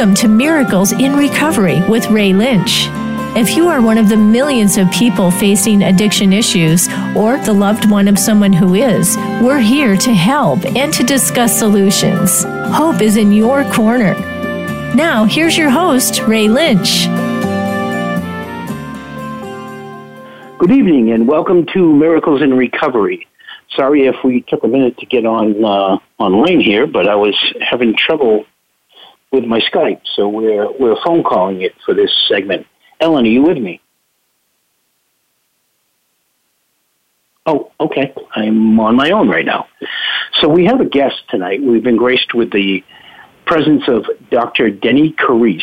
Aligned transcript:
Welcome 0.00 0.14
to 0.14 0.28
Miracles 0.28 0.92
in 0.92 1.14
Recovery 1.14 1.82
with 1.86 2.06
Ray 2.06 2.32
Lynch. 2.32 2.86
If 3.36 3.54
you 3.54 3.68
are 3.68 3.82
one 3.82 3.98
of 3.98 4.08
the 4.08 4.16
millions 4.16 4.78
of 4.78 4.90
people 4.90 5.30
facing 5.30 5.82
addiction 5.82 6.32
issues 6.32 6.88
or 7.14 7.36
the 7.36 7.52
loved 7.52 7.90
one 7.90 8.08
of 8.08 8.18
someone 8.18 8.54
who 8.54 8.72
is, 8.72 9.18
we're 9.42 9.60
here 9.60 9.98
to 9.98 10.14
help 10.14 10.64
and 10.64 10.90
to 10.94 11.04
discuss 11.04 11.58
solutions. 11.58 12.44
Hope 12.74 13.02
is 13.02 13.18
in 13.18 13.30
your 13.30 13.62
corner. 13.74 14.14
Now, 14.94 15.26
here's 15.26 15.58
your 15.58 15.68
host, 15.68 16.22
Ray 16.22 16.48
Lynch. 16.48 17.04
Good 20.56 20.70
evening 20.70 21.10
and 21.10 21.28
welcome 21.28 21.66
to 21.74 21.94
Miracles 21.94 22.40
in 22.40 22.54
Recovery. 22.54 23.28
Sorry 23.76 24.06
if 24.06 24.16
we 24.24 24.40
took 24.48 24.64
a 24.64 24.68
minute 24.68 24.96
to 24.96 25.04
get 25.04 25.26
on 25.26 25.62
uh, 25.62 25.98
online 26.18 26.60
here, 26.60 26.86
but 26.86 27.06
I 27.06 27.16
was 27.16 27.36
having 27.60 27.94
trouble 27.98 28.46
with 29.32 29.44
my 29.44 29.60
Skype, 29.60 30.00
so 30.16 30.28
we're 30.28 30.70
we're 30.78 30.96
phone 31.04 31.22
calling 31.22 31.62
it 31.62 31.74
for 31.84 31.94
this 31.94 32.10
segment. 32.28 32.66
Ellen, 33.00 33.24
are 33.24 33.28
you 33.28 33.42
with 33.42 33.58
me? 33.58 33.80
Oh, 37.46 37.72
okay. 37.80 38.14
I'm 38.34 38.78
on 38.78 38.96
my 38.96 39.10
own 39.10 39.28
right 39.28 39.46
now. 39.46 39.66
So 40.34 40.48
we 40.48 40.66
have 40.66 40.80
a 40.80 40.84
guest 40.84 41.16
tonight. 41.30 41.62
We've 41.62 41.82
been 41.82 41.96
graced 41.96 42.34
with 42.34 42.52
the 42.52 42.84
presence 43.46 43.82
of 43.88 44.04
Dr. 44.30 44.70
Deni 44.70 45.16
Carise. 45.16 45.62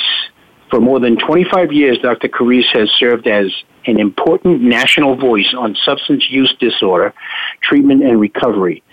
For 0.70 0.82
more 0.82 1.00
than 1.00 1.18
25 1.18 1.72
years, 1.72 1.98
Dr. 2.00 2.28
Carise 2.28 2.66
has 2.74 2.90
served 2.98 3.28
as 3.28 3.46
an 3.86 4.00
important 4.00 4.62
national 4.62 5.16
voice 5.16 5.54
on 5.58 5.78
substance 5.86 6.26
use 6.30 6.54
disorder, 6.60 7.14
treatment, 7.62 8.04
and 8.04 8.20
recovery. 8.20 8.84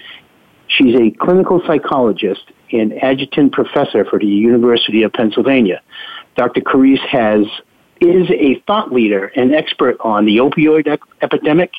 She's 0.69 0.95
a 0.95 1.11
clinical 1.11 1.61
psychologist 1.67 2.45
and 2.75 2.93
adjunct 3.03 3.55
professor 3.55 4.05
for 4.05 4.19
the 4.19 4.27
University 4.27 5.03
of 5.03 5.13
Pennsylvania. 5.13 5.81
Dr. 6.37 6.61
Carise 6.61 7.01
has 7.09 7.47
is 8.01 8.29
a 8.31 8.61
thought 8.67 8.93
leader 8.93 9.27
and 9.37 9.55
expert 9.55 9.97
on 10.01 10.27
the 10.27 10.39
opioid 10.39 10.87
ep- 10.87 11.01
epidemic, 11.23 11.73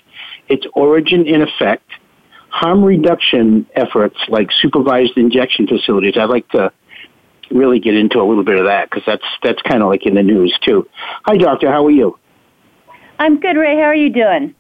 its 0.48 0.66
origin 0.74 1.28
and 1.28 1.44
effect, 1.44 1.88
harm 2.50 2.84
reduction 2.84 3.68
efforts 3.76 4.18
like 4.30 4.50
supervised 4.62 5.18
injection 5.18 5.68
facilities. 5.68 6.16
I'd 6.18 6.30
like 6.30 6.48
to 6.50 6.72
really 7.52 7.80
get 7.80 7.96
into 7.96 8.20
a 8.20 8.24
little 8.24 8.44
bit 8.44 8.58
of 8.58 8.66
that 8.66 8.90
because 8.90 9.04
that's 9.06 9.26
that's 9.44 9.62
kind 9.62 9.84
of 9.84 9.90
like 9.90 10.06
in 10.06 10.16
the 10.16 10.24
news 10.24 10.58
too. 10.66 10.88
Hi, 11.26 11.38
doctor. 11.38 11.72
How 11.72 11.86
are 11.86 11.92
you? 11.92 12.18
I'm 13.20 13.40
good, 13.40 13.58
Ray. 13.58 13.76
How 13.76 13.84
are 13.84 13.96
you 13.96 14.10
doing? 14.10 14.56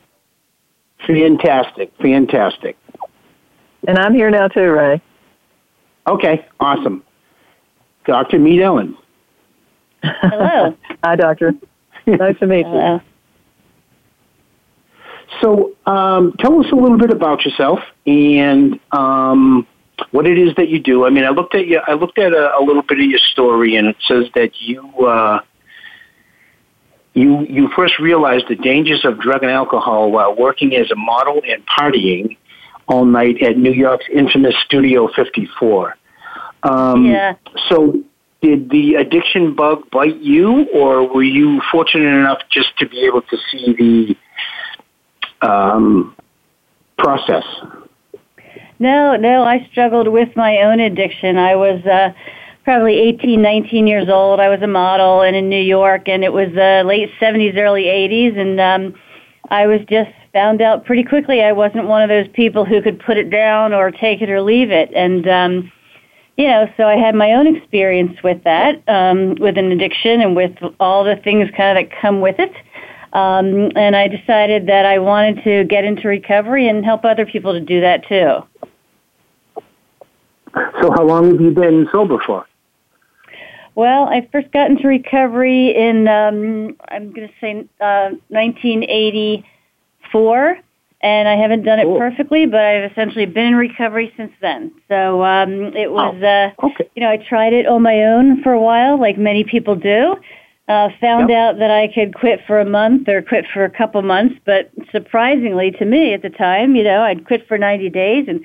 Fantastic, 1.07 1.91
fantastic. 2.01 2.77
And 3.87 3.97
I'm 3.97 4.13
here 4.13 4.29
now 4.29 4.47
too, 4.47 4.71
Ray. 4.71 5.01
Okay, 6.07 6.45
awesome. 6.59 7.03
Doctor, 8.05 8.37
meet 8.37 8.61
Ellen. 8.61 8.95
Hello. 10.03 10.75
Hi, 11.03 11.15
doctor. 11.15 11.53
Nice 12.05 12.37
to 12.39 12.45
meet 12.45 12.67
you. 12.67 13.01
So, 15.41 15.75
um, 15.85 16.33
tell 16.39 16.59
us 16.59 16.71
a 16.71 16.75
little 16.75 16.97
bit 16.97 17.09
about 17.09 17.43
yourself 17.43 17.79
and 18.05 18.79
um, 18.91 19.67
what 20.11 20.27
it 20.27 20.37
is 20.37 20.53
that 20.55 20.69
you 20.69 20.79
do. 20.79 21.05
I 21.05 21.09
mean, 21.09 21.23
I 21.23 21.29
looked 21.29 21.55
at 21.55 21.67
you. 21.67 21.81
I 21.85 21.93
looked 21.93 22.19
at 22.19 22.31
a, 22.31 22.57
a 22.57 22.61
little 22.63 22.83
bit 22.83 22.99
of 22.99 23.05
your 23.05 23.19
story, 23.19 23.75
and 23.75 23.87
it 23.87 23.97
says 24.07 24.25
that 24.35 24.51
you 24.59 24.87
uh, 25.05 25.39
you 27.13 27.41
you 27.49 27.69
first 27.75 27.97
realized 27.99 28.45
the 28.47 28.55
dangers 28.55 29.03
of 29.03 29.19
drug 29.19 29.41
and 29.41 29.51
alcohol 29.51 30.11
while 30.11 30.35
working 30.35 30.75
as 30.75 30.91
a 30.91 30.95
model 30.95 31.41
and 31.47 31.65
partying 31.65 32.37
all 32.87 33.05
night 33.05 33.41
at 33.41 33.57
New 33.57 33.71
York's 33.71 34.05
infamous 34.13 34.55
Studio 34.65 35.09
54. 35.15 35.95
Um, 36.63 37.05
yeah. 37.05 37.35
So, 37.69 38.03
did 38.41 38.69
the 38.69 38.95
addiction 38.95 39.55
bug 39.55 39.89
bite 39.91 40.17
you, 40.17 40.67
or 40.73 41.07
were 41.07 41.23
you 41.23 41.61
fortunate 41.71 42.13
enough 42.13 42.39
just 42.49 42.77
to 42.77 42.87
be 42.87 43.05
able 43.05 43.21
to 43.23 43.37
see 43.51 44.17
the 45.41 45.47
um, 45.47 46.15
process? 46.97 47.43
No, 48.77 49.15
no, 49.15 49.43
I 49.43 49.67
struggled 49.71 50.07
with 50.07 50.35
my 50.35 50.57
own 50.61 50.79
addiction. 50.79 51.37
I 51.37 51.55
was 51.55 51.83
uh, 51.85 52.13
probably 52.65 52.99
18, 52.99 53.41
19 53.41 53.87
years 53.87 54.09
old. 54.09 54.39
I 54.39 54.49
was 54.49 54.61
a 54.61 54.67
model 54.67 55.21
and 55.21 55.35
in 55.35 55.49
New 55.49 55.61
York, 55.61 56.07
and 56.07 56.23
it 56.23 56.33
was 56.33 56.49
uh, 56.57 56.85
late 56.85 57.09
70s, 57.21 57.57
early 57.57 57.83
80s, 57.83 58.37
and 58.37 58.59
um, 58.59 58.99
I 59.49 59.67
was 59.67 59.79
just 59.89 60.11
found 60.35 60.61
out 60.61 60.83
pretty 60.83 61.03
quickly 61.03 61.41
I 61.41 61.53
wasn't 61.53 61.87
one 61.87 62.01
of 62.01 62.09
those 62.09 62.27
people 62.33 62.65
who 62.65 62.81
could 62.81 62.99
put 62.99 63.15
it 63.15 63.29
down 63.29 63.73
or 63.73 63.89
take 63.89 64.21
it 64.21 64.29
or 64.29 64.41
leave 64.41 64.69
it. 64.69 64.91
And, 64.93 65.25
um, 65.29 65.71
you 66.35 66.45
know, 66.45 66.69
so 66.75 66.83
I 66.83 66.97
had 66.97 67.15
my 67.15 67.31
own 67.31 67.55
experience 67.55 68.21
with 68.21 68.43
that, 68.43 68.83
um, 68.89 69.35
with 69.35 69.57
an 69.57 69.71
addiction 69.71 70.19
and 70.19 70.35
with 70.35 70.51
all 70.77 71.05
the 71.05 71.15
things 71.15 71.49
kind 71.55 71.77
of 71.77 71.89
that 71.89 72.01
come 72.01 72.19
with 72.19 72.35
it. 72.37 72.51
Um, 73.13 73.71
and 73.77 73.95
I 73.95 74.09
decided 74.09 74.67
that 74.67 74.85
I 74.85 74.99
wanted 74.99 75.41
to 75.45 75.63
get 75.63 75.85
into 75.85 76.09
recovery 76.09 76.67
and 76.67 76.83
help 76.83 77.05
other 77.05 77.25
people 77.25 77.53
to 77.53 77.61
do 77.61 77.79
that 77.79 78.05
too. 78.05 78.43
So, 80.81 80.91
how 80.91 81.03
long 81.03 81.31
have 81.31 81.39
you 81.39 81.51
been 81.51 81.87
sober 81.93 82.17
for? 82.25 82.45
Well, 83.75 84.03
I 84.09 84.27
first 84.33 84.51
got 84.51 84.69
into 84.69 84.89
recovery 84.89 85.73
in, 85.73 86.09
um, 86.09 86.75
I'm 86.89 87.13
going 87.13 87.29
to 87.29 87.33
say, 87.39 87.65
uh, 87.79 88.11
1984, 90.13 90.57
and 91.01 91.27
I 91.27 91.35
haven't 91.35 91.63
done 91.63 91.79
it 91.79 91.83
Cool. 91.83 91.97
perfectly, 91.99 92.45
but 92.45 92.61
I've 92.61 92.91
essentially 92.91 93.25
been 93.25 93.47
in 93.47 93.55
recovery 93.55 94.11
since 94.17 94.31
then. 94.41 94.71
So 94.87 95.23
um, 95.23 95.75
it 95.75 95.91
was, 95.91 96.15
uh, 96.23 96.51
Okay. 96.65 96.87
you 96.95 97.01
know, 97.03 97.09
I 97.09 97.17
tried 97.17 97.53
it 97.53 97.67
on 97.67 97.81
my 97.81 98.03
own 98.03 98.41
for 98.41 98.53
a 98.53 98.61
while, 98.61 98.99
like 98.99 99.17
many 99.17 99.43
people 99.43 99.75
do. 99.75 100.15
Uh, 100.67 100.89
found 100.99 101.29
Yep. 101.29 101.37
out 101.37 101.59
that 101.59 101.69
I 101.69 101.87
could 101.93 102.15
quit 102.15 102.39
for 102.47 102.59
a 102.59 102.65
month 102.65 103.07
or 103.07 103.21
quit 103.21 103.45
for 103.53 103.63
a 103.65 103.69
couple 103.69 104.01
months, 104.01 104.35
but 104.45 104.71
surprisingly 104.91 105.69
to 105.71 105.85
me 105.85 106.13
at 106.13 106.23
the 106.23 106.29
time, 106.31 106.75
you 106.75 106.83
know, 106.83 107.03
I'd 107.03 107.23
quit 107.25 107.47
for 107.47 107.55
90 107.59 107.87
days 107.91 108.25
and 108.27 108.43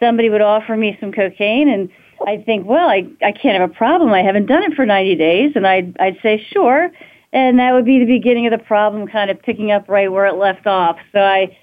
somebody 0.00 0.28
would 0.30 0.40
offer 0.40 0.76
me 0.76 0.96
some 0.98 1.12
cocaine 1.12 1.68
and 1.68 1.88
I'd 2.26 2.44
think, 2.44 2.66
well, 2.66 2.88
I, 2.88 3.06
I 3.24 3.30
can't 3.30 3.56
have 3.60 3.70
a 3.70 3.72
problem. 3.72 4.12
I 4.12 4.22
haven't 4.22 4.46
done 4.46 4.64
it 4.64 4.74
for 4.74 4.84
90 4.84 5.14
days. 5.14 5.52
And 5.54 5.64
I'd, 5.64 5.96
I'd 6.00 6.18
say, 6.24 6.44
sure. 6.52 6.90
And 7.32 7.58
that 7.58 7.72
would 7.72 7.84
be 7.84 8.00
the 8.00 8.06
beginning 8.06 8.46
of 8.46 8.58
the 8.58 8.64
problem 8.64 9.06
kind 9.06 9.30
of 9.30 9.40
picking 9.42 9.70
up 9.70 9.88
right 9.88 10.10
where 10.10 10.26
it 10.26 10.34
left 10.34 10.66
off. 10.66 10.98
So 11.12 11.20
I, 11.20 11.56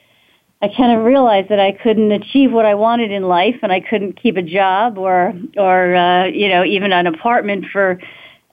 I 0.62 0.70
kind 0.76 0.98
of 0.98 1.06
realized 1.06 1.50
that 1.50 1.60
I 1.60 1.74
couldn't 1.74 2.12
achieve 2.12 2.52
what 2.52 2.66
I 2.66 2.74
wanted 2.76 3.12
in 3.12 3.24
life 3.24 3.58
and 3.62 3.72
I 3.72 3.82
couldn't 3.82 4.22
keep 4.22 4.38
a 4.38 4.42
job 4.42 4.98
or, 4.98 5.34
or, 5.58 5.96
uh, 5.96 6.26
you 6.26 6.48
know, 6.48 6.64
even 6.64 6.94
an 6.94 7.06
apartment 7.06 7.66
for 7.72 8.00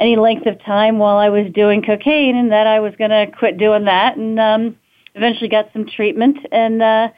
any 0.00 0.16
length 0.16 0.46
of 0.46 0.62
time 0.64 0.98
while 0.98 1.18
I 1.18 1.28
was 1.28 1.52
doing 1.54 1.82
cocaine 1.82 2.36
and 2.36 2.50
that 2.50 2.66
I 2.66 2.80
was 2.80 2.94
going 2.98 3.10
to 3.10 3.30
quit 3.38 3.58
doing 3.58 3.84
that 3.84 4.16
and, 4.16 4.38
um, 4.40 4.76
eventually 5.14 5.48
got 5.48 5.68
some 5.72 5.86
treatment 5.86 6.38
and, 6.50 6.82
uh, 6.82 7.08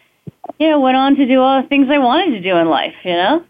you 0.58 0.68
know, 0.68 0.78
went 0.78 0.96
on 0.96 1.16
to 1.16 1.26
do 1.26 1.40
all 1.40 1.62
the 1.62 1.68
things 1.68 1.88
I 1.90 1.98
wanted 1.98 2.32
to 2.32 2.42
do 2.42 2.56
in 2.56 2.68
life, 2.68 2.94
you 3.02 3.12
know? 3.12 3.44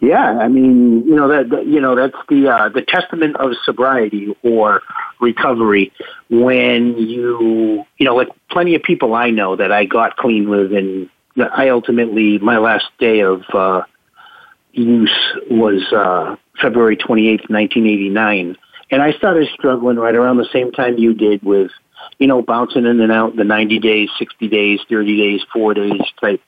Yeah, 0.00 0.38
I 0.38 0.48
mean, 0.48 1.04
you 1.06 1.14
know 1.14 1.28
that, 1.28 1.66
you 1.66 1.80
know 1.80 1.94
that's 1.94 2.16
the 2.28 2.48
uh, 2.48 2.68
the 2.70 2.82
testament 2.82 3.36
of 3.36 3.52
sobriety 3.64 4.34
or 4.42 4.80
recovery 5.20 5.92
when 6.28 6.96
you 6.96 7.84
you 7.98 8.06
know 8.06 8.16
like 8.16 8.28
plenty 8.50 8.74
of 8.74 8.82
people 8.82 9.14
I 9.14 9.30
know 9.30 9.56
that 9.56 9.70
I 9.70 9.84
got 9.84 10.16
clean 10.16 10.48
with 10.48 10.72
and 10.72 11.08
I 11.36 11.68
ultimately 11.68 12.38
my 12.38 12.58
last 12.58 12.86
day 12.98 13.20
of 13.20 13.42
uh, 13.52 13.82
use 14.72 15.16
was 15.50 15.92
uh, 15.92 16.36
February 16.60 16.96
twenty 16.96 17.28
eighth, 17.28 17.48
nineteen 17.48 17.86
eighty 17.86 18.08
nine, 18.08 18.56
and 18.90 19.02
I 19.02 19.12
started 19.12 19.48
struggling 19.52 19.98
right 19.98 20.14
around 20.14 20.38
the 20.38 20.48
same 20.52 20.72
time 20.72 20.98
you 20.98 21.14
did 21.14 21.42
with 21.42 21.70
you 22.18 22.26
know 22.26 22.42
bouncing 22.42 22.86
in 22.86 23.00
and 23.00 23.12
out 23.12 23.36
the 23.36 23.44
ninety 23.44 23.78
days, 23.78 24.08
sixty 24.18 24.48
days, 24.48 24.80
thirty 24.88 25.16
days, 25.16 25.42
four 25.52 25.74
days 25.74 26.00
type 26.20 26.40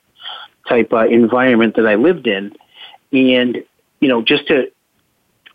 type 0.67 0.91
uh, 0.91 1.07
environment 1.07 1.75
that 1.75 1.85
I 1.85 1.95
lived 1.95 2.27
in 2.27 2.53
and 3.13 3.63
you 3.99 4.09
know 4.09 4.21
just 4.21 4.47
to 4.47 4.71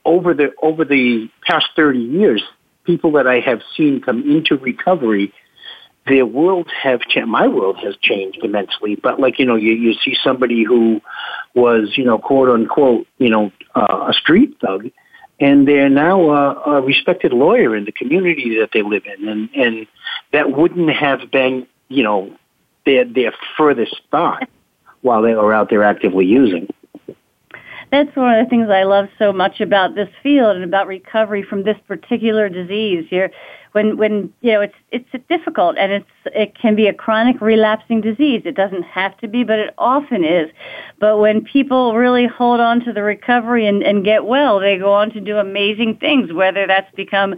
over 0.05 0.33
the 0.33 0.53
over 0.63 0.85
the 0.85 1.29
past 1.47 1.67
30 1.77 1.99
years 1.99 2.43
people 2.85 3.13
that 3.13 3.27
i 3.27 3.41
have 3.41 3.61
seen 3.77 4.01
come 4.01 4.23
into 4.31 4.57
recovery 4.57 5.33
their 6.09 6.27
worlds 6.27 6.71
have 6.83 7.01
changed 7.03 7.29
my 7.29 7.47
world 7.47 7.77
has 7.83 7.97
changed 8.01 8.39
immensely. 8.43 8.97
But 8.97 9.21
like 9.21 9.39
you 9.39 9.45
know 9.45 9.57
you 9.57 9.73
you 9.73 9.95
see 9.95 10.17
somebody 10.23 10.65
who 10.65 11.01
was 11.55 11.97
you 11.97 12.05
know 12.05 12.19
quote 12.19 12.49
unquote 12.49 13.07
you 13.19 13.31
know 13.31 13.53
uh, 13.75 14.09
a 14.09 14.13
street 14.15 14.57
thug 14.61 14.91
and 15.41 15.69
they're 15.69 15.89
now 15.89 16.31
a, 16.31 16.79
a 16.79 16.83
respected 16.83 17.33
lawyer 17.33 17.77
in 17.77 17.85
the 17.85 17.93
community 17.93 18.59
that 18.59 18.71
they 18.73 18.83
live 18.83 19.05
in. 19.07 19.29
And 19.29 19.51
and 19.55 19.87
that 20.33 20.51
wouldn't 20.51 20.91
have 20.91 21.31
been 21.31 21.67
you 21.89 22.03
know 22.03 22.35
their 22.87 23.05
their 23.05 23.33
furthest 23.57 24.01
thought 24.11 24.49
while 25.03 25.23
they 25.23 25.35
were 25.35 25.53
out 25.53 25.71
there 25.71 25.85
actively 25.85 26.27
using 26.27 26.69
That's 27.90 28.14
one 28.14 28.38
of 28.38 28.44
the 28.44 28.50
things 28.50 28.69
I 28.70 28.82
love 28.82 29.08
so 29.19 29.32
much 29.32 29.61
about 29.61 29.94
this 29.94 30.11
field 30.23 30.56
and 30.56 30.64
about 30.64 30.87
recovery 30.87 31.43
from 31.43 31.64
this 31.64 31.76
particular 31.87 32.49
disease. 32.49 33.06
You're, 33.11 33.31
when, 33.73 33.96
when, 33.96 34.32
you 34.43 34.52
know, 34.52 34.61
it's, 34.61 34.75
it's 34.93 35.26
difficult 35.29 35.79
and 35.79 35.93
it's, 35.93 36.11
it 36.26 36.55
can 36.55 36.76
be 36.76 36.87
a 36.87 36.93
chronic 36.93 37.40
relapsing 37.40 38.00
disease. 38.00 38.43
It 38.44 38.56
doesn't 38.56 38.82
have 38.82 39.17
to 39.19 39.29
be, 39.29 39.43
but 39.43 39.58
it 39.58 39.75
often 39.79 40.23
is. 40.23 40.50
But 40.99 41.19
when 41.19 41.43
people 41.43 41.94
really 41.94 42.26
hold 42.26 42.61
on 42.61 42.85
to 42.85 42.93
the 42.93 43.02
recovery 43.02 43.67
and, 43.67 43.82
and 43.82 44.05
get 44.05 44.26
well, 44.26 44.61
they 44.61 44.76
go 44.76 44.93
on 44.93 45.11
to 45.12 45.20
do 45.20 45.38
amazing 45.38 45.96
things, 45.96 46.32
whether 46.32 46.67
that's 46.67 46.94
become 46.94 47.37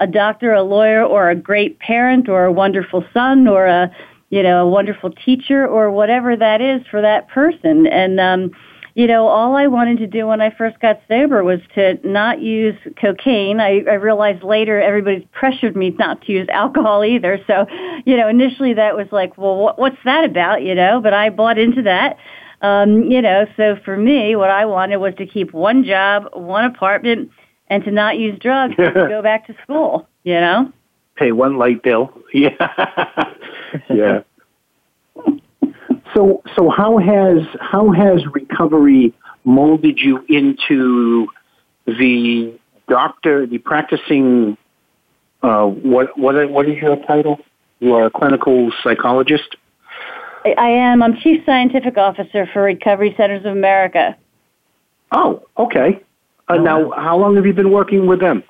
a 0.00 0.06
doctor, 0.06 0.52
a 0.52 0.62
lawyer, 0.62 1.04
or 1.04 1.30
a 1.30 1.36
great 1.36 1.78
parent, 1.78 2.28
or 2.28 2.44
a 2.44 2.52
wonderful 2.52 3.04
son, 3.12 3.46
or 3.46 3.66
a 3.66 3.94
you 4.30 4.42
know 4.42 4.66
a 4.66 4.68
wonderful 4.68 5.10
teacher, 5.10 5.66
or 5.66 5.90
whatever 5.92 6.34
that 6.34 6.60
is 6.60 6.84
for 6.90 7.00
that 7.00 7.28
person. 7.28 7.86
And 7.86 8.18
um, 8.18 8.50
you 8.94 9.06
know, 9.06 9.26
all 9.26 9.56
I 9.56 9.66
wanted 9.68 9.98
to 9.98 10.06
do 10.06 10.26
when 10.26 10.40
I 10.40 10.50
first 10.50 10.78
got 10.80 11.00
sober 11.08 11.42
was 11.42 11.60
to 11.74 11.98
not 12.06 12.40
use 12.40 12.76
cocaine. 13.00 13.60
I, 13.60 13.82
I 13.88 13.94
realized 13.94 14.42
later 14.42 14.80
everybody's 14.80 15.26
pressured 15.32 15.76
me 15.76 15.90
not 15.90 16.22
to 16.22 16.32
use 16.32 16.48
alcohol 16.50 17.04
either. 17.04 17.40
So, 17.46 17.66
you 18.04 18.16
know, 18.16 18.28
initially 18.28 18.74
that 18.74 18.96
was 18.96 19.06
like, 19.10 19.38
well, 19.38 19.74
what's 19.76 19.96
that 20.04 20.24
about? 20.24 20.62
You 20.62 20.74
know, 20.74 21.00
but 21.00 21.14
I 21.14 21.30
bought 21.30 21.58
into 21.58 21.82
that. 21.82 22.18
Um, 22.60 23.10
you 23.10 23.22
know, 23.22 23.46
so 23.56 23.76
for 23.84 23.96
me, 23.96 24.36
what 24.36 24.50
I 24.50 24.66
wanted 24.66 24.98
was 24.98 25.14
to 25.16 25.26
keep 25.26 25.52
one 25.52 25.84
job, 25.84 26.28
one 26.34 26.64
apartment, 26.64 27.30
and 27.68 27.82
to 27.84 27.90
not 27.90 28.18
use 28.18 28.38
drugs 28.38 28.74
and 28.78 28.94
to 28.94 29.08
go 29.08 29.22
back 29.22 29.46
to 29.46 29.54
school, 29.62 30.06
you 30.22 30.34
know? 30.34 30.72
Pay 31.16 31.32
one 31.32 31.56
light 31.56 31.82
bill. 31.82 32.12
Yeah. 32.34 32.50
yeah. 33.90 34.20
So, 36.14 36.42
so 36.56 36.68
how 36.68 36.98
has 36.98 37.46
how 37.60 37.90
has 37.92 38.24
recovery 38.26 39.14
molded 39.44 39.98
you 39.98 40.24
into 40.28 41.28
the 41.86 42.58
doctor, 42.88 43.46
the 43.46 43.58
practicing? 43.58 44.56
Uh, 45.42 45.66
what 45.66 46.16
what 46.18 46.50
what 46.50 46.68
is 46.68 46.76
your 46.80 46.96
title? 47.06 47.40
You 47.80 47.94
are 47.94 48.06
a 48.06 48.10
clinical 48.10 48.70
psychologist. 48.82 49.56
I 50.44 50.70
am. 50.70 51.02
I'm 51.02 51.16
chief 51.16 51.44
scientific 51.46 51.96
officer 51.96 52.48
for 52.52 52.62
Recovery 52.62 53.14
Centers 53.16 53.44
of 53.44 53.52
America. 53.52 54.16
Oh, 55.12 55.46
okay. 55.56 56.00
Uh, 56.48 56.56
now, 56.56 56.90
how 56.90 57.16
long 57.16 57.36
have 57.36 57.46
you 57.46 57.52
been 57.52 57.70
working 57.70 58.06
with 58.06 58.20
them? 58.20 58.42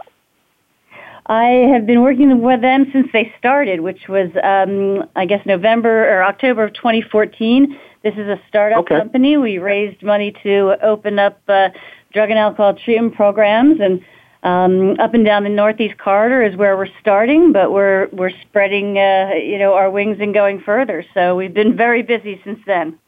I 1.26 1.68
have 1.72 1.86
been 1.86 2.02
working 2.02 2.42
with 2.42 2.60
them 2.60 2.86
since 2.92 3.08
they 3.12 3.32
started, 3.38 3.80
which 3.80 4.08
was, 4.08 4.30
um, 4.42 5.08
I 5.14 5.24
guess, 5.24 5.44
November 5.46 6.08
or 6.08 6.24
October 6.24 6.64
of 6.64 6.74
2014. 6.74 7.78
This 8.02 8.14
is 8.14 8.26
a 8.26 8.40
startup 8.48 8.80
okay. 8.80 8.98
company. 8.98 9.36
We 9.36 9.58
raised 9.58 10.02
money 10.02 10.34
to 10.42 10.76
open 10.82 11.20
up 11.20 11.40
uh, 11.46 11.68
drug 12.12 12.30
and 12.30 12.38
alcohol 12.38 12.74
treatment 12.74 13.14
programs, 13.14 13.80
and 13.80 14.04
um, 14.42 14.98
up 14.98 15.14
and 15.14 15.24
down 15.24 15.44
the 15.44 15.48
Northeast 15.48 15.96
corridor 15.98 16.42
is 16.42 16.56
where 16.56 16.76
we're 16.76 16.88
starting, 17.00 17.52
but 17.52 17.70
we're 17.70 18.08
we're 18.08 18.32
spreading, 18.42 18.98
uh, 18.98 19.30
you 19.34 19.58
know, 19.58 19.74
our 19.74 19.88
wings 19.88 20.16
and 20.20 20.34
going 20.34 20.60
further. 20.60 21.04
So 21.14 21.36
we've 21.36 21.54
been 21.54 21.76
very 21.76 22.02
busy 22.02 22.40
since 22.42 22.58
then. 22.66 22.98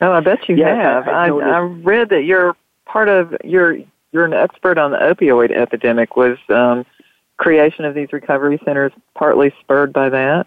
Oh, 0.00 0.12
I 0.12 0.20
bet 0.20 0.48
you 0.48 0.56
yeah, 0.56 0.74
have. 0.74 1.08
I, 1.08 1.26
I, 1.26 1.28
I 1.28 1.58
read 1.58 2.08
that 2.08 2.24
you're 2.24 2.56
part 2.86 3.10
of 3.10 3.36
you're 3.44 3.76
you're 4.12 4.24
an 4.24 4.32
expert 4.32 4.78
on 4.78 4.92
the 4.92 4.96
opioid 4.96 5.54
epidemic. 5.54 6.16
Was 6.16 6.38
um, 6.48 6.86
creation 7.36 7.84
of 7.84 7.94
these 7.94 8.12
recovery 8.12 8.60
centers 8.64 8.92
partly 9.14 9.52
spurred 9.60 9.92
by 9.92 10.08
that? 10.08 10.46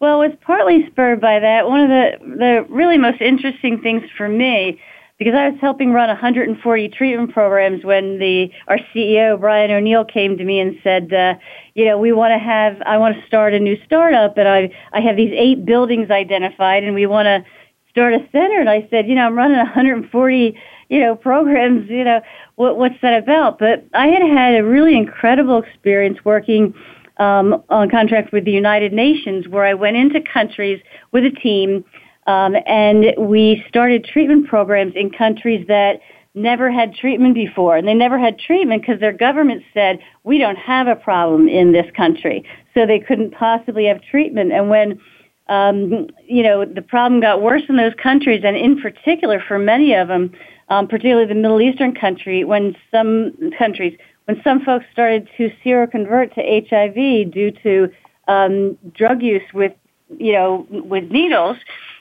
Well, 0.00 0.20
it 0.20 0.30
was 0.30 0.38
partly 0.40 0.86
spurred 0.90 1.20
by 1.20 1.38
that. 1.38 1.68
One 1.68 1.80
of 1.80 1.88
the, 1.88 2.36
the 2.36 2.66
really 2.68 2.98
most 2.98 3.20
interesting 3.20 3.80
things 3.80 4.02
for 4.16 4.28
me, 4.28 4.80
because 5.16 5.34
I 5.34 5.50
was 5.50 5.60
helping 5.60 5.92
run 5.92 6.08
140 6.08 6.88
treatment 6.88 7.32
programs 7.32 7.84
when 7.84 8.18
the 8.18 8.50
our 8.66 8.78
CEO 8.92 9.38
Brian 9.38 9.70
O'Neill 9.70 10.04
came 10.04 10.36
to 10.38 10.44
me 10.44 10.58
and 10.58 10.76
said, 10.82 11.12
uh, 11.12 11.34
you 11.74 11.84
know, 11.84 11.98
we 11.98 12.10
want 12.10 12.32
to 12.32 12.38
have, 12.38 12.82
I 12.84 12.98
want 12.98 13.14
to 13.14 13.24
start 13.28 13.54
a 13.54 13.60
new 13.60 13.76
startup, 13.84 14.36
and 14.38 14.48
I 14.48 14.74
I 14.92 15.00
have 15.00 15.16
these 15.16 15.32
eight 15.36 15.64
buildings 15.64 16.10
identified, 16.10 16.82
and 16.82 16.94
we 16.94 17.06
want 17.06 17.26
to 17.26 17.44
start 17.92 18.14
a 18.14 18.26
center. 18.32 18.58
And 18.58 18.68
I 18.68 18.88
said, 18.90 19.06
you 19.06 19.14
know, 19.14 19.26
I'm 19.26 19.36
running 19.36 19.58
140 19.58 20.58
you 20.92 21.00
know, 21.00 21.16
programs, 21.16 21.88
you 21.88 22.04
know, 22.04 22.20
what, 22.56 22.76
what's 22.76 23.00
that 23.00 23.22
about? 23.22 23.58
But 23.58 23.86
I 23.94 24.08
had 24.08 24.20
had 24.20 24.54
a 24.56 24.62
really 24.62 24.94
incredible 24.94 25.62
experience 25.62 26.18
working 26.22 26.74
um, 27.16 27.62
on 27.70 27.88
contract 27.88 28.30
with 28.30 28.44
the 28.44 28.52
United 28.52 28.92
Nations 28.92 29.48
where 29.48 29.64
I 29.64 29.72
went 29.72 29.96
into 29.96 30.20
countries 30.20 30.82
with 31.10 31.24
a 31.24 31.30
team 31.30 31.82
um, 32.26 32.56
and 32.66 33.14
we 33.18 33.64
started 33.68 34.04
treatment 34.04 34.48
programs 34.48 34.92
in 34.94 35.10
countries 35.10 35.66
that 35.68 36.00
never 36.34 36.70
had 36.70 36.94
treatment 36.94 37.34
before. 37.34 37.74
And 37.74 37.88
they 37.88 37.94
never 37.94 38.18
had 38.18 38.38
treatment 38.38 38.82
because 38.82 39.00
their 39.00 39.14
government 39.14 39.62
said, 39.72 39.98
we 40.24 40.36
don't 40.36 40.56
have 40.56 40.88
a 40.88 40.96
problem 40.96 41.48
in 41.48 41.72
this 41.72 41.90
country. 41.96 42.44
So 42.74 42.84
they 42.84 42.98
couldn't 42.98 43.32
possibly 43.32 43.86
have 43.86 44.02
treatment. 44.02 44.52
And 44.52 44.68
when 44.68 45.00
um, 45.48 46.08
you 46.26 46.42
know, 46.42 46.64
the 46.64 46.82
problem 46.82 47.20
got 47.20 47.42
worse 47.42 47.62
in 47.68 47.76
those 47.76 47.94
countries, 48.02 48.42
and 48.44 48.56
in 48.56 48.80
particular 48.80 49.42
for 49.46 49.58
many 49.58 49.92
of 49.94 50.08
them, 50.08 50.32
um, 50.68 50.88
particularly 50.88 51.26
the 51.26 51.34
Middle 51.34 51.60
Eastern 51.60 51.94
country, 51.94 52.44
when 52.44 52.76
some 52.90 53.32
countries, 53.58 53.98
when 54.24 54.40
some 54.42 54.64
folks 54.64 54.86
started 54.92 55.28
to 55.36 55.50
seroconvert 55.64 56.34
to 56.34 56.66
HIV 56.68 57.32
due 57.32 57.50
to 57.62 57.92
um, 58.28 58.78
drug 58.94 59.22
use 59.22 59.42
with, 59.52 59.72
you 60.18 60.32
know, 60.32 60.66
with 60.70 61.10
needles, 61.10 61.56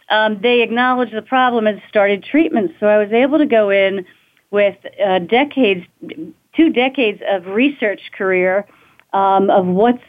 um, 0.09 0.39
they 0.41 0.61
acknowledged 0.61 1.13
the 1.13 1.21
problem 1.21 1.67
and 1.67 1.81
started 1.87 2.23
treatment. 2.23 2.71
So 2.79 2.87
I 2.87 2.97
was 2.97 3.11
able 3.11 3.37
to 3.37 3.45
go 3.45 3.69
in 3.69 4.05
with 4.51 4.75
uh, 5.03 5.19
decades, 5.19 5.85
two 6.55 6.69
decades 6.69 7.21
of 7.29 7.47
research 7.47 8.11
career 8.11 8.67
um, 9.13 9.49
of 9.49 9.65
what's 9.65 10.03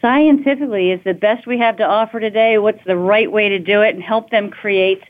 scientifically 0.00 0.90
is 0.90 1.00
the 1.04 1.14
best 1.14 1.46
we 1.46 1.58
have 1.58 1.76
to 1.76 1.84
offer 1.84 2.20
today, 2.20 2.58
what's 2.58 2.82
the 2.86 2.96
right 2.96 3.30
way 3.30 3.48
to 3.48 3.58
do 3.58 3.82
it, 3.82 3.94
and 3.94 4.02
help 4.02 4.30
them 4.30 4.50
create 4.50 5.02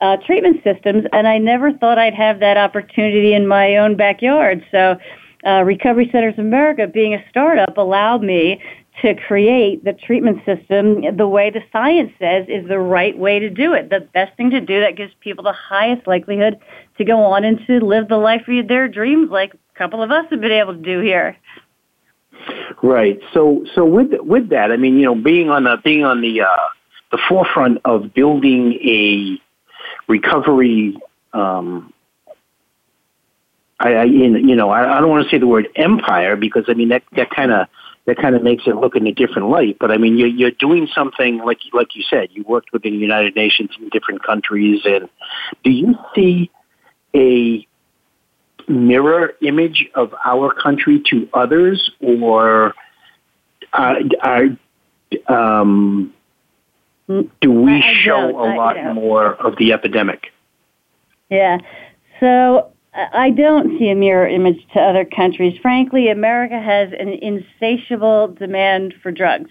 uh, 0.00 0.16
treatment 0.26 0.62
systems, 0.62 1.04
and 1.12 1.26
I 1.26 1.38
never 1.38 1.72
thought 1.72 1.98
I'd 1.98 2.14
have 2.14 2.40
that 2.40 2.56
opportunity 2.56 3.32
in 3.34 3.46
my 3.46 3.76
own 3.76 3.96
backyard. 3.96 4.64
So, 4.70 4.98
uh, 5.46 5.62
Recovery 5.62 6.08
Centers 6.10 6.38
America, 6.38 6.86
being 6.86 7.14
a 7.14 7.24
startup, 7.30 7.76
allowed 7.78 8.22
me 8.22 8.60
to 9.02 9.14
create 9.14 9.84
the 9.84 9.92
treatment 9.92 10.38
system 10.46 11.02
the 11.16 11.28
way 11.28 11.50
the 11.50 11.62
science 11.70 12.10
says 12.18 12.46
is 12.48 12.66
the 12.66 12.78
right 12.78 13.16
way 13.16 13.38
to 13.38 13.50
do 13.50 13.74
it. 13.74 13.90
The 13.90 14.00
best 14.00 14.36
thing 14.36 14.50
to 14.50 14.60
do 14.60 14.80
that 14.80 14.96
gives 14.96 15.12
people 15.20 15.44
the 15.44 15.52
highest 15.52 16.06
likelihood 16.06 16.58
to 16.98 17.04
go 17.04 17.20
on 17.20 17.44
and 17.44 17.60
to 17.66 17.84
live 17.84 18.08
the 18.08 18.16
life 18.16 18.48
of 18.48 18.68
their 18.68 18.88
dreams, 18.88 19.30
like 19.30 19.54
a 19.54 19.78
couple 19.78 20.02
of 20.02 20.10
us 20.10 20.24
have 20.30 20.40
been 20.40 20.50
able 20.50 20.74
to 20.74 20.80
do 20.80 21.00
here. 21.00 21.36
Right. 22.82 23.18
So, 23.32 23.64
so 23.74 23.84
with 23.84 24.12
with 24.20 24.50
that, 24.50 24.70
I 24.72 24.76
mean, 24.76 24.98
you 24.98 25.04
know, 25.04 25.14
being 25.14 25.50
on 25.50 25.64
the 25.64 25.76
being 25.82 26.04
on 26.04 26.20
the 26.20 26.42
uh, 26.42 26.56
the 27.10 27.18
forefront 27.28 27.78
of 27.84 28.12
building 28.14 28.74
a 28.82 29.40
recovery. 30.08 30.98
Um, 31.32 31.92
I, 33.78 33.92
I 33.92 34.04
you 34.04 34.56
know 34.56 34.70
I, 34.70 34.96
I 34.96 35.00
don't 35.00 35.10
want 35.10 35.24
to 35.24 35.30
say 35.30 35.38
the 35.38 35.46
word 35.46 35.68
empire 35.76 36.36
because 36.36 36.64
I 36.68 36.74
mean 36.74 36.88
that 36.88 37.02
that 37.12 37.30
kind 37.30 37.52
of 37.52 37.68
that 38.06 38.16
kind 38.16 38.34
of 38.36 38.42
makes 38.42 38.64
it 38.66 38.76
look 38.76 38.96
in 38.96 39.06
a 39.06 39.12
different 39.12 39.50
light. 39.50 39.76
But 39.78 39.90
I 39.90 39.98
mean 39.98 40.16
you're 40.16 40.28
you're 40.28 40.50
doing 40.50 40.88
something 40.94 41.38
like 41.38 41.58
like 41.72 41.94
you 41.94 42.04
said 42.08 42.28
you 42.32 42.44
worked 42.44 42.72
with 42.72 42.82
the 42.82 42.90
United 42.90 43.36
Nations 43.36 43.70
in 43.78 43.88
different 43.90 44.24
countries, 44.24 44.82
and 44.84 45.08
do 45.62 45.70
you 45.70 45.94
see 46.14 46.50
a 47.14 47.66
mirror 48.68 49.34
image 49.42 49.88
of 49.94 50.14
our 50.24 50.52
country 50.52 51.02
to 51.10 51.28
others, 51.32 51.90
or 52.00 52.74
are, 53.72 53.98
are 54.22 54.46
um, 55.28 56.12
do 57.08 57.52
we 57.52 57.82
show 58.02 58.30
a 58.30 58.48
lot 58.56 58.76
more 58.94 59.34
of 59.34 59.56
the 59.58 59.72
epidemic? 59.72 60.32
Yeah. 61.30 61.58
So 62.20 62.72
I 62.94 63.30
don't 63.30 63.78
see 63.78 63.90
a 63.90 63.94
mirror 63.94 64.26
image 64.26 64.66
to 64.74 64.80
other 64.80 65.04
countries. 65.04 65.58
Frankly, 65.60 66.08
America 66.08 66.60
has 66.60 66.90
an 66.98 67.08
insatiable 67.08 68.28
demand 68.28 68.94
for 69.02 69.12
drugs. 69.12 69.50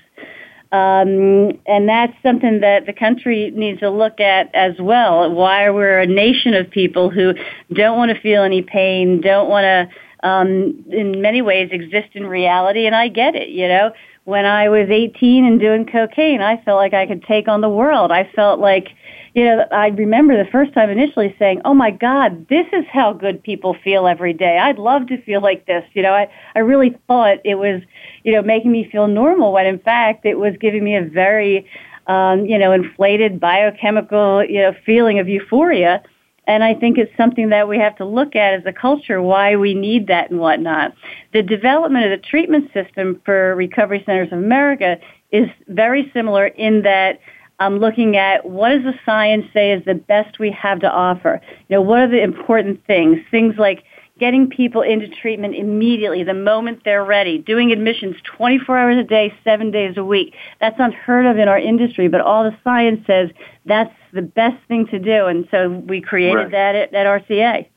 Um, 0.72 1.60
and 1.68 1.88
that's 1.88 2.14
something 2.22 2.60
that 2.60 2.86
the 2.86 2.92
country 2.92 3.52
needs 3.52 3.80
to 3.80 3.90
look 3.90 4.20
at 4.20 4.54
as 4.54 4.74
well. 4.80 5.32
Why 5.32 5.70
we're 5.70 6.00
a 6.00 6.08
nation 6.08 6.54
of 6.54 6.70
people 6.70 7.10
who 7.10 7.34
don't 7.74 7.98
want 7.98 8.12
to 8.12 8.20
feel 8.20 8.44
any 8.44 8.62
pain, 8.62 9.22
don't 9.22 9.48
want 9.48 9.64
to, 9.64 10.28
um, 10.28 10.84
in 10.90 11.22
many 11.22 11.42
ways, 11.42 11.70
exist 11.72 12.10
in 12.14 12.26
reality. 12.26 12.88
And 12.88 12.96
I 12.96 13.08
get 13.08 13.36
it, 13.36 13.50
you 13.50 13.68
know 13.68 13.92
when 14.26 14.46
I 14.46 14.70
was 14.70 14.90
18 14.90 15.46
and 15.46 15.60
doing 15.60 15.86
cocaine, 15.86 16.42
I 16.42 16.62
felt 16.64 16.78
like 16.78 16.94
I 16.96 17.06
could 17.06 17.24
take 17.24 17.48
on 17.48 17.62
the 17.62 17.70
world. 17.70 18.12
I 18.12 18.28
felt 18.36 18.60
like, 18.60 18.90
you 19.36 19.46
know, 19.46 19.64
I 19.72 19.88
remember 19.90 20.36
the 20.36 20.50
first 20.50 20.74
time 20.74 20.90
initially 20.90 21.36
saying, 21.38 21.62
"Oh 21.64 21.76
my 21.76 21.92
God, 21.92 22.48
this 22.50 22.66
is 22.74 22.86
how 22.92 23.14
good 23.14 23.44
people 23.44 23.76
feel 23.84 24.08
every 24.08 24.34
day. 24.34 24.58
I'd 24.58 24.80
love 24.80 25.08
to 25.08 25.22
feel 25.22 25.42
like 25.42 25.68
this." 25.68 25.84
You 25.94 26.02
know, 26.02 26.14
I 26.14 26.28
I 26.56 26.60
really 26.60 26.98
thought 27.08 27.38
it 27.46 27.56
was, 27.56 27.82
you 28.24 28.32
know, 28.32 28.42
making 28.42 28.72
me 28.72 28.90
feel 28.92 29.08
normal 29.08 29.54
when 29.54 29.68
in 29.68 29.80
fact 29.80 30.26
it 30.26 30.40
was 30.40 30.56
giving 30.60 30.84
me 30.84 30.96
a 30.96 31.04
very, 31.04 31.68
um, 32.08 32.46
you 32.48 32.58
know, 32.58 32.72
inflated 32.72 33.40
biochemical, 33.40 34.44
you 34.44 34.60
know, 34.62 34.74
feeling 34.86 35.20
of 35.20 35.30
euphoria 35.30 36.02
and 36.48 36.64
I 36.64 36.74
think 36.76 36.98
it's 36.98 37.16
something 37.18 37.50
that 37.50 37.68
we 37.68 37.78
have 37.80 37.96
to 37.98 38.06
look 38.06 38.36
at 38.36 38.54
as 38.54 38.66
a 38.66 38.74
culture, 38.74 39.22
why 39.22 39.56
we 39.56 39.74
need 39.74 40.08
that 40.08 40.30
and 40.30 40.40
whatnot. 40.40 40.94
The 41.34 41.42
development 41.42 42.06
of 42.06 42.12
the 42.12 42.26
treatment 42.26 42.72
system 42.74 43.22
for 43.26 43.56
Recovery 43.56 44.04
Centers 44.06 44.32
of 44.32 44.40
America 44.40 44.98
is 45.32 45.48
very 45.68 46.12
similar 46.14 46.48
in 46.48 46.84
that 46.84 47.20
I'm 47.60 47.78
looking 47.78 48.18
at 48.18 48.46
what 48.46 48.70
does 48.70 48.84
the 48.84 48.94
science 49.06 49.46
say 49.54 49.72
is 49.72 49.84
the 49.86 49.96
best 49.96 50.40
we 50.40 50.52
have 50.52 50.82
to 50.82 50.92
offer. 50.92 51.42
You 51.70 51.78
know, 51.78 51.82
what 51.82 52.00
are 52.00 52.08
the 52.10 52.22
important 52.22 52.86
things? 52.86 53.20
Things 53.32 53.56
like 53.58 53.84
getting 54.20 54.50
people 54.50 54.82
into 54.82 55.08
treatment 55.10 55.56
immediately, 55.56 56.24
the 56.24 56.34
moment 56.34 56.82
they're 56.86 57.04
ready, 57.04 57.38
doing 57.38 57.72
admissions 57.72 58.16
24 58.24 58.78
hours 58.78 58.98
a 58.98 59.04
day, 59.04 59.34
seven 59.44 59.72
days 59.72 59.98
a 59.98 60.04
week. 60.04 60.34
That's 60.62 60.76
unheard 60.80 61.26
of 61.26 61.38
in 61.38 61.48
our 61.48 61.60
industry, 61.60 62.08
but 62.08 62.22
all 62.22 62.44
the 62.44 62.58
science 62.64 63.06
says 63.06 63.30
that's 63.66 63.94
the 64.14 64.22
best 64.22 64.58
thing 64.68 64.88
to 64.88 65.00
do, 65.00 65.26
and 65.26 65.48
so 65.52 65.70
we 65.70 66.02
created 66.02 66.36
right. 66.36 66.52
that 66.52 66.76
at, 66.76 66.94
at 66.94 67.06
RCA. 67.06 67.68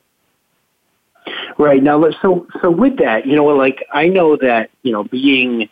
Right 1.57 1.83
now, 1.83 2.03
so 2.21 2.47
so 2.61 2.71
with 2.71 2.97
that, 2.99 3.27
you 3.27 3.35
know, 3.35 3.45
like 3.45 3.85
I 3.93 4.07
know 4.07 4.37
that 4.37 4.71
you 4.81 4.91
know 4.91 5.03
being 5.03 5.69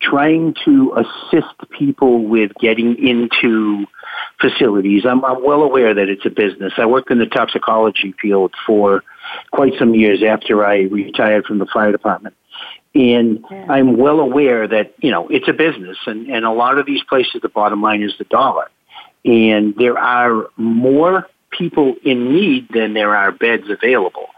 trying 0.00 0.54
to 0.64 0.94
assist 0.96 1.70
people 1.70 2.26
with 2.26 2.52
getting 2.60 2.96
into 2.96 3.86
facilities. 4.40 5.04
I'm, 5.04 5.24
I'm 5.24 5.44
well 5.44 5.62
aware 5.62 5.94
that 5.94 6.08
it's 6.08 6.24
a 6.24 6.30
business. 6.30 6.72
I 6.76 6.86
worked 6.86 7.10
in 7.10 7.18
the 7.18 7.26
toxicology 7.26 8.14
field 8.20 8.54
for 8.66 9.02
quite 9.52 9.74
some 9.78 9.94
years 9.94 10.22
after 10.22 10.64
I 10.64 10.82
retired 10.82 11.44
from 11.44 11.58
the 11.58 11.66
fire 11.66 11.92
department. 11.92 12.34
And 12.94 13.44
yeah. 13.50 13.66
I'm 13.68 13.96
well 13.96 14.20
aware 14.20 14.66
that, 14.66 14.94
you 14.98 15.10
know, 15.10 15.28
it's 15.28 15.48
a 15.48 15.52
business 15.52 15.98
and, 16.06 16.28
and 16.28 16.44
a 16.44 16.50
lot 16.50 16.78
of 16.78 16.86
these 16.86 17.02
places, 17.04 17.40
the 17.42 17.48
bottom 17.48 17.82
line 17.82 18.02
is 18.02 18.14
the 18.18 18.24
dollar. 18.24 18.70
And 19.24 19.74
there 19.76 19.98
are 19.98 20.48
more 20.56 21.28
people 21.50 21.96
in 22.04 22.32
need 22.32 22.68
than 22.72 22.94
there 22.94 23.14
are 23.14 23.32
beds 23.32 23.68
available. 23.68 24.28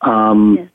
Um, 0.00 0.56
yeah. 0.58 0.66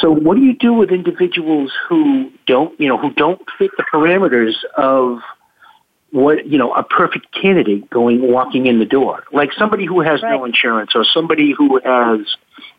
So 0.00 0.10
what 0.10 0.36
do 0.36 0.42
you 0.42 0.54
do 0.54 0.72
with 0.72 0.90
individuals 0.90 1.72
who 1.88 2.30
don't, 2.46 2.78
you 2.80 2.88
know, 2.88 2.96
who 2.96 3.12
don't 3.12 3.40
fit 3.58 3.70
the 3.76 3.84
parameters 3.92 4.54
of 4.76 5.20
what, 6.12 6.46
you 6.46 6.58
know, 6.58 6.72
a 6.72 6.82
perfect 6.82 7.26
candidate 7.32 7.90
going, 7.90 8.30
walking 8.30 8.66
in 8.66 8.78
the 8.78 8.84
door? 8.84 9.24
Like 9.32 9.52
somebody 9.58 9.86
who 9.86 10.00
has 10.00 10.22
right. 10.22 10.30
no 10.30 10.44
insurance 10.44 10.92
or 10.94 11.04
somebody 11.04 11.52
who 11.56 11.80
has 11.84 12.20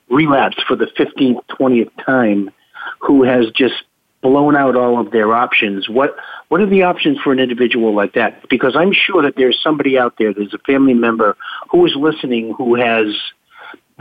relapsed 0.10 0.64
for 0.68 0.76
the 0.76 0.86
15th, 0.98 1.42
20th 1.50 1.92
time 2.06 2.52
who 3.00 3.24
has 3.24 3.48
just 3.56 3.76
blown 4.22 4.56
out 4.56 4.76
all 4.76 5.00
of 5.00 5.12
their 5.12 5.34
options. 5.34 5.90
What, 5.90 6.16
what 6.48 6.62
are 6.62 6.70
the 6.70 6.84
options 6.84 7.20
for 7.20 7.34
an 7.34 7.40
individual 7.40 7.94
like 7.94 8.14
that? 8.14 8.48
Because 8.50 8.76
I'm 8.76 8.94
sure 8.94 9.22
that 9.24 9.36
there's 9.36 9.60
somebody 9.62 9.98
out 9.98 10.16
there, 10.18 10.34
there's 10.34 10.54
a 10.54 10.60
family 10.60 10.94
member 10.94 11.36
who 11.70 11.86
is 11.86 11.94
listening 11.96 12.54
who 12.58 12.76
has 12.76 13.08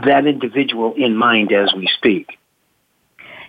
that 0.05 0.25
individual 0.25 0.93
in 0.95 1.15
mind 1.15 1.51
as 1.51 1.73
we 1.75 1.87
speak. 1.87 2.39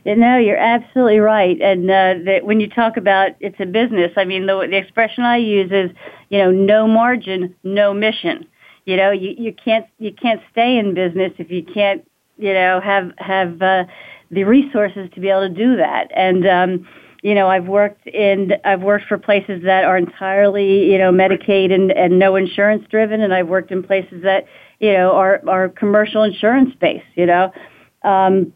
No, 0.06 0.36
you're 0.36 0.58
absolutely 0.58 1.18
right. 1.18 1.60
And 1.60 1.90
uh, 1.90 2.14
that 2.26 2.40
when 2.44 2.60
you 2.60 2.68
talk 2.68 2.96
about 2.96 3.32
it's 3.40 3.56
a 3.58 3.66
business, 3.66 4.12
I 4.16 4.24
mean 4.24 4.46
the, 4.46 4.66
the 4.70 4.76
expression 4.76 5.24
I 5.24 5.38
use 5.38 5.70
is, 5.72 5.90
you 6.28 6.38
know, 6.38 6.50
no 6.50 6.86
margin, 6.86 7.54
no 7.64 7.94
mission. 7.94 8.46
You 8.84 8.98
know, 8.98 9.10
you, 9.12 9.34
you 9.38 9.54
can't 9.54 9.86
you 9.98 10.12
can't 10.12 10.42
stay 10.52 10.76
in 10.76 10.92
business 10.92 11.32
if 11.38 11.50
you 11.50 11.62
can't, 11.64 12.06
you 12.36 12.52
know, 12.52 12.80
have 12.84 13.12
have 13.16 13.62
uh, 13.62 13.84
the 14.30 14.44
resources 14.44 15.08
to 15.14 15.20
be 15.20 15.30
able 15.30 15.48
to 15.48 15.54
do 15.54 15.76
that. 15.76 16.08
And 16.14 16.46
um, 16.46 16.88
you 17.22 17.34
know, 17.34 17.48
I've 17.48 17.66
worked 17.66 18.06
in 18.06 18.52
I've 18.62 18.82
worked 18.82 19.06
for 19.06 19.16
places 19.16 19.62
that 19.64 19.84
are 19.84 19.96
entirely, 19.96 20.92
you 20.92 20.98
know, 20.98 21.12
Medicaid 21.12 21.72
and, 21.72 21.90
and 21.90 22.18
no 22.18 22.36
insurance 22.36 22.84
driven, 22.90 23.22
and 23.22 23.32
I've 23.32 23.48
worked 23.48 23.70
in 23.70 23.82
places 23.82 24.22
that, 24.24 24.44
you 24.80 24.92
know, 24.92 25.12
are 25.12 25.40
are 25.48 25.70
commercial 25.70 26.24
insurance 26.24 26.74
based. 26.78 27.06
You 27.14 27.24
know. 27.24 27.52
Um, 28.02 28.52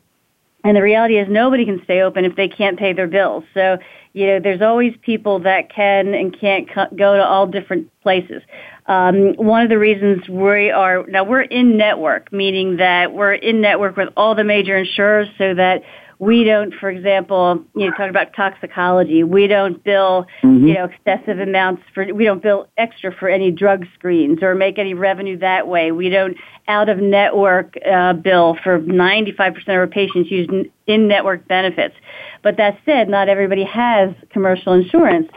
and 0.69 0.77
the 0.77 0.83
reality 0.83 1.17
is 1.17 1.27
nobody 1.31 1.65
can 1.65 1.81
stay 1.85 2.03
open 2.03 2.27
if 2.27 2.37
they 2.37 2.47
can't 2.47 2.79
pay 2.79 2.93
their 2.93 3.07
bills. 3.07 3.43
So, 3.55 3.79
you 4.13 4.27
know, 4.27 4.39
there's 4.39 4.61
always 4.61 4.93
people 5.01 5.39
that 5.41 5.73
can 5.73 6.13
and 6.13 6.39
can't 6.39 6.69
go 6.75 7.17
to 7.17 7.25
all 7.25 7.47
different 7.47 7.91
places. 8.03 8.43
Um, 8.85 9.33
one 9.37 9.63
of 9.63 9.71
the 9.71 9.79
reasons 9.79 10.29
we 10.29 10.71
are, 10.71 11.07
now 11.09 11.25
we're 11.25 11.41
in 11.41 11.79
network, 11.79 12.31
meaning 12.35 12.77
that 12.77 13.15
we're 13.15 13.33
in 13.33 13.63
network 13.63 13.97
with 13.97 14.11
all 14.15 14.35
the 14.35 14.45
major 14.45 14.77
insurers 14.77 15.29
so 15.39 15.55
that 15.55 15.85
we 16.21 16.43
don't, 16.43 16.75
for 16.75 16.91
example, 16.91 17.65
you 17.77 17.87
know, 17.87 17.91
talking 17.93 18.11
about 18.11 18.35
toxicology, 18.35 19.23
we 19.23 19.47
don't 19.47 19.83
bill, 19.85 20.27
mm-hmm. 20.43 20.67
you 20.67 20.75
know, 20.75 20.87
excessive 20.87 21.39
amounts 21.39 21.83
for, 21.95 22.13
we 22.13 22.25
don't 22.25 22.43
bill 22.43 22.69
extra 22.77 23.15
for 23.15 23.29
any 23.29 23.53
drug 23.53 23.87
screens 23.95 24.43
or 24.43 24.57
make 24.57 24.79
any 24.79 24.95
revenue 24.95 25.39
that 25.39 25.69
way. 25.69 25.93
We 25.93 26.09
don't 26.09 26.37
out 26.67 26.89
of 26.89 26.99
network 26.99 27.77
uh, 27.87 28.15
bill 28.15 28.57
for 28.65 28.81
95% 28.81 29.63
of 29.63 29.69
our 29.69 29.87
patients 29.87 30.31
use 30.31 30.49
in 30.87 31.07
network 31.07 31.47
benefits. 31.47 31.95
But 32.43 32.57
that 32.57 32.79
said, 32.85 33.09
not 33.09 33.29
everybody 33.29 33.65
has 33.65 34.11
commercial 34.31 34.73
insurance. 34.73 35.29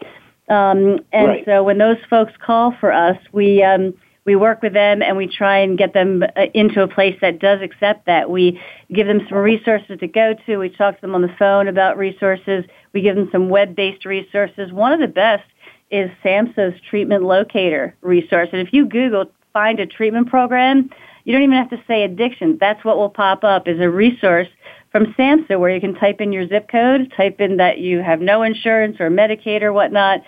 Um, 0.50 1.00
and 1.14 1.28
right. 1.28 1.46
so 1.46 1.64
when 1.64 1.78
those 1.78 1.98
folks 2.10 2.34
call 2.44 2.76
for 2.80 2.92
us, 2.92 3.18
we, 3.32 3.64
um, 3.64 3.94
we 4.26 4.36
work 4.36 4.62
with 4.62 4.74
them 4.74 5.02
and 5.02 5.18
we 5.18 5.28
try 5.28 5.60
and 5.60 5.78
get 5.78 5.94
them 5.94 6.24
uh, 6.24 6.42
into 6.54 6.82
a 6.84 6.88
place 6.88 7.18
that 7.22 7.40
does 7.40 7.62
accept 7.62 8.06
that. 8.06 8.30
We 8.30 8.62
give 8.94 9.08
them 9.08 9.22
some 9.28 9.40
resources 9.40 10.00
to 10.00 10.08
go 10.08 10.36
to. 10.46 10.58
We 10.58 10.70
talk 10.70 10.96
to 10.96 11.02
them 11.02 11.16
on 11.16 11.22
the 11.22 11.36
phone 11.40 11.68
about 11.68 11.98
resources. 11.98 12.66
We 12.94 13.02
give 13.02 13.16
them 13.16 13.30
some 13.32 13.50
web-based 13.50 14.06
resources. 14.06 14.72
One 14.72 14.94
of 14.94 15.00
the 15.00 15.08
best 15.08 15.44
is 15.90 16.10
SAMHSA's 16.24 16.80
treatment 16.90 17.24
locator 17.24 17.96
resource. 18.02 18.50
And 18.54 18.66
if 18.66 18.74
you 18.74 18.86
Google 18.86 19.26
find 19.54 19.80
a 19.80 19.86
treatment 19.86 20.30
program, 20.30 20.90
you 21.24 21.34
don't 21.34 21.44
even 21.44 21.58
have 21.58 21.70
to 21.72 21.84
say 21.88 22.04
addiction. 22.04 22.58
That's 22.60 22.84
what 22.86 22.98
will 22.98 23.10
pop 23.10 23.44
up 23.44 23.68
is 23.68 23.80
a 23.80 23.90
resource 23.90 24.48
from 24.92 25.14
SAMHSA 25.18 25.60
where 25.60 25.74
you 25.74 25.82
can 25.82 25.96
type 25.96 26.22
in 26.22 26.32
your 26.32 26.48
zip 26.48 26.70
code, 26.70 27.14
type 27.16 27.40
in 27.40 27.58
that 27.58 27.80
you 27.80 28.02
have 28.02 28.22
no 28.22 28.44
insurance 28.44 28.98
or 29.00 29.10
Medicaid 29.10 29.62
or 29.62 29.74
whatnot, 29.74 30.22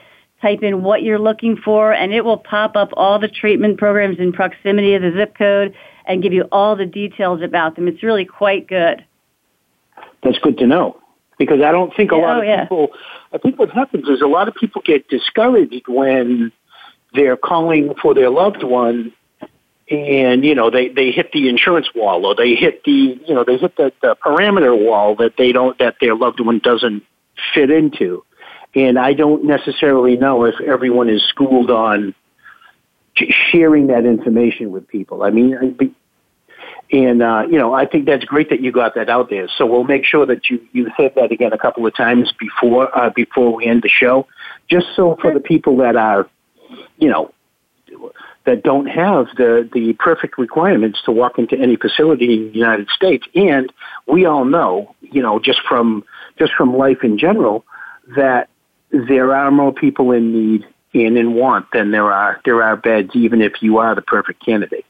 type 0.43 0.62
in 0.62 0.83
what 0.83 1.01
you're 1.01 1.17
looking 1.17 1.57
for, 1.57 1.91
and 1.91 2.13
it 2.13 2.23
will 2.23 2.38
pop 2.38 2.75
up 2.75 2.89
all 2.93 3.17
the 3.17 3.27
treatment 3.27 3.79
programs 3.79 4.19
in 4.19 4.33
proximity 4.33 4.93
of 4.93 5.01
the 5.01 5.13
zip 5.17 5.35
code 5.35 5.73
and 6.05 6.21
give 6.21 6.33
you 6.33 6.43
all 6.51 6.75
the 6.75 6.85
details 6.85 7.41
about 7.41 7.75
them. 7.75 7.88
It's 7.88 8.03
really 8.03 8.25
quite 8.25 8.67
good. 8.67 9.03
That's 10.21 10.38
good 10.39 10.57
to 10.59 10.67
know 10.67 11.00
because 11.38 11.62
I 11.62 11.71
don't 11.71 11.95
think 11.95 12.12
a 12.12 12.15
lot 12.15 12.38
oh, 12.38 12.39
of 12.41 12.45
yeah. 12.45 12.63
people. 12.63 12.89
I 13.31 13.38
think 13.38 13.57
what 13.57 13.71
happens 13.71 14.07
is 14.07 14.21
a 14.21 14.27
lot 14.27 14.47
of 14.47 14.55
people 14.55 14.81
get 14.85 15.07
discouraged 15.07 15.88
when 15.88 16.51
they're 17.13 17.38
calling 17.38 17.93
for 18.01 18.13
their 18.13 18.29
loved 18.29 18.63
one, 18.63 19.13
and 19.89 20.43
you 20.45 20.55
know 20.55 20.69
they 20.69 20.89
they 20.89 21.12
hit 21.12 21.31
the 21.31 21.50
insurance 21.50 21.88
wall 21.95 22.25
or 22.25 22.35
they 22.35 22.55
hit 22.55 22.83
the 22.83 23.19
you 23.25 23.33
know 23.33 23.43
they 23.43 23.57
hit 23.57 23.75
the, 23.77 23.91
the 24.01 24.15
parameter 24.25 24.77
wall 24.77 25.15
that 25.15 25.33
they 25.38 25.51
don't 25.51 25.77
that 25.79 25.95
their 26.01 26.15
loved 26.15 26.39
one 26.39 26.59
doesn't 26.59 27.03
fit 27.53 27.71
into. 27.71 28.23
And 28.75 28.97
I 28.97 29.13
don't 29.13 29.45
necessarily 29.45 30.17
know 30.17 30.45
if 30.45 30.59
everyone 30.59 31.09
is 31.09 31.23
schooled 31.23 31.69
on 31.69 32.15
sharing 33.51 33.87
that 33.87 34.05
information 34.05 34.71
with 34.71 34.87
people. 34.87 35.23
I 35.23 35.29
mean, 35.29 35.77
and 36.91 37.21
uh, 37.21 37.43
you 37.49 37.57
know, 37.57 37.73
I 37.73 37.85
think 37.85 38.05
that's 38.05 38.23
great 38.25 38.49
that 38.49 38.61
you 38.61 38.71
got 38.71 38.95
that 38.95 39.09
out 39.09 39.29
there. 39.29 39.47
So 39.57 39.65
we'll 39.65 39.83
make 39.83 40.05
sure 40.05 40.25
that 40.25 40.49
you 40.49 40.65
you 40.71 40.91
hit 40.97 41.15
that 41.15 41.31
again 41.31 41.53
a 41.53 41.57
couple 41.57 41.85
of 41.85 41.95
times 41.95 42.31
before 42.39 42.95
uh, 42.97 43.09
before 43.09 43.55
we 43.55 43.65
end 43.65 43.83
the 43.83 43.89
show, 43.89 44.27
just 44.69 44.87
so 44.95 45.17
for 45.21 45.33
the 45.33 45.39
people 45.39 45.77
that 45.77 45.95
are, 45.95 46.27
you 46.97 47.09
know, 47.09 47.33
that 48.45 48.63
don't 48.63 48.87
have 48.87 49.27
the 49.37 49.69
the 49.73 49.93
perfect 49.93 50.37
requirements 50.37 51.01
to 51.05 51.11
walk 51.11 51.39
into 51.39 51.57
any 51.57 51.75
facility 51.75 52.33
in 52.33 52.47
the 52.51 52.57
United 52.59 52.89
States. 52.89 53.25
And 53.35 53.71
we 54.07 54.25
all 54.25 54.45
know, 54.45 54.95
you 55.01 55.21
know, 55.21 55.39
just 55.39 55.61
from 55.67 56.03
just 56.37 56.53
from 56.53 56.75
life 56.75 57.03
in 57.03 57.17
general, 57.17 57.65
that 58.15 58.49
there 58.93 59.35
are 59.35 59.50
more 59.50 59.73
people 59.73 60.12
in 60.12 60.31
need 60.31 60.65
and 60.93 61.17
in 61.17 61.33
want 61.33 61.65
than 61.73 61.91
there 61.91 62.12
are 62.12 62.39
there 62.45 62.62
are 62.62 62.77
beds, 62.77 63.09
even 63.15 63.41
if 63.41 63.62
you 63.62 63.79
are 63.79 63.95
the 63.95 64.01
perfect 64.01 64.45
candidate. 64.45 64.85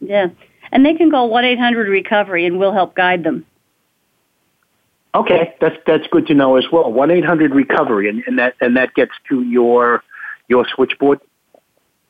Yeah, 0.00 0.28
and 0.72 0.84
they 0.84 0.94
can 0.94 1.10
call 1.10 1.30
one 1.30 1.44
eight 1.44 1.58
hundred 1.58 1.88
recovery, 1.88 2.44
and 2.44 2.58
we'll 2.58 2.72
help 2.72 2.94
guide 2.94 3.22
them. 3.22 3.46
Okay, 5.14 5.54
that's 5.60 5.76
that's 5.86 6.06
good 6.10 6.26
to 6.26 6.34
know 6.34 6.56
as 6.56 6.64
well. 6.72 6.92
One 6.92 7.12
eight 7.12 7.24
hundred 7.24 7.54
recovery, 7.54 8.08
and, 8.08 8.24
and 8.26 8.38
that 8.40 8.56
and 8.60 8.76
that 8.76 8.94
gets 8.94 9.12
to 9.28 9.42
your 9.42 10.02
your 10.48 10.66
switchboard. 10.74 11.20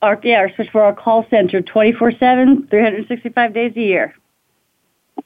Our 0.00 0.18
yeah, 0.22 0.38
our 0.38 0.54
switchboard, 0.54 0.84
our 0.84 0.94
call 0.94 1.26
center, 1.28 1.60
twenty 1.60 1.92
four 1.92 2.12
seven, 2.12 2.66
three 2.68 2.82
hundred 2.82 3.06
sixty 3.06 3.28
five 3.28 3.52
days 3.52 3.74
a 3.76 3.80
year. 3.80 4.14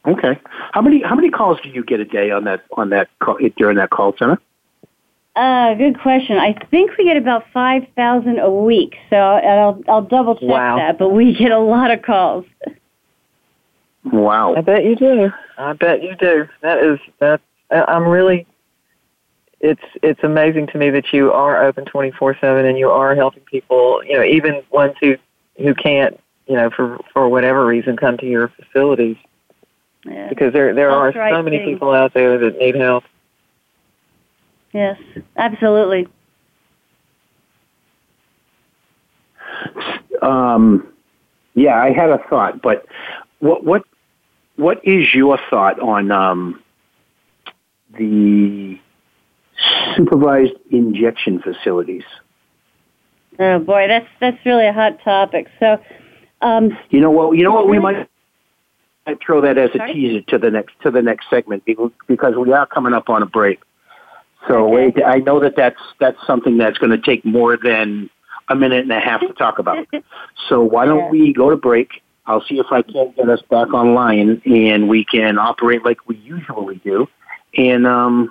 Okay, 0.04 0.40
how 0.72 0.82
many 0.82 1.00
how 1.02 1.14
many 1.14 1.30
calls 1.30 1.58
do 1.62 1.68
you 1.68 1.84
get 1.84 2.00
a 2.00 2.04
day 2.04 2.32
on 2.32 2.44
that 2.44 2.64
on 2.76 2.90
that 2.90 3.08
call, 3.20 3.38
during 3.56 3.76
that 3.76 3.90
call 3.90 4.16
center? 4.18 4.40
Uh, 5.38 5.72
good 5.74 6.00
question. 6.00 6.36
I 6.36 6.52
think 6.68 6.96
we 6.98 7.04
get 7.04 7.16
about 7.16 7.44
5,000 7.54 8.40
a 8.40 8.50
week. 8.50 8.96
So 9.08 9.14
I'll, 9.16 9.80
I'll 9.86 10.02
double 10.02 10.34
check 10.34 10.48
wow. 10.48 10.76
that, 10.78 10.98
but 10.98 11.10
we 11.10 11.32
get 11.32 11.52
a 11.52 11.60
lot 11.60 11.92
of 11.92 12.02
calls. 12.02 12.44
Wow. 14.02 14.56
I 14.56 14.62
bet 14.62 14.84
you 14.84 14.96
do. 14.96 15.30
I 15.56 15.74
bet 15.74 16.02
you 16.02 16.16
do. 16.16 16.48
That 16.62 16.78
is, 16.78 16.98
that, 17.20 17.40
I'm 17.70 18.08
really, 18.08 18.48
it's, 19.60 19.80
it's 20.02 20.24
amazing 20.24 20.66
to 20.68 20.78
me 20.78 20.90
that 20.90 21.12
you 21.12 21.30
are 21.30 21.64
open 21.64 21.84
24-7 21.84 22.68
and 22.68 22.76
you 22.76 22.90
are 22.90 23.14
helping 23.14 23.44
people, 23.44 24.02
you 24.04 24.14
know, 24.14 24.24
even 24.24 24.64
ones 24.72 24.94
who, 25.00 25.14
who 25.56 25.72
can't, 25.72 26.18
you 26.48 26.56
know, 26.56 26.68
for, 26.70 26.98
for 27.12 27.28
whatever 27.28 27.64
reason 27.64 27.96
come 27.96 28.16
to 28.18 28.26
your 28.26 28.48
facilities. 28.48 29.16
Yeah. 30.04 30.30
Because 30.30 30.52
there, 30.52 30.74
there 30.74 30.90
That's 30.90 31.16
are 31.16 31.20
right 31.20 31.32
so 31.32 31.44
many 31.44 31.58
thing. 31.58 31.74
people 31.74 31.92
out 31.92 32.12
there 32.12 32.38
that 32.38 32.58
need 32.58 32.74
help. 32.74 33.04
Yes, 34.78 34.96
absolutely. 35.36 36.06
Um, 40.22 40.86
yeah, 41.54 41.82
I 41.82 41.90
had 41.90 42.10
a 42.10 42.18
thought, 42.30 42.62
but 42.62 42.86
what 43.40 43.64
what 43.64 43.82
what 44.54 44.80
is 44.86 45.12
your 45.12 45.36
thought 45.50 45.80
on 45.80 46.12
um, 46.12 46.62
the 47.98 48.78
supervised 49.96 50.54
injection 50.70 51.42
facilities? 51.42 52.04
Oh 53.40 53.58
boy, 53.58 53.88
that's 53.88 54.06
that's 54.20 54.38
really 54.46 54.68
a 54.68 54.72
hot 54.72 55.02
topic. 55.02 55.48
So, 55.58 55.82
um, 56.40 56.78
you 56.90 57.00
know 57.00 57.10
what? 57.10 57.36
You 57.36 57.42
know 57.42 57.52
what 57.52 57.68
we 57.68 57.80
might 57.80 58.08
I'd 59.08 59.18
throw 59.20 59.40
that 59.40 59.58
as 59.58 59.70
a 59.74 59.78
Sorry? 59.78 59.92
teaser 59.92 60.20
to 60.28 60.38
the 60.38 60.52
next 60.52 60.74
to 60.82 60.92
the 60.92 61.02
next 61.02 61.28
segment 61.30 61.64
because 61.64 62.36
we 62.36 62.52
are 62.52 62.66
coming 62.66 62.94
up 62.94 63.08
on 63.08 63.24
a 63.24 63.26
break. 63.26 63.58
So 64.46 64.64
Okay. 64.64 64.72
wait, 64.96 65.04
I 65.04 65.16
know 65.18 65.40
that 65.40 65.56
that's 65.56 65.80
that's 65.98 66.18
something 66.26 66.56
that's 66.58 66.78
going 66.78 66.92
to 66.92 66.98
take 66.98 67.24
more 67.24 67.56
than 67.56 68.08
a 68.48 68.54
minute 68.54 68.80
and 68.82 68.92
a 68.92 69.00
half 69.00 69.20
to 69.20 69.32
talk 69.34 69.58
about. 69.58 69.86
So 70.48 70.62
why 70.62 70.86
don't 70.86 71.04
Yeah. 71.04 71.10
we 71.10 71.32
go 71.34 71.50
to 71.50 71.56
break? 71.56 72.00
I'll 72.26 72.42
see 72.42 72.58
if 72.58 72.66
I 72.70 72.82
can 72.82 73.12
get 73.16 73.28
us 73.28 73.40
back 73.50 73.74
online 73.74 74.40
and 74.46 74.88
we 74.88 75.04
can 75.04 75.38
operate 75.38 75.84
like 75.84 76.06
we 76.06 76.16
usually 76.16 76.76
do. 76.76 77.08
And 77.56 77.86
um, 77.86 78.30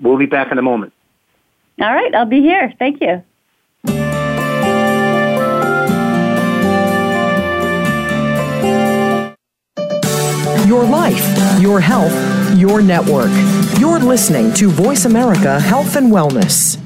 we'll 0.00 0.18
be 0.18 0.26
back 0.26 0.52
in 0.52 0.58
a 0.58 0.62
moment. 0.62 0.92
all 1.80 1.92
right, 1.92 2.14
I'll 2.14 2.26
be 2.26 2.40
here. 2.42 2.72
Thank 2.78 3.00
you. 3.00 3.22
Your 10.66 10.84
life, 10.84 11.60
your 11.60 11.80
health, 11.80 12.12
your 12.56 12.82
network. 12.82 13.30
You're 13.78 13.98
listening 13.98 14.52
to 14.54 14.68
Voice 14.68 15.04
America 15.04 15.60
Health 15.60 15.96
and 15.96 16.12
Wellness. 16.12 16.78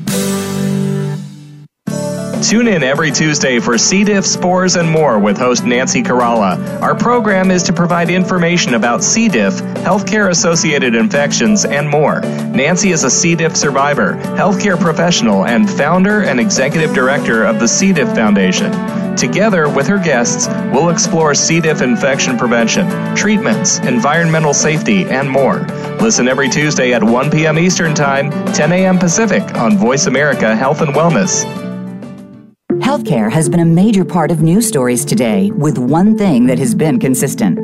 Tune 2.49 2.69
in 2.69 2.83
every 2.83 3.11
Tuesday 3.11 3.59
for 3.59 3.79
C. 3.79 4.05
diff, 4.05 4.27
spores, 4.27 4.77
and 4.77 4.91
more 4.91 5.19
with 5.19 5.39
host 5.39 5.65
Nancy 5.65 6.03
Caralla. 6.03 6.81
Our 6.83 6.95
program 6.95 7.51
is 7.51 7.63
to 7.65 7.73
provide 7.73 8.11
information 8.11 8.75
about 8.75 9.03
C. 9.03 9.31
diff, 9.31 9.55
healthcare 9.55 10.29
associated 10.29 10.95
infections, 10.95 11.65
and 11.65 11.89
more. 11.89 12.21
Nancy 12.21 12.91
is 12.91 13.03
a 13.03 13.11
C. 13.11 13.35
diff 13.35 13.57
survivor, 13.57 14.17
healthcare 14.37 14.79
professional, 14.79 15.47
and 15.47 15.71
founder 15.71 16.23
and 16.23 16.39
executive 16.39 16.95
director 16.95 17.45
of 17.45 17.61
the 17.61 17.67
C. 17.67 17.95
diff 17.95 18.15
Foundation. 18.15 18.71
Together 19.25 19.71
with 19.71 19.87
her 19.87 19.97
guests, 19.97 20.49
we'll 20.71 20.91
explore 20.91 21.35
C. 21.35 21.59
diff 21.59 21.81
infection 21.81 22.37
prevention, 22.37 22.87
treatments, 23.17 23.79
environmental 23.79 24.53
safety, 24.53 25.05
and 25.05 25.31
more. 25.31 25.61
Listen 25.99 26.29
every 26.29 26.47
Tuesday 26.51 26.93
at 26.93 27.03
1 27.03 27.31
p.m. 27.31 27.59
Eastern 27.59 27.95
Time, 27.95 28.31
10 28.53 28.73
a.m. 28.73 28.99
Pacific 28.99 29.43
on 29.55 29.79
Voice 29.79 30.05
America 30.09 30.55
Health 30.55 30.83
and 30.83 30.93
Wellness. 30.93 31.47
Healthcare 32.83 33.33
has 33.33 33.49
been 33.49 33.61
a 33.61 33.65
major 33.65 34.05
part 34.05 34.31
of 34.31 34.43
news 34.43 34.69
stories 34.69 35.07
today, 35.07 35.51
with 35.53 35.79
one 35.79 36.19
thing 36.19 36.45
that 36.45 36.59
has 36.59 36.75
been 36.75 37.01
consistent 37.01 37.64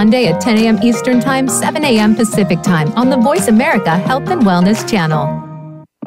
Monday 0.01 0.25
at 0.25 0.41
10 0.41 0.57
a.m. 0.57 0.79
Eastern 0.81 1.19
Time, 1.19 1.47
7 1.47 1.85
a.m. 1.85 2.15
Pacific 2.15 2.63
Time 2.63 2.91
on 2.93 3.11
the 3.11 3.17
Voice 3.17 3.49
America 3.49 3.99
Health 3.99 4.29
and 4.29 4.41
Wellness 4.41 4.89
channel. 4.89 5.27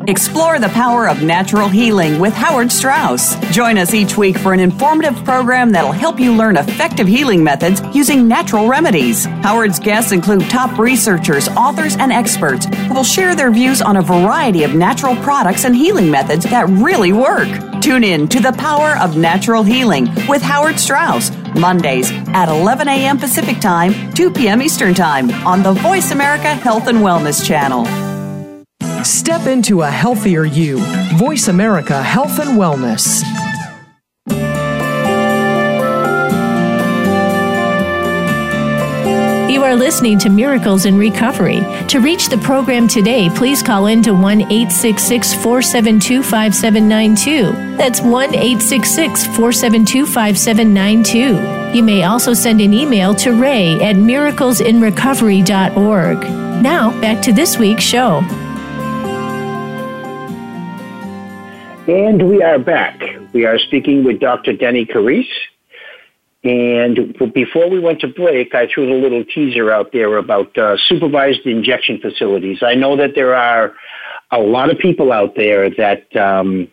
Explore 0.09 0.59
the 0.59 0.68
power 0.70 1.09
of 1.09 1.22
natural 1.22 1.68
healing 1.68 2.18
with 2.18 2.35
Howard 2.35 2.72
Strauss. 2.72 3.37
Join 3.52 3.78
us 3.78 3.94
each 3.94 4.16
week 4.16 4.37
for 4.37 4.52
an 4.52 4.59
informative 4.59 5.14
program 5.24 5.70
that'll 5.70 5.92
help 5.92 6.18
you 6.18 6.35
learn 6.35 6.57
effective 6.57 7.07
healing 7.07 7.44
methods 7.44 7.80
using 7.94 8.26
natural 8.26 8.66
remedies. 8.66 9.26
Howard's 9.46 9.78
guests 9.78 10.11
include 10.11 10.50
top 10.50 10.76
researchers, 10.76 11.46
authors, 11.50 11.94
and 11.96 12.11
experts 12.11 12.66
who 12.66 12.94
will 12.94 13.04
share 13.04 13.37
their 13.37 13.52
views 13.52 13.80
on 13.80 13.98
a 13.98 14.02
variety 14.02 14.64
of 14.64 14.74
natural 14.74 15.14
products 15.22 15.64
and 15.64 15.76
healing 15.76 16.11
methods 16.11 16.44
that 16.46 16.68
really 16.68 17.12
work. 17.12 17.48
Tune 17.80 18.02
in 18.02 18.26
to 18.26 18.40
The 18.40 18.52
Power 18.54 18.98
of 18.98 19.16
Natural 19.16 19.62
Healing 19.62 20.09
with 20.26 20.42
Howard 20.42 20.80
Strauss, 20.80 21.30
Mondays 21.54 22.10
at 22.28 22.48
11 22.48 22.88
a.m. 22.88 23.18
Pacific 23.18 23.60
Time, 23.60 24.12
2 24.14 24.30
p.m. 24.30 24.62
Eastern 24.62 24.94
Time 24.94 25.30
on 25.46 25.62
the 25.62 25.72
Voice 25.72 26.10
America 26.10 26.54
Health 26.54 26.88
and 26.88 26.98
Wellness 26.98 27.44
channel. 27.44 27.84
Step 29.04 29.46
into 29.46 29.82
a 29.82 29.90
healthier 29.90 30.44
you. 30.44 30.78
Voice 31.16 31.48
America 31.48 32.02
Health 32.02 32.38
and 32.38 32.58
Wellness. 32.58 33.33
You 39.54 39.62
are 39.62 39.76
listening 39.76 40.18
to 40.18 40.28
Miracles 40.30 40.84
in 40.84 40.98
Recovery. 40.98 41.60
To 41.86 42.00
reach 42.00 42.28
the 42.28 42.38
program 42.38 42.88
today, 42.88 43.30
please 43.30 43.62
call 43.62 43.86
in 43.86 44.02
to 44.02 44.12
1 44.12 44.40
866 44.40 45.32
472 45.34 46.24
5792. 46.24 47.76
That's 47.76 48.00
1 48.00 48.34
866 48.34 49.26
472 49.26 50.06
5792. 50.06 51.72
You 51.72 51.84
may 51.84 52.02
also 52.02 52.34
send 52.34 52.60
an 52.62 52.74
email 52.74 53.14
to 53.14 53.40
ray 53.40 53.74
at 53.74 53.94
miraclesinrecovery.org. 53.94 56.18
Now, 56.60 57.00
back 57.00 57.22
to 57.22 57.32
this 57.32 57.56
week's 57.56 57.84
show. 57.84 58.22
And 61.86 62.28
we 62.28 62.42
are 62.42 62.58
back. 62.58 63.00
We 63.32 63.46
are 63.46 63.60
speaking 63.60 64.02
with 64.02 64.18
Dr. 64.18 64.54
Deni 64.54 64.90
Carise. 64.90 65.30
And 66.44 67.16
before 67.33 67.70
we 67.70 67.80
went 67.80 68.00
to 68.00 68.09
break, 68.09 68.54
I 68.54 68.66
threw 68.66 68.92
a 68.92 69.00
little 69.00 69.24
teaser 69.24 69.70
out 69.70 69.92
there 69.92 70.18
about 70.18 70.57
uh, 70.59 70.76
supervised 70.76 71.46
injection 71.46 72.00
facilities. 72.00 72.59
I 72.62 72.74
know 72.74 72.96
that 72.98 73.14
there 73.14 73.35
are 73.35 73.72
a 74.30 74.38
lot 74.38 74.70
of 74.70 74.78
people 74.78 75.11
out 75.11 75.37
there 75.37 75.70
that 75.70 76.14
um, 76.14 76.68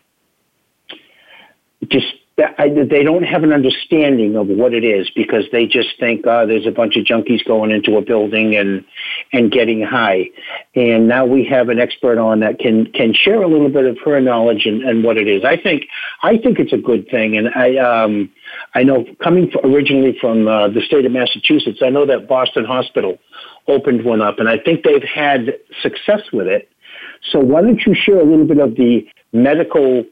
just 1.88 2.08
they 2.38 3.04
don't 3.04 3.24
have 3.24 3.44
an 3.44 3.52
understanding 3.54 4.36
of 4.36 4.48
what 4.48 4.74
it 4.74 4.84
is 4.84 5.10
because 5.16 5.46
they 5.52 5.68
just 5.68 5.90
think 6.00 6.26
uh, 6.26 6.46
there's 6.46 6.66
a 6.66 6.72
bunch 6.72 6.96
of 6.96 7.06
junkies 7.06 7.46
going 7.46 7.72
into 7.72 7.98
a 7.98 8.02
building 8.02 8.56
and 8.56 8.84
and 9.32 9.52
getting 9.52 9.82
high. 9.82 10.30
And 10.76 11.08
now 11.08 11.26
we 11.26 11.46
have 11.46 11.70
an 11.70 11.80
expert 11.80 12.18
on 12.18 12.40
that 12.40 12.60
can 12.60 12.92
can 12.94 13.14
share 13.14 13.42
a 13.42 13.48
little 13.48 13.70
bit 13.70 13.86
of 13.86 13.98
her 14.06 14.20
knowledge 14.22 14.66
and, 14.66 14.82
and 14.82 15.04
what 15.04 15.18
it 15.18 15.28
is. 15.28 15.44
I 15.44 15.58
think 15.58 15.86
I 16.24 16.38
think 16.38 16.60
it's 16.60 16.74
a 16.74 16.78
good 16.78 17.08
thing, 17.10 17.38
and 17.38 17.50
I 17.50 17.78
um, 17.78 18.32
I 18.74 18.84
know 18.84 19.06
coming 19.22 19.52
originally 19.64 20.18
from 20.20 20.48
uh, 20.48 20.70
the 20.70 20.82
state 20.82 21.06
of 21.06 21.12
Massachusetts, 21.12 21.80
I 21.82 21.90
know 21.90 22.06
that 22.06 22.28
Boston 22.28 22.66
Hospital 22.66 23.18
opened 23.68 24.06
one 24.06 24.22
up, 24.22 24.40
and 24.40 24.48
I 24.48 24.58
think 24.58 24.84
they've 24.84 25.04
had 25.04 25.58
success 25.82 26.22
with 26.32 26.48
it. 26.48 26.70
So 27.32 27.40
why 27.40 27.62
don't 27.62 27.82
you 27.86 27.94
share 27.94 28.20
a 28.20 28.24
little 28.24 28.46
bit 28.46 28.60
of 28.60 28.76
the 28.76 29.08
medical 29.34 30.06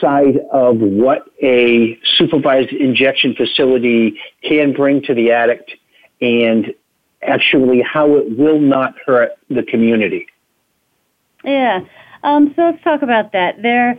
side 0.00 0.38
of 0.52 0.78
what 0.78 1.30
a 1.42 1.98
supervised 2.16 2.72
injection 2.72 3.34
facility 3.34 4.18
can 4.42 4.72
bring 4.72 5.02
to 5.02 5.14
the 5.14 5.30
addict 5.30 5.70
and 6.20 6.74
actually 7.22 7.82
how 7.82 8.16
it 8.16 8.36
will 8.36 8.60
not 8.60 8.94
hurt 9.04 9.32
the 9.48 9.62
community. 9.62 10.26
Yeah. 11.44 11.80
Um, 12.22 12.52
so 12.56 12.62
let's 12.62 12.82
talk 12.82 13.02
about 13.02 13.32
that. 13.32 13.62
There, 13.62 13.98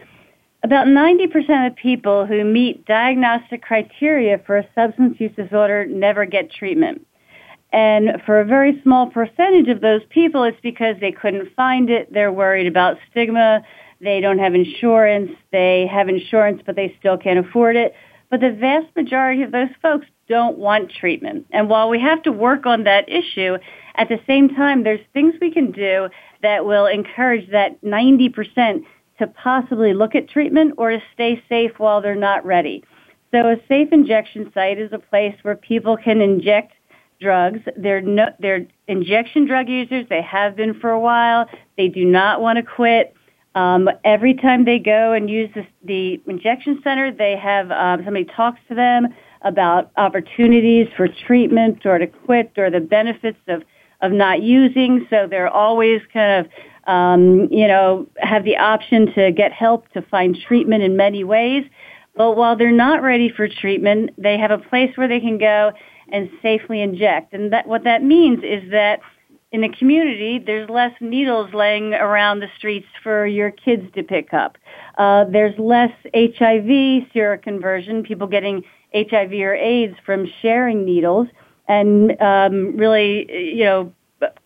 about 0.67 0.85
90% 0.85 1.67
of 1.67 1.77
people 1.77 2.25
who 2.25 2.43
meet 2.43 2.85
diagnostic 2.85 3.61
criteria 3.61 4.37
for 4.45 4.57
a 4.57 4.67
substance 4.75 5.15
use 5.17 5.31
disorder 5.33 5.85
never 5.85 6.25
get 6.25 6.51
treatment. 6.51 7.07
And 7.71 8.21
for 8.25 8.41
a 8.41 8.45
very 8.45 8.81
small 8.83 9.09
percentage 9.09 9.69
of 9.69 9.79
those 9.79 10.01
people, 10.09 10.43
it's 10.43 10.59
because 10.61 10.97
they 10.99 11.13
couldn't 11.13 11.55
find 11.55 11.89
it. 11.89 12.11
They're 12.11 12.33
worried 12.33 12.67
about 12.67 12.97
stigma. 13.09 13.61
They 14.01 14.19
don't 14.19 14.39
have 14.39 14.55
insurance. 14.55 15.31
They 15.53 15.87
have 15.89 16.09
insurance, 16.09 16.61
but 16.65 16.75
they 16.75 16.93
still 16.99 17.17
can't 17.17 17.39
afford 17.39 17.77
it. 17.77 17.93
But 18.29 18.41
the 18.41 18.51
vast 18.51 18.93
majority 18.93 19.43
of 19.43 19.53
those 19.53 19.69
folks 19.81 20.07
don't 20.27 20.57
want 20.57 20.91
treatment. 20.91 21.45
And 21.51 21.69
while 21.69 21.87
we 21.87 22.01
have 22.01 22.23
to 22.23 22.31
work 22.33 22.65
on 22.65 22.83
that 22.83 23.07
issue, 23.07 23.57
at 23.95 24.09
the 24.09 24.19
same 24.27 24.49
time, 24.49 24.83
there's 24.83 24.99
things 25.13 25.35
we 25.39 25.49
can 25.49 25.71
do 25.71 26.09
that 26.41 26.65
will 26.65 26.87
encourage 26.87 27.49
that 27.51 27.81
90% 27.81 28.83
to 29.19 29.27
possibly 29.27 29.93
look 29.93 30.15
at 30.15 30.29
treatment 30.29 30.75
or 30.77 30.91
to 30.91 31.01
stay 31.13 31.41
safe 31.49 31.71
while 31.77 32.01
they're 32.01 32.15
not 32.15 32.45
ready. 32.45 32.83
So 33.31 33.39
a 33.39 33.57
safe 33.67 33.89
injection 33.91 34.51
site 34.53 34.79
is 34.79 34.91
a 34.93 34.99
place 34.99 35.35
where 35.41 35.55
people 35.55 35.97
can 35.97 36.21
inject 36.21 36.73
drugs. 37.19 37.59
They're 37.75 38.01
no, 38.01 38.27
they're 38.39 38.67
injection 38.87 39.45
drug 39.45 39.67
users. 39.67 40.05
They 40.09 40.21
have 40.21 40.55
been 40.55 40.79
for 40.79 40.91
a 40.91 40.99
while. 40.99 41.49
They 41.77 41.87
do 41.87 42.05
not 42.05 42.41
want 42.41 42.57
to 42.57 42.63
quit. 42.63 43.13
Um, 43.55 43.89
every 44.03 44.35
time 44.35 44.65
they 44.65 44.77
go 44.77 45.13
and 45.13 45.29
use 45.29 45.49
this, 45.55 45.65
the 45.83 46.21
injection 46.27 46.79
center, 46.83 47.11
they 47.11 47.35
have 47.35 47.71
um, 47.71 48.03
somebody 48.05 48.25
talks 48.25 48.59
to 48.69 48.75
them 48.75 49.07
about 49.41 49.91
opportunities 49.97 50.87
for 50.95 51.07
treatment 51.07 51.85
or 51.85 51.97
to 51.97 52.07
quit 52.07 52.51
or 52.57 52.69
the 52.69 52.79
benefits 52.79 53.39
of 53.47 53.63
of 54.01 54.11
not 54.11 54.43
using. 54.43 55.07
So 55.09 55.27
they're 55.27 55.49
always 55.49 56.01
kind 56.13 56.45
of 56.45 56.51
um, 56.87 57.47
you 57.51 57.67
know 57.67 58.07
have 58.17 58.43
the 58.43 58.57
option 58.57 59.13
to 59.13 59.31
get 59.31 59.51
help 59.51 59.89
to 59.93 60.01
find 60.01 60.37
treatment 60.47 60.83
in 60.83 60.97
many 60.97 61.23
ways. 61.23 61.65
But 62.15 62.35
while 62.35 62.55
they're 62.55 62.71
not 62.71 63.03
ready 63.03 63.29
for 63.29 63.47
treatment, 63.47 64.09
they 64.17 64.39
have 64.39 64.49
a 64.49 64.57
place 64.57 64.97
where 64.97 65.07
they 65.07 65.19
can 65.19 65.37
go 65.37 65.71
and 66.11 66.29
safely 66.41 66.81
inject. 66.81 67.33
And 67.33 67.53
that 67.53 67.67
what 67.67 67.83
that 67.83 68.01
means 68.01 68.39
is 68.43 68.71
that 68.71 69.01
in 69.51 69.61
the 69.61 69.69
community, 69.69 70.39
there's 70.39 70.69
less 70.69 70.91
needles 70.99 71.53
laying 71.53 71.93
around 71.93 72.39
the 72.39 72.49
streets 72.57 72.87
for 73.01 73.25
your 73.25 73.51
kids 73.51 73.83
to 73.95 74.03
pick 74.03 74.33
up. 74.33 74.57
Uh, 74.97 75.25
there's 75.25 75.57
less 75.57 75.91
HIV 76.13 77.07
seroconversion, 77.13 78.03
people 78.03 78.27
getting 78.27 78.63
HIV 78.93 79.31
or 79.33 79.55
AIDS 79.55 79.95
from 80.05 80.29
sharing 80.41 80.83
needles, 80.83 81.27
and 81.67 82.19
um, 82.21 82.75
really, 82.75 83.55
you 83.55 83.63
know, 83.63 83.93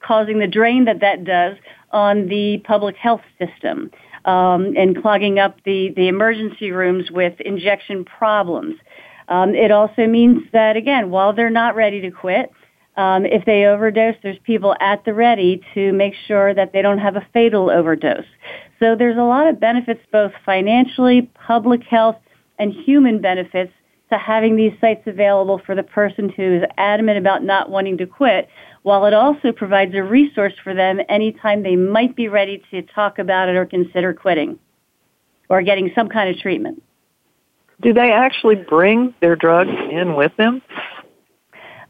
causing 0.02 0.40
the 0.40 0.48
drain 0.48 0.86
that 0.86 1.00
that 1.00 1.24
does 1.24 1.56
on 1.94 2.28
the 2.28 2.60
public 2.66 2.96
health 2.96 3.22
system 3.40 3.92
um, 4.26 4.74
and 4.78 5.02
clogging 5.02 5.40
up 5.40 5.58
the, 5.66 5.94
the 5.96 6.08
emergency 6.08 6.72
rooms 6.72 7.12
with 7.12 7.40
injection 7.42 8.06
problems. 8.06 8.76
Um, 9.28 9.56
it 9.56 9.72
also 9.72 10.08
means 10.08 10.44
that, 10.52 10.76
again, 10.76 11.10
while 11.10 11.34
they're 11.34 11.50
not 11.50 11.76
ready 11.76 12.02
to 12.02 12.12
quit, 12.12 12.52
um, 12.98 13.26
if 13.26 13.46
they 13.46 13.66
overdose, 13.66 14.16
there's 14.22 14.38
people 14.44 14.76
at 14.82 15.06
the 15.06 15.14
ready 15.14 15.62
to 15.74 15.94
make 15.94 16.14
sure 16.28 16.54
that 16.54 16.74
they 16.74 16.82
don't 16.82 16.98
have 16.98 17.16
a 17.16 17.26
fatal 17.34 17.70
overdose. 17.70 18.26
So 18.80 18.96
there's 18.96 19.18
a 19.18 19.24
lot 19.24 19.48
of 19.48 19.60
benefits, 19.60 20.02
both 20.12 20.34
financially, 20.46 21.30
public 21.48 21.84
health, 21.84 22.18
and 22.60 22.74
human 22.74 23.22
benefits 23.22 23.72
to 24.12 24.18
having 24.18 24.58
these 24.58 24.74
sites 24.82 25.04
available 25.08 25.62
for 25.66 25.74
the 25.74 25.84
person 25.84 26.28
who 26.30 26.58
is 26.58 26.64
adamant 26.78 27.18
about 27.18 27.44
not 27.44 27.70
wanting 27.70 27.98
to 27.98 28.06
quit, 28.06 28.50
while 28.84 29.06
it 29.06 29.14
also 29.14 29.52
provides 29.52 29.94
a 29.96 30.04
resource 30.04 30.54
for 30.64 30.74
them 30.74 31.00
anytime 31.08 31.64
they 31.64 31.76
might 31.76 32.16
be 32.16 32.28
ready 32.28 32.64
to 32.72 32.82
talk 32.82 33.20
about 33.20 33.50
it 33.50 33.56
or 33.56 33.66
consider 33.66 34.14
quitting 34.14 34.58
or 35.50 35.62
getting 35.62 35.92
some 35.94 36.10
kind 36.10 36.30
of 36.30 36.42
treatment. 36.42 36.82
Do 37.82 37.94
they 37.94 38.12
actually 38.12 38.56
bring 38.56 39.14
their 39.22 39.36
drugs 39.36 39.72
in 39.92 40.16
with 40.16 40.36
them? 40.38 40.62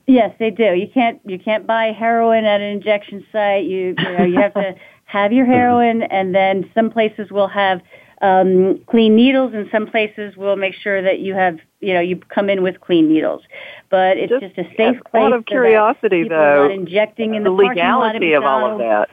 Yes, 0.08 0.34
they 0.40 0.50
do. 0.50 0.74
You 0.74 0.88
can't 0.94 1.22
you 1.26 1.38
can't 1.38 1.68
buy 1.68 1.92
heroin 1.98 2.46
at 2.46 2.60
an 2.60 2.68
injection 2.68 3.26
site. 3.32 3.66
You 3.66 3.96
you 3.98 4.18
know 4.18 4.24
you 4.26 4.40
have 4.40 4.54
to 4.56 4.76
have 5.06 5.32
your 5.32 5.46
heroin, 5.46 6.04
and 6.04 6.34
then 6.34 6.70
some 6.74 6.90
places 6.90 7.32
will 7.32 7.48
have 7.48 7.82
um, 8.22 8.82
clean 8.88 9.16
needles, 9.16 9.54
and 9.54 9.68
some 9.72 9.88
places 9.88 10.36
will 10.36 10.56
make 10.56 10.74
sure 10.74 11.02
that 11.02 11.20
you 11.20 11.34
have 11.36 11.60
you 11.82 11.94
know 11.94 12.00
you 12.00 12.18
come 12.18 12.50
in 12.50 12.64
with 12.64 12.80
clean 12.80 13.10
needles. 13.10 13.44
But 13.90 14.18
it's 14.18 14.30
just, 14.30 14.56
just 14.56 14.70
a 14.70 14.76
safe 14.76 15.02
place. 15.10 15.24
Out 15.24 15.34
of 15.34 15.46
curiosity, 15.46 16.24
so 16.24 16.30
though, 16.30 16.68
not 16.68 16.72
injecting 16.72 17.36
in 17.36 17.44
the, 17.44 17.50
the 17.50 17.56
legality 17.56 18.34
of 18.34 18.44
all 18.44 18.72
of 18.72 18.78
that. 18.80 19.10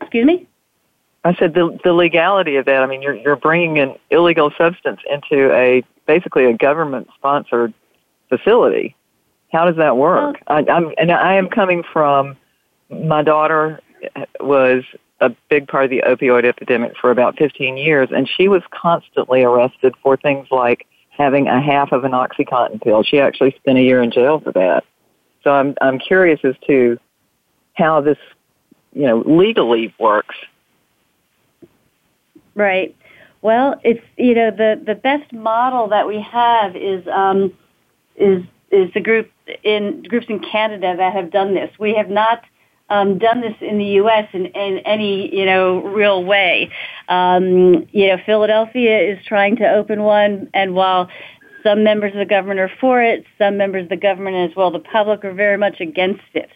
Excuse 0.00 0.26
me. 0.26 0.46
I 1.24 1.34
said 1.34 1.54
the 1.54 1.78
the 1.82 1.92
legality 1.92 2.56
of 2.56 2.66
that. 2.66 2.82
I 2.82 2.86
mean, 2.86 3.02
you're 3.02 3.16
you're 3.16 3.36
bringing 3.36 3.78
an 3.78 3.96
illegal 4.10 4.52
substance 4.56 5.00
into 5.10 5.52
a 5.52 5.82
basically 6.06 6.44
a 6.44 6.56
government 6.56 7.08
sponsored 7.16 7.72
facility. 8.28 8.94
How 9.52 9.64
does 9.64 9.76
that 9.76 9.96
work? 9.96 10.36
Well, 10.48 10.64
I, 10.68 10.70
I'm 10.70 10.92
and 10.98 11.10
I 11.10 11.34
am 11.34 11.48
coming 11.48 11.82
from. 11.92 12.36
My 12.88 13.22
daughter 13.22 13.80
was 14.38 14.84
a 15.20 15.30
big 15.48 15.66
part 15.66 15.84
of 15.84 15.90
the 15.90 16.04
opioid 16.06 16.44
epidemic 16.44 16.92
for 17.00 17.10
about 17.10 17.36
15 17.38 17.76
years, 17.76 18.08
and 18.14 18.28
she 18.28 18.48
was 18.48 18.62
constantly 18.70 19.42
arrested 19.42 19.94
for 20.02 20.16
things 20.16 20.46
like 20.50 20.86
having 21.16 21.48
a 21.48 21.60
half 21.60 21.92
of 21.92 22.04
an 22.04 22.12
OxyContin 22.12 22.82
pill. 22.82 23.02
She 23.02 23.20
actually 23.20 23.54
spent 23.58 23.78
a 23.78 23.82
year 23.82 24.02
in 24.02 24.10
jail 24.10 24.40
for 24.40 24.52
that. 24.52 24.84
So 25.42 25.50
I'm 25.50 25.74
I'm 25.80 25.98
curious 25.98 26.40
as 26.44 26.54
to 26.66 26.98
how 27.74 28.00
this, 28.00 28.18
you 28.92 29.06
know, 29.06 29.22
legally 29.26 29.94
works. 29.98 30.34
Right. 32.54 32.96
Well, 33.42 33.80
it's 33.84 34.04
you 34.16 34.34
know 34.34 34.50
the 34.50 34.80
the 34.84 34.94
best 34.94 35.32
model 35.32 35.88
that 35.88 36.06
we 36.06 36.20
have 36.20 36.74
is 36.74 37.06
um, 37.06 37.52
is 38.16 38.42
is 38.70 38.92
the 38.94 39.00
group 39.00 39.30
in 39.62 40.02
groups 40.02 40.26
in 40.28 40.40
Canada 40.40 40.94
that 40.96 41.12
have 41.12 41.30
done 41.30 41.54
this. 41.54 41.70
We 41.78 41.94
have 41.94 42.10
not 42.10 42.42
um, 42.88 43.18
done 43.18 43.40
this 43.40 43.54
in 43.60 43.78
the 43.78 43.84
U.S. 43.84 44.28
in, 44.32 44.46
in 44.46 44.78
any 44.78 45.34
you 45.34 45.44
know 45.44 45.82
real 45.82 46.24
way. 46.24 46.70
Um, 47.08 47.86
you 47.92 48.08
know, 48.08 48.16
Philadelphia 48.24 49.12
is 49.12 49.18
trying 49.26 49.56
to 49.56 49.68
open 49.68 50.02
one, 50.02 50.50
and 50.54 50.74
while 50.74 51.08
some 51.62 51.82
members 51.82 52.12
of 52.12 52.18
the 52.18 52.26
government 52.26 52.60
are 52.60 52.70
for 52.80 53.02
it, 53.02 53.24
some 53.38 53.56
members 53.56 53.84
of 53.84 53.88
the 53.88 53.96
government 53.96 54.50
as 54.50 54.56
well, 54.56 54.70
the 54.70 54.78
public 54.78 55.24
are 55.24 55.34
very 55.34 55.58
much 55.58 55.80
against 55.80 56.22
it. 56.34 56.50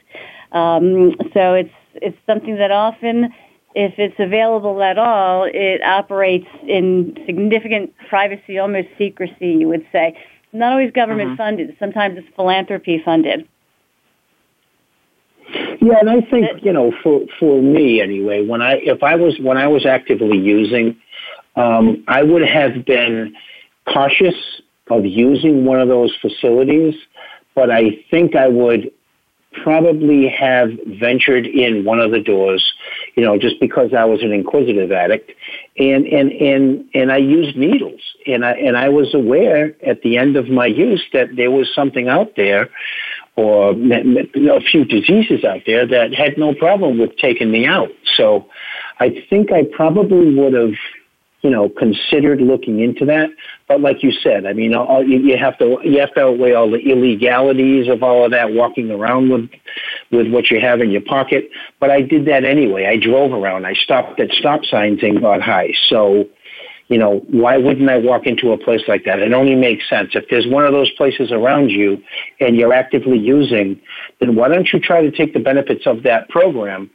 Um, 0.52 1.16
so 1.34 1.54
it's 1.54 1.74
it's 1.94 2.18
something 2.26 2.56
that 2.56 2.70
often, 2.70 3.34
if 3.74 3.94
it's 3.98 4.18
available 4.18 4.82
at 4.82 4.98
all, 4.98 5.48
it 5.52 5.82
operates 5.82 6.46
in 6.62 7.16
significant 7.26 7.92
privacy, 8.08 8.58
almost 8.58 8.88
secrecy. 8.98 9.48
You 9.48 9.68
would 9.68 9.86
say 9.90 10.16
not 10.52 10.72
always 10.72 10.92
government 10.92 11.30
mm-hmm. 11.30 11.36
funded. 11.36 11.76
Sometimes 11.78 12.18
it's 12.18 12.28
philanthropy 12.36 13.02
funded. 13.04 13.48
Yeah, 15.80 15.98
and 16.00 16.10
I 16.10 16.20
think 16.20 16.62
you 16.62 16.72
know, 16.72 16.92
for 17.02 17.22
for 17.38 17.62
me 17.62 18.00
anyway, 18.00 18.46
when 18.46 18.62
I 18.62 18.74
if 18.76 19.02
I 19.02 19.16
was 19.16 19.38
when 19.40 19.56
I 19.56 19.66
was 19.66 19.86
actively 19.86 20.38
using, 20.38 20.96
um, 21.56 22.04
I 22.06 22.22
would 22.22 22.42
have 22.42 22.84
been 22.84 23.34
cautious 23.92 24.34
of 24.90 25.04
using 25.04 25.64
one 25.64 25.80
of 25.80 25.88
those 25.88 26.14
facilities, 26.20 26.94
but 27.54 27.70
I 27.70 28.04
think 28.10 28.36
I 28.36 28.48
would 28.48 28.90
probably 29.64 30.28
have 30.28 30.70
ventured 30.86 31.46
in 31.46 31.84
one 31.84 31.98
of 31.98 32.12
the 32.12 32.20
doors, 32.20 32.72
you 33.16 33.24
know, 33.24 33.36
just 33.36 33.58
because 33.58 33.92
I 33.92 34.04
was 34.04 34.22
an 34.22 34.32
inquisitive 34.32 34.92
addict, 34.92 35.32
and 35.76 36.06
and 36.06 36.30
and 36.30 36.84
and 36.94 37.12
I 37.12 37.16
used 37.16 37.56
needles, 37.56 38.00
and 38.26 38.44
I 38.44 38.52
and 38.52 38.76
I 38.76 38.88
was 38.88 39.12
aware 39.14 39.74
at 39.84 40.02
the 40.02 40.18
end 40.18 40.36
of 40.36 40.48
my 40.48 40.66
use 40.66 41.02
that 41.12 41.34
there 41.36 41.50
was 41.50 41.68
something 41.74 42.08
out 42.08 42.36
there, 42.36 42.68
or 43.40 43.70
a 43.72 44.60
few 44.60 44.84
diseases 44.84 45.44
out 45.44 45.62
there 45.66 45.86
that 45.86 46.14
had 46.14 46.36
no 46.38 46.54
problem 46.54 46.98
with 46.98 47.16
taking 47.16 47.50
me 47.50 47.66
out. 47.66 47.90
So, 48.16 48.46
I 48.98 49.24
think 49.30 49.50
I 49.50 49.62
probably 49.74 50.34
would 50.34 50.52
have 50.52 50.74
you 51.42 51.48
know, 51.48 51.70
considered 51.70 52.40
looking 52.40 52.80
into 52.80 53.06
that. 53.06 53.30
But 53.66 53.80
like 53.80 54.02
you 54.02 54.12
said, 54.12 54.46
I 54.46 54.52
mean, 54.52 54.74
all, 54.74 55.02
you, 55.02 55.36
have 55.38 55.56
to 55.58 55.78
you 55.82 56.00
have 56.00 56.12
to 56.14 56.26
outweigh 56.26 56.52
all 56.52 56.70
the 56.70 56.78
illegalities 56.78 57.88
of 57.88 58.02
all 58.02 58.24
of 58.24 58.32
that, 58.32 58.52
walking 58.52 58.90
around 58.90 59.30
with 59.30 59.48
with 60.10 60.30
what 60.30 60.50
you 60.50 60.60
have 60.60 60.80
in 60.80 60.90
your 60.90 61.00
pocket. 61.00 61.50
But 61.78 61.90
I 61.90 62.02
did 62.02 62.26
that 62.26 62.44
anyway. 62.44 62.86
I 62.86 62.96
drove 62.96 63.32
around. 63.32 63.66
I 63.66 63.74
stopped 63.74 64.20
at 64.20 64.30
stop 64.32 64.64
signs 64.64 65.02
and 65.02 65.20
got 65.20 65.40
high. 65.40 65.72
So, 65.88 66.28
you 66.90 66.98
know, 66.98 67.20
why 67.28 67.56
wouldn't 67.56 67.88
I 67.88 67.98
walk 67.98 68.26
into 68.26 68.50
a 68.50 68.58
place 68.58 68.82
like 68.88 69.04
that? 69.04 69.20
It 69.20 69.32
only 69.32 69.54
makes 69.54 69.88
sense. 69.88 70.10
If 70.14 70.24
there's 70.28 70.46
one 70.48 70.66
of 70.66 70.72
those 70.72 70.90
places 70.90 71.30
around 71.30 71.70
you 71.70 72.02
and 72.40 72.56
you're 72.56 72.72
actively 72.72 73.16
using, 73.16 73.80
then 74.18 74.34
why 74.34 74.48
don't 74.48 74.68
you 74.72 74.80
try 74.80 75.00
to 75.00 75.10
take 75.12 75.32
the 75.32 75.38
benefits 75.38 75.86
of 75.86 76.02
that 76.02 76.28
program 76.28 76.90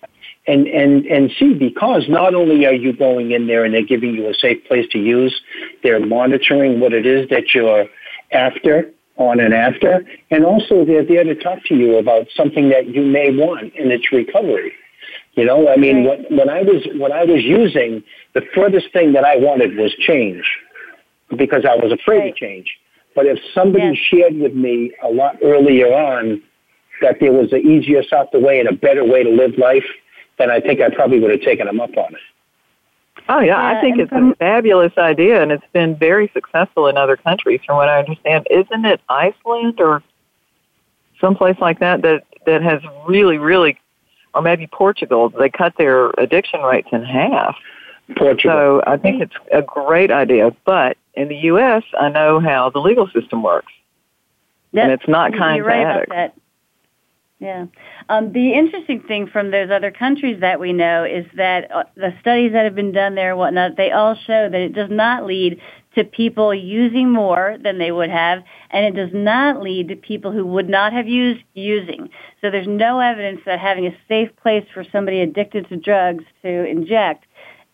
and 0.48 0.68
and 0.68 1.06
and 1.06 1.32
see 1.40 1.54
because 1.54 2.04
not 2.10 2.36
only 2.36 2.66
are 2.66 2.74
you 2.74 2.92
going 2.92 3.32
in 3.32 3.48
there 3.48 3.64
and 3.64 3.74
they're 3.74 3.86
giving 3.86 4.14
you 4.14 4.30
a 4.30 4.34
safe 4.34 4.64
place 4.68 4.86
to 4.92 5.00
use, 5.00 5.42
they're 5.82 6.06
monitoring 6.06 6.82
what 6.82 6.92
it 6.94 7.06
is 7.06 7.30
that 7.30 7.54
you're 7.56 7.86
after 8.34 8.92
on 9.16 9.40
and 9.40 9.54
after, 9.54 10.06
and 10.30 10.44
also 10.44 10.84
they're 10.84 11.06
there 11.06 11.24
to 11.24 11.36
talk 11.36 11.64
to 11.68 11.74
you 11.74 11.98
about 11.98 12.28
something 12.36 12.68
that 12.68 12.90
you 12.90 13.02
may 13.02 13.34
want 13.34 13.74
in 13.76 13.90
its 13.92 14.12
recovery. 14.12 14.74
You 15.36 15.46
know, 15.46 15.70
I 15.70 15.78
mean, 15.78 16.04
when, 16.06 16.26
when 16.30 16.50
I 16.50 16.62
was 16.62 16.86
when 16.98 17.12
I 17.12 17.24
was 17.24 17.44
using, 17.44 18.04
the 18.36 18.44
furthest 18.54 18.94
thing 18.94 19.14
that 19.14 19.26
I 19.26 19.38
wanted 19.38 19.76
was 19.78 19.92
change, 19.96 20.46
because 21.36 21.66
I 21.66 21.76
was 21.76 21.92
afraid 21.92 22.20
right. 22.20 22.36
to 22.36 22.40
change. 22.40 22.78
But 23.16 23.26
if 23.26 23.40
somebody 23.54 23.86
yes. 23.86 23.98
shared 23.98 24.36
with 24.36 24.54
me 24.54 24.92
a 25.02 25.08
lot 25.08 25.38
earlier 25.42 25.88
on 25.88 26.44
that 27.02 27.18
there 27.20 27.32
was 27.32 27.52
an 27.54 27.66
easier, 27.66 28.04
softer 28.04 28.40
way 28.40 28.60
and 28.60 28.70
a 28.70 28.74
better 28.74 29.04
way 29.04 29.24
to 29.24 29.30
live 29.30 29.58
life, 29.58 29.86
then 30.38 30.52
I 30.52 30.60
think 30.60 30.82
I 30.82 30.90
probably 30.94 31.20
would 31.20 31.32
have 31.32 31.42
taken 31.42 31.66
them 31.66 31.80
up 31.80 31.96
on 31.98 32.14
it. 32.14 32.22
Oh 33.30 33.40
yeah, 33.40 33.58
I 33.58 33.82
think 33.82 33.98
it's 33.98 34.10
from, 34.10 34.34
a 34.34 34.36
fabulous 34.36 34.92
idea, 34.98 35.42
and 35.42 35.52
it's 35.52 35.66
been 35.74 35.96
very 35.96 36.30
successful 36.34 36.88
in 36.88 36.98
other 36.98 37.18
countries, 37.18 37.62
from 37.66 37.78
what 37.78 37.90
I 37.90 38.00
understand. 38.00 38.46
Isn't 38.52 38.86
it 38.86 39.02
Iceland 39.10 39.80
or 39.80 40.04
someplace 41.20 41.58
like 41.60 41.80
that 41.80 42.02
that 42.04 42.24
that 42.46 42.62
has 42.62 42.82
really, 43.08 43.38
really, 43.38 43.80
or 44.34 44.42
maybe 44.42 44.68
Portugal? 44.68 45.30
They 45.30 45.50
cut 45.50 45.74
their 45.78 46.10
addiction 46.18 46.62
rates 46.62 46.90
in 46.92 47.04
half. 47.04 47.56
Portugal. 48.18 48.82
So 48.82 48.84
I 48.86 48.98
think 48.98 49.22
it's 49.22 49.36
a 49.52 49.62
great 49.62 50.12
idea, 50.12 50.56
but 50.66 50.98
in 51.14 51.28
the 51.28 51.36
U.S., 51.36 51.84
I 52.00 52.10
know 52.10 52.40
how 52.40 52.70
the 52.70 52.80
legal 52.80 53.08
system 53.08 53.42
works, 53.42 53.72
yep. 54.72 54.84
and 54.84 54.92
it's 54.92 55.08
not 55.08 55.34
kind 55.34 55.58
You're 55.58 55.66
right 55.66 55.84
to 55.84 56.04
about 56.04 56.10
that. 56.10 56.36
Yeah. 57.40 57.66
Um, 58.08 58.32
the 58.32 58.54
interesting 58.54 59.02
thing 59.02 59.28
from 59.28 59.52
those 59.52 59.70
other 59.70 59.92
countries 59.92 60.40
that 60.40 60.60
we 60.60 60.72
know 60.72 61.04
is 61.04 61.26
that 61.36 61.70
uh, 61.70 61.84
the 61.96 62.14
studies 62.22 62.54
that 62.54 62.64
have 62.64 62.76
been 62.76 62.94
done 62.94 63.16
there 63.16 63.32
and 63.32 63.40
whatnot, 63.40 63.76
they 63.76 63.92
all 63.92 64.16
show 64.16 64.50
that 64.50 64.62
it 64.62 64.74
does 64.74 64.90
not 64.90 65.26
lead 65.26 65.60
to 65.96 66.04
people 66.04 66.54
using 66.54 67.12
more 67.12 67.58
than 67.62 67.78
they 67.78 67.92
would 67.92 68.10
have, 68.10 68.44
and 68.70 68.86
it 68.86 68.96
does 68.96 69.14
not 69.14 69.62
lead 69.62 69.90
to 69.90 69.96
people 69.96 70.32
who 70.32 70.46
would 70.46 70.70
not 70.70 70.94
have 70.94 71.08
used 71.08 71.44
using. 71.54 72.10
So 72.42 72.52
there's 72.52 72.68
no 72.68 73.00
evidence 73.00 73.42
that 73.46 73.60
having 73.60 73.88
a 73.88 73.98
safe 74.08 74.30
place 74.42 74.66
for 74.74 74.86
somebody 74.92 75.22
addicted 75.22 75.68
to 75.70 75.78
drugs 75.78 76.24
to 76.42 76.66
inject 76.66 77.26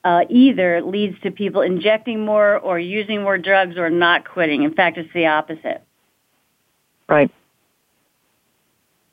uh, 0.04 0.22
either 0.30 0.82
leads 0.82 1.20
to 1.22 1.32
people 1.32 1.62
injecting 1.62 2.26
more 2.26 2.58
or 2.58 2.80
using 2.80 3.22
more 3.22 3.38
drugs 3.38 3.78
or 3.78 3.90
not 3.90 4.28
quitting. 4.28 4.64
In 4.64 4.74
fact, 4.74 4.98
it's 4.98 5.14
the 5.14 5.28
opposite. 5.28 5.84
Right. 7.08 7.32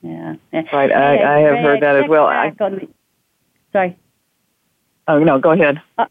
Yeah. 0.02 0.36
Right. 0.52 0.92
I, 0.92 1.36
I 1.36 1.38
have 1.40 1.58
heard 1.58 1.82
that 1.82 1.96
as 1.96 2.08
well. 2.08 2.26
I, 2.26 2.50
the, 2.50 2.88
sorry. 3.72 3.98
Oh 5.08 5.18
no, 5.18 5.38
go 5.38 5.50
ahead. 5.50 5.82
Uh, 5.96 6.06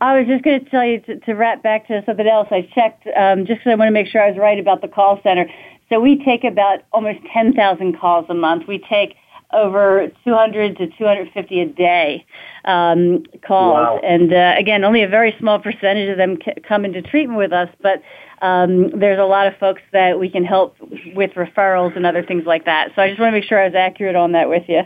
I 0.00 0.18
was 0.18 0.26
just 0.26 0.44
going 0.44 0.64
to 0.64 0.70
tell 0.70 0.84
you 0.84 1.00
to, 1.00 1.18
to 1.20 1.34
wrap 1.34 1.62
back 1.62 1.88
to 1.88 2.02
something 2.04 2.26
else. 2.26 2.48
I 2.50 2.68
checked 2.74 3.06
um, 3.16 3.46
just 3.46 3.60
because 3.60 3.72
I 3.72 3.74
want 3.74 3.88
to 3.88 3.92
make 3.92 4.06
sure 4.06 4.22
I 4.22 4.28
was 4.28 4.38
right 4.38 4.58
about 4.58 4.80
the 4.80 4.88
call 4.88 5.20
center. 5.22 5.46
So 5.88 6.00
we 6.00 6.22
take 6.24 6.44
about 6.44 6.80
almost 6.92 7.20
10,000 7.32 7.98
calls 7.98 8.26
a 8.28 8.34
month. 8.34 8.68
We 8.68 8.78
take 8.78 9.14
over 9.52 10.10
200 10.24 10.76
to 10.76 10.86
250 10.88 11.60
a 11.60 11.66
day 11.66 12.26
um, 12.64 13.24
calls, 13.46 13.74
wow. 13.74 14.00
and 14.02 14.32
uh, 14.32 14.54
again, 14.58 14.84
only 14.84 15.02
a 15.02 15.08
very 15.08 15.34
small 15.38 15.58
percentage 15.58 16.10
of 16.10 16.18
them 16.18 16.38
c- 16.44 16.60
come 16.66 16.84
into 16.84 17.00
treatment 17.00 17.38
with 17.38 17.52
us. 17.52 17.68
But 17.80 18.02
um, 18.42 18.90
there's 18.90 19.18
a 19.18 19.24
lot 19.24 19.46
of 19.46 19.56
folks 19.58 19.82
that 19.92 20.18
we 20.18 20.28
can 20.28 20.44
help 20.44 20.76
with 21.14 21.30
referrals 21.32 21.96
and 21.96 22.04
other 22.04 22.22
things 22.22 22.44
like 22.44 22.66
that. 22.66 22.90
So 22.94 23.02
I 23.02 23.08
just 23.08 23.20
want 23.20 23.32
to 23.32 23.40
make 23.40 23.44
sure 23.44 23.60
I 23.60 23.66
was 23.66 23.74
accurate 23.74 24.16
on 24.16 24.32
that 24.32 24.48
with 24.48 24.64
you. 24.68 24.82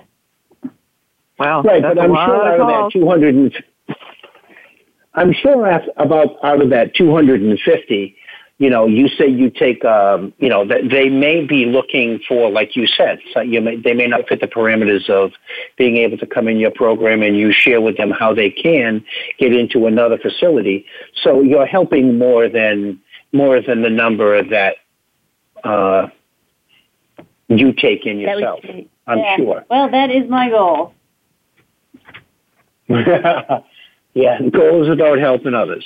Wow, 1.38 1.62
right, 1.62 1.82
but 1.82 1.98
I'm 1.98 2.14
sure 2.14 2.46
out 2.46 2.60
of 2.60 2.68
that 2.68 2.90
200 2.92 3.34
and 3.34 3.64
I'm 5.14 5.32
sure 5.32 5.66
about 5.96 6.28
out 6.42 6.62
of 6.62 6.70
that 6.70 6.94
250, 6.94 8.16
you 8.62 8.70
know, 8.70 8.86
you 8.86 9.08
say 9.08 9.26
you 9.26 9.50
take, 9.50 9.84
um, 9.84 10.32
you 10.38 10.48
know, 10.48 10.64
that 10.64 10.88
they 10.88 11.08
may 11.08 11.44
be 11.44 11.64
looking 11.66 12.20
for, 12.28 12.48
like 12.48 12.76
you 12.76 12.86
said, 12.86 13.18
so 13.34 13.40
you 13.40 13.60
may, 13.60 13.74
they 13.74 13.92
may 13.92 14.06
not 14.06 14.28
fit 14.28 14.40
the 14.40 14.46
parameters 14.46 15.10
of 15.10 15.32
being 15.76 15.96
able 15.96 16.16
to 16.18 16.26
come 16.28 16.46
in 16.46 16.58
your 16.58 16.70
program 16.70 17.24
and 17.24 17.36
you 17.36 17.50
share 17.50 17.80
with 17.80 17.96
them 17.96 18.12
how 18.12 18.32
they 18.32 18.50
can 18.50 19.04
get 19.36 19.52
into 19.52 19.88
another 19.88 20.16
facility. 20.16 20.86
So 21.24 21.40
you're 21.40 21.66
helping 21.66 22.18
more 22.18 22.48
than 22.48 23.00
more 23.32 23.60
than 23.60 23.82
the 23.82 23.90
number 23.90 24.40
that 24.44 24.76
uh, 25.64 26.06
you 27.48 27.72
take 27.72 28.06
in 28.06 28.20
yourself. 28.20 28.60
I'm 29.08 29.18
yeah. 29.18 29.36
sure. 29.38 29.64
Well, 29.68 29.90
that 29.90 30.12
is 30.12 30.30
my 30.30 30.50
goal. 30.50 30.94
yeah, 32.88 34.38
the 34.40 34.50
goal 34.52 34.84
is 34.84 34.88
about 34.88 35.18
helping 35.18 35.54
others. 35.54 35.84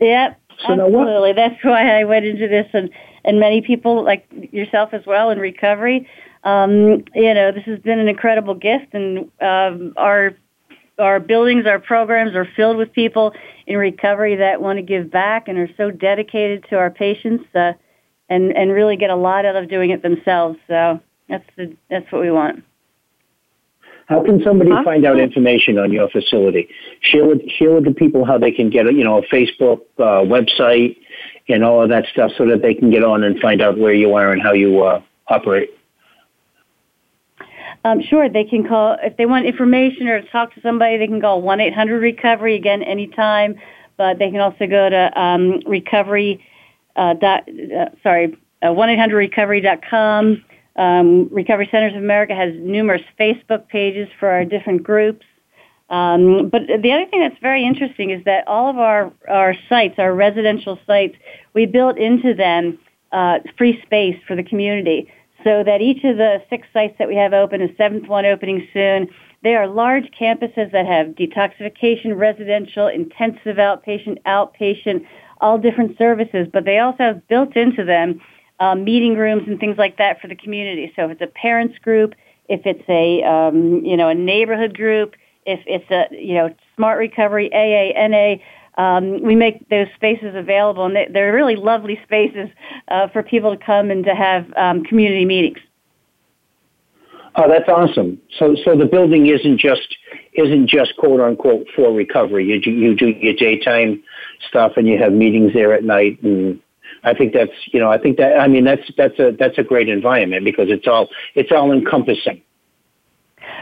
Yep, 0.00 0.40
so 0.66 0.72
absolutely. 0.72 1.32
That's 1.32 1.62
why 1.62 2.00
I 2.00 2.04
went 2.04 2.26
into 2.26 2.48
this, 2.48 2.66
and 2.72 2.90
and 3.24 3.40
many 3.40 3.60
people 3.60 4.04
like 4.04 4.26
yourself 4.52 4.90
as 4.92 5.04
well 5.06 5.30
in 5.30 5.38
recovery. 5.38 6.08
Um, 6.44 7.04
you 7.14 7.34
know, 7.34 7.52
this 7.52 7.64
has 7.64 7.78
been 7.80 7.98
an 7.98 8.08
incredible 8.08 8.54
gift, 8.54 8.94
and 8.94 9.30
um, 9.40 9.94
our 9.96 10.32
our 10.98 11.20
buildings, 11.20 11.66
our 11.66 11.78
programs 11.78 12.34
are 12.34 12.48
filled 12.56 12.76
with 12.76 12.92
people 12.92 13.32
in 13.66 13.76
recovery 13.76 14.36
that 14.36 14.60
want 14.60 14.78
to 14.78 14.82
give 14.82 15.10
back 15.10 15.46
and 15.46 15.58
are 15.58 15.70
so 15.76 15.90
dedicated 15.90 16.64
to 16.70 16.76
our 16.76 16.90
patients, 16.90 17.44
uh, 17.54 17.72
and 18.28 18.56
and 18.56 18.72
really 18.72 18.96
get 18.96 19.10
a 19.10 19.16
lot 19.16 19.44
out 19.44 19.56
of 19.56 19.68
doing 19.68 19.90
it 19.90 20.02
themselves. 20.02 20.58
So 20.66 21.00
that's 21.28 21.46
the 21.56 21.76
that's 21.90 22.10
what 22.10 22.22
we 22.22 22.30
want. 22.30 22.64
How 24.08 24.24
can 24.24 24.42
somebody 24.42 24.70
huh? 24.70 24.84
find 24.84 25.04
out 25.04 25.18
information 25.18 25.78
on 25.78 25.92
your 25.92 26.08
facility? 26.08 26.68
Share 27.02 27.26
with 27.26 27.46
share 27.58 27.74
with 27.74 27.84
the 27.84 27.92
people 27.92 28.24
how 28.24 28.38
they 28.38 28.50
can 28.50 28.70
get 28.70 28.86
a 28.86 28.92
you 28.92 29.04
know 29.04 29.18
a 29.18 29.22
Facebook 29.26 29.80
uh, 29.98 30.24
website 30.24 30.96
and 31.48 31.62
all 31.62 31.82
of 31.82 31.90
that 31.90 32.06
stuff, 32.12 32.30
so 32.38 32.46
that 32.46 32.62
they 32.62 32.74
can 32.74 32.90
get 32.90 33.04
on 33.04 33.22
and 33.22 33.38
find 33.40 33.60
out 33.60 33.78
where 33.78 33.92
you 33.92 34.14
are 34.14 34.32
and 34.32 34.42
how 34.42 34.52
you 34.52 34.82
uh, 34.82 35.02
operate. 35.28 35.70
Um, 37.84 38.02
sure, 38.02 38.28
they 38.30 38.44
can 38.44 38.66
call 38.66 38.96
if 39.02 39.16
they 39.18 39.26
want 39.26 39.44
information 39.44 40.08
or 40.08 40.22
to 40.22 40.28
talk 40.30 40.54
to 40.54 40.60
somebody. 40.62 40.96
They 40.96 41.06
can 41.06 41.20
call 41.20 41.42
one 41.42 41.60
eight 41.60 41.74
hundred 41.74 42.00
recovery 42.00 42.56
again 42.56 42.82
anytime, 42.82 43.60
but 43.98 44.18
they 44.18 44.30
can 44.30 44.40
also 44.40 44.66
go 44.66 44.88
to 44.88 45.20
um, 45.20 45.60
recovery. 45.66 46.42
Uh, 46.96 47.14
dot, 47.14 47.46
uh, 47.48 47.90
sorry, 48.02 48.36
uh, 48.66 48.72
one 48.72 48.88
eight 48.88 48.98
hundred 48.98 49.18
recovery 49.18 49.60
dot 49.60 49.80
com. 49.88 50.44
Um, 50.78 51.28
recovery 51.32 51.68
Centers 51.72 51.94
of 51.94 52.02
America 52.02 52.34
has 52.34 52.54
numerous 52.54 53.02
Facebook 53.18 53.66
pages 53.68 54.08
for 54.18 54.28
our 54.28 54.44
different 54.44 54.84
groups. 54.84 55.26
Um, 55.90 56.48
but 56.48 56.62
the 56.66 56.92
other 56.92 57.06
thing 57.06 57.20
that's 57.20 57.40
very 57.40 57.64
interesting 57.64 58.10
is 58.10 58.24
that 58.24 58.46
all 58.46 58.70
of 58.70 58.78
our, 58.78 59.12
our 59.28 59.54
sites, 59.68 59.96
our 59.98 60.14
residential 60.14 60.78
sites, 60.86 61.16
we 61.52 61.66
built 61.66 61.98
into 61.98 62.32
them 62.32 62.78
uh, 63.10 63.38
free 63.56 63.80
space 63.82 64.16
for 64.26 64.36
the 64.36 64.42
community 64.44 65.10
so 65.42 65.64
that 65.64 65.80
each 65.80 66.04
of 66.04 66.16
the 66.16 66.42
six 66.50 66.68
sites 66.72 66.94
that 66.98 67.08
we 67.08 67.16
have 67.16 67.32
open, 67.32 67.60
a 67.62 67.74
seventh 67.76 68.06
one 68.06 68.26
opening 68.26 68.68
soon, 68.72 69.08
they 69.42 69.54
are 69.54 69.66
large 69.66 70.10
campuses 70.20 70.70
that 70.72 70.86
have 70.86 71.08
detoxification, 71.08 72.16
residential, 72.16 72.86
intensive 72.86 73.56
outpatient, 73.56 74.20
outpatient, 74.26 75.06
all 75.40 75.58
different 75.58 75.96
services, 75.96 76.48
but 76.52 76.64
they 76.64 76.78
also 76.78 76.98
have 76.98 77.28
built 77.28 77.56
into 77.56 77.84
them 77.84 78.20
um, 78.60 78.84
meeting 78.84 79.16
rooms 79.16 79.44
and 79.46 79.58
things 79.60 79.78
like 79.78 79.98
that 79.98 80.20
for 80.20 80.28
the 80.28 80.36
community. 80.36 80.92
So 80.96 81.04
if 81.04 81.12
it's 81.12 81.22
a 81.22 81.26
parents 81.26 81.78
group, 81.78 82.14
if 82.48 82.62
it's 82.64 82.88
a 82.88 83.22
um, 83.22 83.84
you 83.84 83.96
know 83.96 84.08
a 84.08 84.14
neighborhood 84.14 84.76
group, 84.76 85.14
if 85.46 85.60
it's 85.66 85.90
a 85.90 86.06
you 86.14 86.34
know 86.34 86.54
smart 86.76 86.98
recovery, 86.98 87.50
AA, 87.52 88.08
NA, 88.08 88.36
um, 88.78 89.22
we 89.22 89.34
make 89.34 89.68
those 89.68 89.88
spaces 89.96 90.34
available, 90.34 90.86
and 90.86 90.96
they, 90.96 91.20
are 91.20 91.32
really 91.32 91.56
lovely 91.56 92.00
spaces 92.04 92.48
uh, 92.88 93.08
for 93.08 93.22
people 93.22 93.56
to 93.56 93.64
come 93.64 93.90
and 93.90 94.04
to 94.04 94.14
have 94.14 94.46
um, 94.56 94.84
community 94.84 95.24
meetings. 95.24 95.58
Oh, 97.34 97.48
that's 97.48 97.68
awesome. 97.68 98.20
So, 98.38 98.56
so 98.64 98.76
the 98.76 98.86
building 98.86 99.26
isn't 99.26 99.58
just 99.58 99.96
isn't 100.32 100.68
just 100.68 100.96
quote 100.96 101.20
unquote 101.20 101.66
for 101.74 101.92
recovery. 101.92 102.46
You 102.46 102.72
you 102.72 102.94
do 102.94 103.08
your 103.08 103.34
daytime 103.34 104.02
stuff, 104.48 104.72
and 104.76 104.86
you 104.86 104.98
have 104.98 105.12
meetings 105.12 105.52
there 105.52 105.72
at 105.72 105.84
night, 105.84 106.22
and 106.22 106.60
I 107.04 107.14
think 107.14 107.32
that's 107.32 107.52
you 107.72 107.80
know 107.80 107.90
I 107.90 107.98
think 107.98 108.16
that 108.18 108.38
I 108.38 108.48
mean 108.48 108.64
that's 108.64 108.90
that's 108.96 109.18
a 109.18 109.32
that's 109.38 109.58
a 109.58 109.62
great 109.62 109.88
environment 109.88 110.44
because 110.44 110.70
it's 110.70 110.86
all 110.86 111.08
it's 111.34 111.52
all 111.52 111.72
encompassing. 111.72 112.42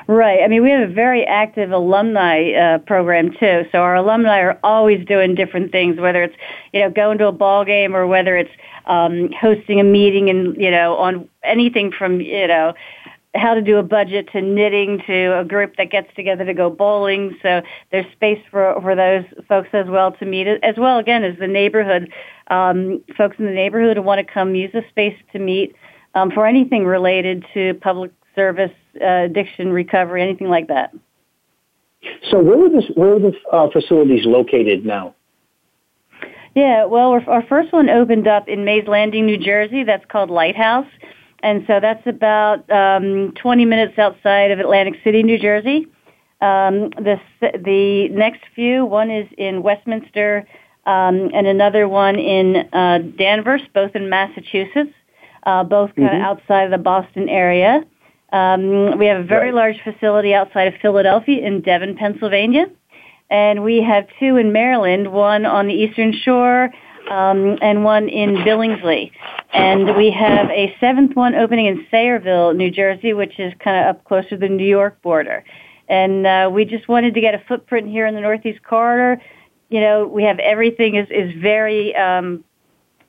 Right. 0.09 0.40
I 0.42 0.49
mean, 0.49 0.62
we 0.62 0.70
have 0.70 0.88
a 0.88 0.92
very 0.92 1.25
active 1.25 1.72
alumni 1.72 2.53
uh, 2.53 2.79
program 2.79 3.33
too. 3.33 3.64
So 3.72 3.79
our 3.79 3.96
alumni 3.96 4.38
are 4.38 4.59
always 4.62 5.05
doing 5.07 5.35
different 5.35 5.72
things, 5.72 5.99
whether 5.99 6.22
it's 6.22 6.37
you 6.72 6.81
know 6.81 6.90
going 6.90 7.18
to 7.18 7.27
a 7.27 7.33
ball 7.33 7.64
game 7.64 7.94
or 7.94 8.07
whether 8.07 8.37
it's 8.37 8.51
um, 8.87 9.31
hosting 9.33 9.81
a 9.81 9.85
meeting 9.85 10.31
and 10.31 10.57
you 10.57 10.70
know 10.70 10.96
on 10.96 11.29
anything 11.42 11.90
from 11.90 12.20
you 12.20 12.46
know 12.46 12.75
how 13.37 13.55
to 13.55 13.62
do 13.62 13.79
a 13.79 13.83
budget 13.83 14.29
to 14.33 14.40
knitting 14.40 15.03
to 15.07 15.38
a 15.38 15.44
group 15.44 15.77
that 15.77 15.90
gets 15.90 16.09
together 16.14 16.44
to 16.44 16.55
go 16.55 16.70
bowling. 16.70 17.37
So 17.42 17.62
there's 17.90 18.07
space 18.12 18.42
for 18.51 18.79
for 18.81 18.94
those 18.94 19.25
folks 19.49 19.68
as 19.72 19.87
well 19.88 20.12
to 20.12 20.25
meet, 20.25 20.46
as 20.46 20.77
well 20.77 20.99
again 20.99 21.25
as 21.25 21.38
the 21.38 21.46
neighborhood 21.46 22.12
um, 22.49 23.03
folks 23.16 23.37
in 23.38 23.46
the 23.46 23.53
neighborhood 23.53 23.96
who 23.96 24.03
want 24.03 24.27
to 24.27 24.33
come 24.33 24.55
use 24.55 24.72
the 24.72 24.85
space 24.90 25.16
to 25.33 25.38
meet 25.38 25.75
um, 26.14 26.31
for 26.31 26.46
anything 26.46 26.85
related 26.85 27.44
to 27.55 27.75
public 27.75 28.12
service, 28.35 28.72
uh, 29.01 29.25
addiction 29.25 29.72
recovery, 29.72 30.22
anything 30.22 30.49
like 30.49 30.68
that. 30.68 30.92
So 32.31 32.40
where 32.40 32.64
are 32.64 32.68
the, 32.68 32.83
where 32.94 33.14
are 33.14 33.18
the 33.18 33.33
uh, 33.53 33.70
facilities 33.70 34.25
located 34.27 34.85
now? 34.85 35.14
Yeah, 36.55 36.87
well, 36.87 37.20
our 37.27 37.44
first 37.49 37.72
one 37.72 37.90
opened 37.90 38.27
up 38.27 38.49
in 38.49 38.64
Mays 38.64 38.88
Landing, 38.88 39.27
New 39.27 39.37
Jersey. 39.37 39.85
That's 39.85 40.05
called 40.07 40.31
Lighthouse. 40.31 40.87
And 41.42 41.64
so 41.66 41.81
that's 41.81 42.07
about 42.07 42.68
um, 42.70 43.33
20 43.40 43.64
minutes 43.64 43.99
outside 43.99 44.51
of 44.51 44.59
Atlantic 44.59 44.94
City, 45.05 45.22
New 45.22 45.38
Jersey. 45.38 45.87
Um, 46.40 46.90
the, 46.90 47.18
the 47.40 48.09
next 48.11 48.42
few, 48.55 48.85
one 48.85 49.11
is 49.11 49.29
in 49.38 49.62
Westminster 49.62 50.46
um, 50.87 51.31
and 51.35 51.46
another 51.46 51.88
one 51.88 52.16
in 52.16 52.57
uh, 52.72 52.99
Danvers, 53.18 53.62
both 53.75 53.96
in 53.96 54.09
Massachusetts, 54.09 54.92
uh, 55.44 55.64
both 55.64 55.94
kind 55.96 56.09
mm-hmm. 56.09 56.20
of 56.20 56.38
outside 56.38 56.64
of 56.64 56.70
the 56.70 56.79
Boston 56.79 57.29
area. 57.29 57.85
Um, 58.33 58.99
we 58.99 59.07
have 59.07 59.20
a 59.20 59.25
very 59.25 59.51
right. 59.51 59.75
large 59.75 59.81
facility 59.83 60.35
outside 60.35 60.68
of 60.68 60.75
Philadelphia 60.81 61.44
in 61.44 61.61
Devon, 61.61 61.96
Pennsylvania. 61.96 62.66
and 63.31 63.64
we 63.64 63.83
have 63.83 64.07
two 64.20 64.37
in 64.37 64.53
Maryland, 64.53 65.12
one 65.12 65.44
on 65.44 65.66
the 65.66 65.75
Eastern 65.75 66.12
Shore 66.12 66.70
um, 67.11 67.59
and 67.62 67.85
one 67.85 68.09
in 68.09 68.37
Billingsley. 68.37 69.12
And 69.53 69.97
we 69.97 70.11
have 70.11 70.51
a 70.51 70.75
seventh 70.81 71.16
one 71.16 71.35
opening 71.35 71.66
in 71.66 71.87
Sayreville, 71.92 72.57
New 72.57 72.71
Jersey, 72.71 73.12
which 73.12 73.38
is 73.38 73.53
kind 73.62 73.79
of 73.79 73.97
up 73.97 74.05
closer 74.05 74.31
to 74.31 74.37
the 74.37 74.49
New 74.49 74.66
York 74.66 75.01
border. 75.03 75.45
And 75.88 76.27
uh, 76.27 76.51
we 76.53 76.64
just 76.64 76.88
wanted 76.88 77.14
to 77.14 77.21
get 77.21 77.35
a 77.35 77.42
footprint 77.47 77.88
here 77.88 78.07
in 78.07 78.14
the 78.14 78.21
Northeast 78.21 78.62
Corridor. 78.62 79.23
You 79.69 79.81
know, 79.81 80.07
we 80.07 80.25
have 80.25 80.38
everything 80.38 80.97
is 80.97 81.09
is 81.11 81.33
very 81.40 81.95
um, 81.95 82.45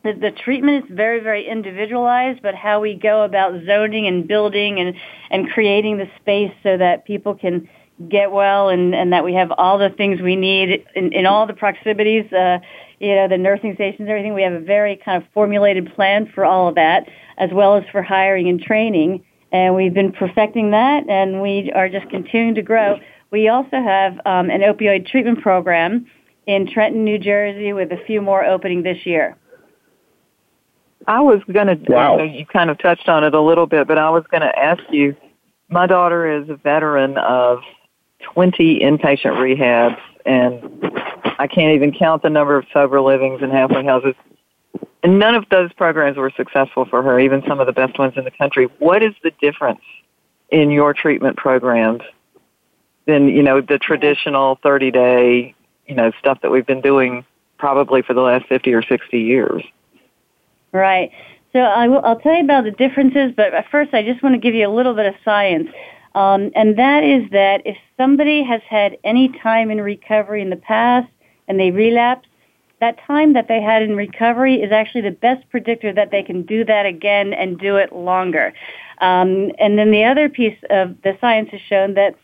the, 0.03 0.13
the 0.13 0.31
treatment 0.31 0.85
is 0.85 0.95
very 0.95 1.19
very 1.19 1.47
individualized, 1.47 2.41
but 2.41 2.55
how 2.55 2.79
we 2.79 2.95
go 2.95 3.23
about 3.23 3.65
zoning 3.65 4.07
and 4.07 4.27
building 4.27 4.79
and 4.79 4.95
and 5.31 5.49
creating 5.49 5.97
the 5.97 6.09
space 6.21 6.53
so 6.63 6.77
that 6.77 7.05
people 7.05 7.35
can 7.35 7.67
get 8.09 8.31
well 8.31 8.69
and 8.69 8.93
and 8.93 9.11
that 9.11 9.23
we 9.23 9.33
have 9.33 9.51
all 9.57 9.79
the 9.79 9.89
things 9.89 10.21
we 10.21 10.35
need 10.35 10.85
in, 10.95 11.13
in 11.13 11.25
all 11.25 11.47
the 11.47 11.53
proximities. 11.53 12.31
Uh, 12.31 12.59
you 12.99 13.15
know, 13.15 13.27
the 13.27 13.37
nursing 13.37 13.75
stations, 13.75 14.07
everything. 14.09 14.33
We 14.33 14.43
have 14.43 14.53
a 14.53 14.59
very 14.59 14.95
kind 14.95 15.21
of 15.21 15.29
formulated 15.33 15.93
plan 15.95 16.31
for 16.33 16.45
all 16.45 16.69
of 16.69 16.75
that, 16.75 17.07
as 17.37 17.51
well 17.53 17.75
as 17.75 17.83
for 17.91 18.01
hiring 18.01 18.47
and 18.49 18.61
training. 18.61 19.23
And 19.51 19.75
we've 19.75 19.93
been 19.93 20.11
perfecting 20.11 20.71
that, 20.71 21.07
and 21.09 21.41
we 21.41 21.71
are 21.73 21.89
just 21.89 22.09
continuing 22.09 22.55
to 22.55 22.61
grow. 22.61 22.99
We 23.31 23.49
also 23.49 23.77
have 23.77 24.13
um, 24.25 24.49
an 24.49 24.61
opioid 24.61 25.07
treatment 25.07 25.41
program 25.41 26.07
in 26.47 26.67
Trenton, 26.71 27.03
New 27.03 27.19
Jersey, 27.19 27.73
with 27.73 27.91
a 27.91 28.03
few 28.05 28.21
more 28.21 28.43
opening 28.45 28.83
this 28.83 29.05
year. 29.05 29.37
I 31.05 31.21
was 31.21 31.41
going 31.51 31.67
to, 31.67 31.91
wow. 31.91 32.17
you, 32.17 32.17
know, 32.17 32.33
you 32.33 32.45
kind 32.45 32.69
of 32.69 32.77
touched 32.79 33.07
on 33.07 33.23
it 33.23 33.33
a 33.33 33.41
little 33.41 33.67
bit, 33.67 33.87
but 33.87 33.97
I 33.97 34.09
was 34.09 34.23
going 34.29 34.41
to 34.41 34.59
ask 34.59 34.83
you. 34.89 35.15
My 35.69 35.85
daughter 35.85 36.41
is 36.41 36.49
a 36.49 36.55
veteran 36.55 37.17
of 37.17 37.59
20 38.33 38.79
inpatient 38.79 39.35
rehabs, 39.35 39.99
and 40.27 40.61
I 41.39 41.47
can't 41.47 41.73
even 41.75 41.91
count 41.91 42.21
the 42.21 42.29
number 42.29 42.57
of 42.57 42.65
sober 42.73 42.99
livings 43.01 43.41
and 43.41 43.51
halfway 43.51 43.83
houses. 43.85 44.15
And 45.03 45.19
none 45.19 45.35
of 45.35 45.45
those 45.49 45.71
programs 45.73 46.17
were 46.17 46.31
successful 46.35 46.85
for 46.85 47.01
her, 47.01 47.19
even 47.19 47.43
some 47.47 47.59
of 47.59 47.67
the 47.67 47.73
best 47.73 47.97
ones 47.97 48.13
in 48.17 48.25
the 48.25 48.31
country. 48.31 48.67
What 48.79 49.03
is 49.03 49.13
the 49.23 49.31
difference 49.41 49.81
in 50.49 50.71
your 50.71 50.93
treatment 50.93 51.37
programs 51.37 52.01
than, 53.05 53.29
you 53.29 53.43
know, 53.43 53.61
the 53.61 53.77
traditional 53.77 54.59
30 54.63 54.91
day, 54.91 55.55
you 55.87 55.95
know, 55.95 56.11
stuff 56.19 56.41
that 56.41 56.51
we've 56.51 56.65
been 56.65 56.81
doing 56.81 57.23
probably 57.57 58.01
for 58.01 58.13
the 58.13 58.21
last 58.21 58.45
50 58.47 58.73
or 58.73 58.81
60 58.81 59.19
years? 59.19 59.63
Right. 60.71 61.11
So 61.53 61.59
I 61.59 61.87
will, 61.87 62.03
I'll 62.03 62.19
tell 62.19 62.35
you 62.35 62.43
about 62.43 62.65
the 62.65 62.71
differences, 62.71 63.31
but 63.35 63.53
first 63.71 63.93
I 63.93 64.03
just 64.03 64.21
want 64.21 64.33
to 64.33 64.39
give 64.39 64.53
you 64.53 64.67
a 64.67 64.73
little 64.73 64.93
bit 64.93 65.05
of 65.05 65.15
science. 65.23 65.69
Um, 66.17 66.49
and 66.55 66.79
that 66.79 67.03
is 67.03 67.29
that 67.29 67.61
if 67.63 67.77
somebody 67.95 68.41
has 68.41 68.61
had 68.67 68.97
any 69.03 69.29
time 69.29 69.69
in 69.69 69.79
recovery 69.79 70.41
in 70.41 70.49
the 70.49 70.55
past 70.55 71.07
and 71.47 71.59
they 71.59 71.69
relapse, 71.69 72.27
that 72.79 72.97
time 73.05 73.33
that 73.33 73.47
they 73.47 73.61
had 73.61 73.83
in 73.83 73.95
recovery 73.95 74.55
is 74.55 74.71
actually 74.71 75.01
the 75.01 75.11
best 75.11 75.47
predictor 75.51 75.93
that 75.93 76.09
they 76.09 76.23
can 76.23 76.41
do 76.41 76.65
that 76.65 76.87
again 76.87 77.33
and 77.33 77.59
do 77.59 77.75
it 77.75 77.93
longer. 77.93 78.51
Um, 78.99 79.51
and 79.59 79.77
then 79.77 79.91
the 79.91 80.05
other 80.05 80.27
piece 80.27 80.57
of 80.71 80.99
the 81.03 81.15
science 81.21 81.49
has 81.51 81.61
shown 81.61 81.93
that 81.93 82.15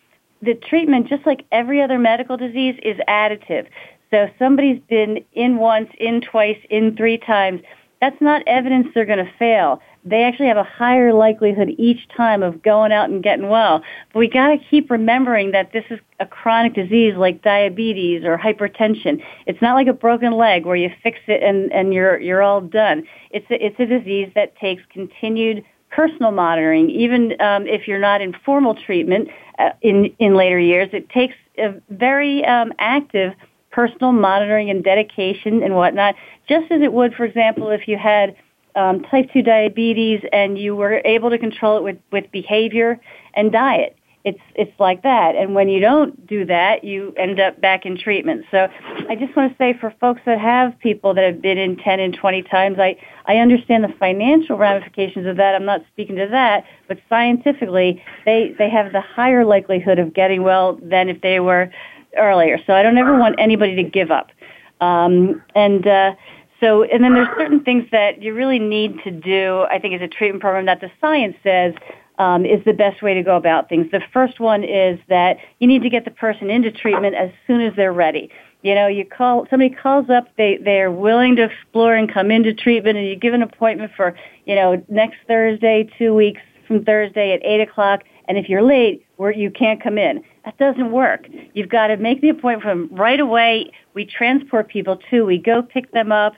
the 0.41 0.55
treatment, 0.55 1.07
just 1.07 1.27
like 1.27 1.45
every 1.51 1.79
other 1.79 1.99
medical 1.99 2.35
disease, 2.35 2.75
is 2.81 2.97
additive. 3.07 3.67
So 4.09 4.23
if 4.23 4.31
somebody's 4.39 4.81
been 4.89 5.23
in 5.33 5.57
once, 5.57 5.91
in 5.99 6.21
twice, 6.21 6.57
in 6.71 6.97
three 6.97 7.19
times, 7.19 7.61
that's 8.01 8.19
not 8.19 8.41
evidence 8.47 8.87
they're 8.95 9.05
going 9.05 9.23
to 9.23 9.31
fail. 9.37 9.81
They 10.05 10.23
actually 10.23 10.47
have 10.47 10.57
a 10.57 10.63
higher 10.63 11.13
likelihood 11.13 11.75
each 11.77 12.07
time 12.09 12.43
of 12.43 12.61
going 12.61 12.91
out 12.91 13.09
and 13.09 13.23
getting 13.23 13.49
well. 13.49 13.81
But 14.11 14.19
we 14.19 14.27
got 14.27 14.49
to 14.49 14.57
keep 14.57 14.91
remembering 14.91 15.51
that 15.51 15.71
this 15.71 15.85
is 15.89 15.99
a 16.19 16.25
chronic 16.25 16.73
disease 16.73 17.15
like 17.15 17.41
diabetes 17.41 18.23
or 18.25 18.37
hypertension. 18.37 19.23
It's 19.47 19.61
not 19.61 19.75
like 19.75 19.87
a 19.87 19.93
broken 19.93 20.33
leg 20.33 20.65
where 20.65 20.75
you 20.75 20.91
fix 21.01 21.19
it 21.27 21.41
and, 21.41 21.71
and 21.71 21.93
you're, 21.93 22.19
you're 22.19 22.41
all 22.41 22.61
done. 22.61 23.03
It's 23.31 23.49
a, 23.49 23.65
it's 23.65 23.79
a 23.79 23.85
disease 23.85 24.31
that 24.35 24.57
takes 24.57 24.83
continued 24.89 25.63
personal 25.89 26.31
monitoring. 26.31 26.89
Even 26.89 27.39
um, 27.39 27.67
if 27.67 27.87
you're 27.87 27.99
not 27.99 28.19
in 28.19 28.33
formal 28.45 28.75
treatment 28.75 29.29
uh, 29.59 29.69
in, 29.81 30.13
in 30.19 30.35
later 30.35 30.59
years, 30.59 30.89
it 30.91 31.09
takes 31.09 31.35
a 31.57 31.75
very 31.89 32.43
um, 32.45 32.73
active 32.79 33.33
personal 33.71 34.11
monitoring 34.11 34.69
and 34.69 34.83
dedication 34.83 35.63
and 35.63 35.75
whatnot, 35.75 36.15
just 36.47 36.71
as 36.71 36.81
it 36.81 36.93
would, 36.93 37.13
for 37.15 37.25
example, 37.25 37.69
if 37.69 37.87
you 37.87 37.97
had 37.97 38.35
um, 38.75 39.03
type 39.03 39.29
2 39.33 39.41
diabetes 39.41 40.21
and 40.31 40.57
you 40.57 40.75
were 40.75 41.01
able 41.05 41.29
to 41.29 41.37
control 41.37 41.77
it 41.77 41.83
with, 41.83 41.97
with 42.11 42.31
behavior 42.31 42.99
and 43.33 43.51
diet. 43.51 43.97
It's, 44.25 44.39
it's 44.55 44.71
like 44.79 45.03
that. 45.03 45.35
And 45.35 45.53
when 45.53 45.67
you 45.67 45.81
don't 45.81 46.25
do 46.25 46.45
that, 46.45 46.85
you 46.85 47.13
end 47.17 47.41
up 47.41 47.59
back 47.59 47.85
in 47.85 47.97
treatment. 47.97 48.45
So 48.51 48.69
I 49.09 49.15
just 49.15 49.35
want 49.35 49.51
to 49.51 49.57
say 49.57 49.77
for 49.77 49.93
folks 49.99 50.21
that 50.25 50.39
have 50.39 50.79
people 50.79 51.13
that 51.13 51.25
have 51.25 51.41
been 51.41 51.57
in 51.57 51.75
10 51.75 51.99
and 51.99 52.15
20 52.15 52.43
times, 52.43 52.79
I, 52.79 52.95
I 53.25 53.37
understand 53.37 53.83
the 53.83 53.93
financial 53.99 54.57
ramifications 54.57 55.27
of 55.27 55.35
that. 55.37 55.55
I'm 55.55 55.65
not 55.65 55.81
speaking 55.91 56.15
to 56.15 56.27
that, 56.27 56.63
but 56.87 56.99
scientifically, 57.09 58.01
they, 58.23 58.55
they 58.57 58.69
have 58.69 58.93
the 58.93 59.01
higher 59.01 59.43
likelihood 59.43 59.99
of 59.99 60.13
getting 60.13 60.43
well 60.43 60.79
than 60.81 61.09
if 61.09 61.19
they 61.19 61.41
were 61.41 61.69
earlier. 62.17 62.59
So 62.65 62.73
I 62.73 62.81
don't 62.81 62.97
ever 62.97 63.19
want 63.19 63.35
anybody 63.39 63.75
to 63.75 63.83
give 63.83 64.09
up. 64.09 64.31
Um, 64.79 65.41
and 65.55 65.85
uh, 65.87 66.15
so, 66.63 66.83
and 66.83 67.03
then 67.03 67.13
there's 67.13 67.27
certain 67.37 67.59
things 67.59 67.83
that 67.91 68.21
you 68.21 68.33
really 68.33 68.57
need 68.57 68.97
to 69.03 69.11
do. 69.11 69.65
I 69.69 69.79
think 69.79 69.95
as 69.95 70.01
a 70.01 70.07
treatment 70.07 70.41
program 70.41 70.65
that 70.67 70.79
the 70.79 70.89
science 71.01 71.35
says 71.43 71.73
um, 72.19 72.45
is 72.45 72.63
the 72.63 72.71
best 72.71 73.01
way 73.01 73.13
to 73.13 73.21
go 73.21 73.35
about 73.35 73.67
things. 73.67 73.91
The 73.91 74.01
first 74.13 74.39
one 74.39 74.63
is 74.63 74.97
that 75.09 75.37
you 75.59 75.67
need 75.67 75.81
to 75.81 75.89
get 75.89 76.05
the 76.05 76.11
person 76.11 76.49
into 76.49 76.71
treatment 76.71 77.15
as 77.15 77.31
soon 77.47 77.59
as 77.59 77.75
they're 77.75 77.91
ready. 77.91 78.31
You 78.61 78.75
know, 78.75 78.87
you 78.87 79.03
call 79.03 79.45
somebody 79.49 79.75
calls 79.75 80.09
up, 80.09 80.29
they 80.37 80.57
they're 80.63 80.89
willing 80.89 81.35
to 81.35 81.43
explore 81.43 81.95
and 81.95 82.11
come 82.11 82.31
into 82.31 82.53
treatment, 82.53 82.97
and 82.97 83.05
you 83.07 83.17
give 83.17 83.33
an 83.33 83.41
appointment 83.41 83.91
for 83.97 84.15
you 84.45 84.55
know 84.55 84.81
next 84.87 85.17
Thursday, 85.27 85.89
two 85.97 86.15
weeks 86.15 86.39
from 86.65 86.85
Thursday 86.85 87.33
at 87.33 87.43
eight 87.43 87.59
o'clock. 87.59 88.03
And 88.29 88.37
if 88.37 88.47
you're 88.47 88.61
late, 88.61 89.05
where 89.17 89.31
you 89.31 89.51
can't 89.51 89.81
come 89.81 89.97
in. 89.97 90.23
That 90.45 90.57
doesn't 90.57 90.91
work. 90.91 91.27
You've 91.53 91.69
got 91.69 91.87
to 91.87 91.97
make 91.97 92.21
the 92.21 92.29
appointment 92.29 92.63
from 92.63 92.95
right 92.97 93.19
away. 93.19 93.71
We 93.93 94.05
transport 94.05 94.67
people 94.67 94.99
too. 95.09 95.25
We 95.25 95.37
go 95.37 95.61
pick 95.61 95.91
them 95.91 96.11
up. 96.11 96.33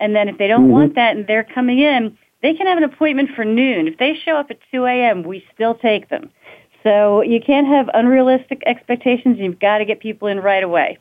And 0.00 0.14
then 0.14 0.28
if 0.28 0.38
they 0.38 0.46
don't 0.46 0.64
mm-hmm. 0.64 0.72
want 0.72 0.94
that 0.94 1.16
and 1.16 1.26
they're 1.26 1.44
coming 1.44 1.78
in, 1.78 2.16
they 2.42 2.54
can 2.54 2.66
have 2.66 2.78
an 2.78 2.84
appointment 2.84 3.30
for 3.34 3.44
noon. 3.44 3.88
If 3.88 3.98
they 3.98 4.14
show 4.24 4.36
up 4.36 4.50
at 4.50 4.58
2 4.70 4.84
a.m., 4.84 5.22
we 5.22 5.44
still 5.54 5.74
take 5.74 6.08
them. 6.08 6.30
So 6.82 7.22
you 7.22 7.40
can't 7.40 7.66
have 7.66 7.90
unrealistic 7.92 8.62
expectations. 8.64 9.38
You've 9.38 9.58
got 9.58 9.78
to 9.78 9.84
get 9.84 10.00
people 10.00 10.28
in 10.28 10.38
right 10.38 10.62
away. 10.62 10.98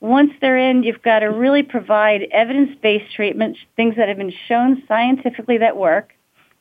Once 0.00 0.32
they're 0.40 0.58
in, 0.58 0.82
you've 0.82 1.02
got 1.02 1.20
to 1.20 1.26
really 1.26 1.62
provide 1.62 2.22
evidence-based 2.32 3.14
treatment, 3.14 3.56
things 3.76 3.94
that 3.96 4.08
have 4.08 4.16
been 4.16 4.32
shown 4.48 4.82
scientifically 4.88 5.58
that 5.58 5.76
work. 5.76 6.12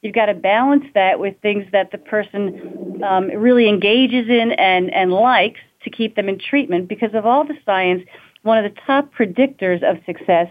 You've 0.04 0.13
got 0.13 0.28
to 0.28 0.36
balance 0.36 0.86
that 0.94 1.20
with 1.20 1.36
things 1.41 1.65
that 1.72 1.91
the 1.91 1.98
person 1.98 3.02
um, 3.04 3.30
really 3.30 3.67
engages 3.67 4.30
in 4.30 4.52
and, 4.52 4.94
and 4.94 5.12
likes 5.12 5.60
to 5.84 5.89
keep 5.89 6.15
them 6.15 6.30
in 6.30 6.38
treatment 6.38 6.88
because 6.88 7.15
of 7.15 7.26
all 7.26 7.44
the 7.44 7.58
science, 7.65 8.04
one 8.44 8.63
of 8.63 8.72
the 8.72 8.80
top 8.86 9.12
predictors 9.13 9.82
of 9.84 9.98
success 10.06 10.48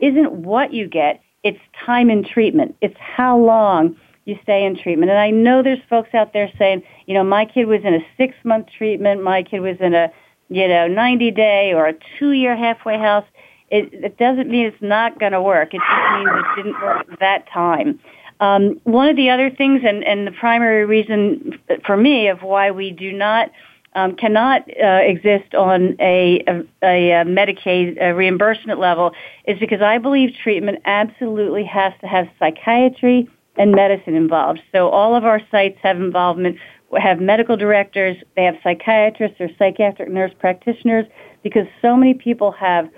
isn't 0.00 0.32
what 0.32 0.72
you 0.72 0.88
get, 0.88 1.22
it's 1.42 1.60
time 1.84 2.10
in 2.10 2.24
treatment. 2.24 2.76
It's 2.80 2.96
how 2.98 3.38
long 3.38 3.96
you 4.24 4.38
stay 4.42 4.64
in 4.64 4.76
treatment. 4.76 5.10
And 5.10 5.18
I 5.18 5.30
know 5.30 5.62
there's 5.62 5.82
folks 5.88 6.14
out 6.14 6.32
there 6.32 6.50
saying, 6.58 6.82
you 7.06 7.14
know, 7.14 7.24
my 7.24 7.44
kid 7.44 7.66
was 7.66 7.82
in 7.84 7.94
a 7.94 8.00
six 8.16 8.34
month 8.44 8.68
treatment, 8.76 9.22
my 9.22 9.42
kid 9.42 9.60
was 9.60 9.76
in 9.80 9.94
a, 9.94 10.10
you 10.48 10.66
know, 10.66 10.88
90 10.88 11.30
day 11.32 11.72
or 11.74 11.86
a 11.86 11.94
two 12.18 12.32
year 12.32 12.56
halfway 12.56 12.98
house. 12.98 13.26
It, 13.70 13.92
it 13.92 14.18
doesn't 14.18 14.48
mean 14.48 14.66
it's 14.66 14.82
not 14.82 15.18
going 15.18 15.32
to 15.32 15.42
work. 15.42 15.74
It 15.74 15.80
just 15.80 16.12
means 16.12 16.30
it 16.30 16.56
didn't 16.56 16.80
work 16.80 17.18
that 17.20 17.48
time. 17.48 17.98
Um, 18.40 18.80
one 18.84 19.08
of 19.08 19.16
the 19.16 19.30
other 19.30 19.48
things, 19.50 19.82
and, 19.86 20.04
and 20.04 20.26
the 20.26 20.32
primary 20.32 20.84
reason 20.84 21.58
for 21.86 21.96
me 21.96 22.28
of 22.28 22.42
why 22.42 22.70
we 22.70 22.90
do 22.90 23.12
not 23.12 23.50
um, 23.94 24.16
cannot 24.16 24.62
uh, 24.82 25.00
exist 25.02 25.54
on 25.54 25.96
a, 26.00 26.42
a, 26.46 26.62
a 26.82 27.24
Medicaid 27.24 27.96
a 28.00 28.14
reimbursement 28.14 28.80
level 28.80 29.12
is 29.46 29.58
because 29.58 29.82
I 29.82 29.98
believe 29.98 30.30
treatment 30.42 30.80
absolutely 30.84 31.64
has 31.64 31.92
to 32.00 32.06
have 32.06 32.26
psychiatry 32.38 33.28
and 33.56 33.72
medicine 33.72 34.14
involved. 34.14 34.60
So 34.72 34.88
all 34.88 35.14
of 35.14 35.24
our 35.24 35.40
sites 35.50 35.78
have 35.82 35.96
involvement, 35.96 36.58
have 36.98 37.20
medical 37.20 37.56
directors, 37.56 38.16
they 38.36 38.44
have 38.44 38.56
psychiatrists 38.62 39.40
or 39.40 39.48
psychiatric 39.58 40.10
nurse 40.10 40.32
practitioners 40.38 41.06
because 41.42 41.66
so 41.80 41.96
many 41.96 42.14
people 42.14 42.50
have 42.52 42.88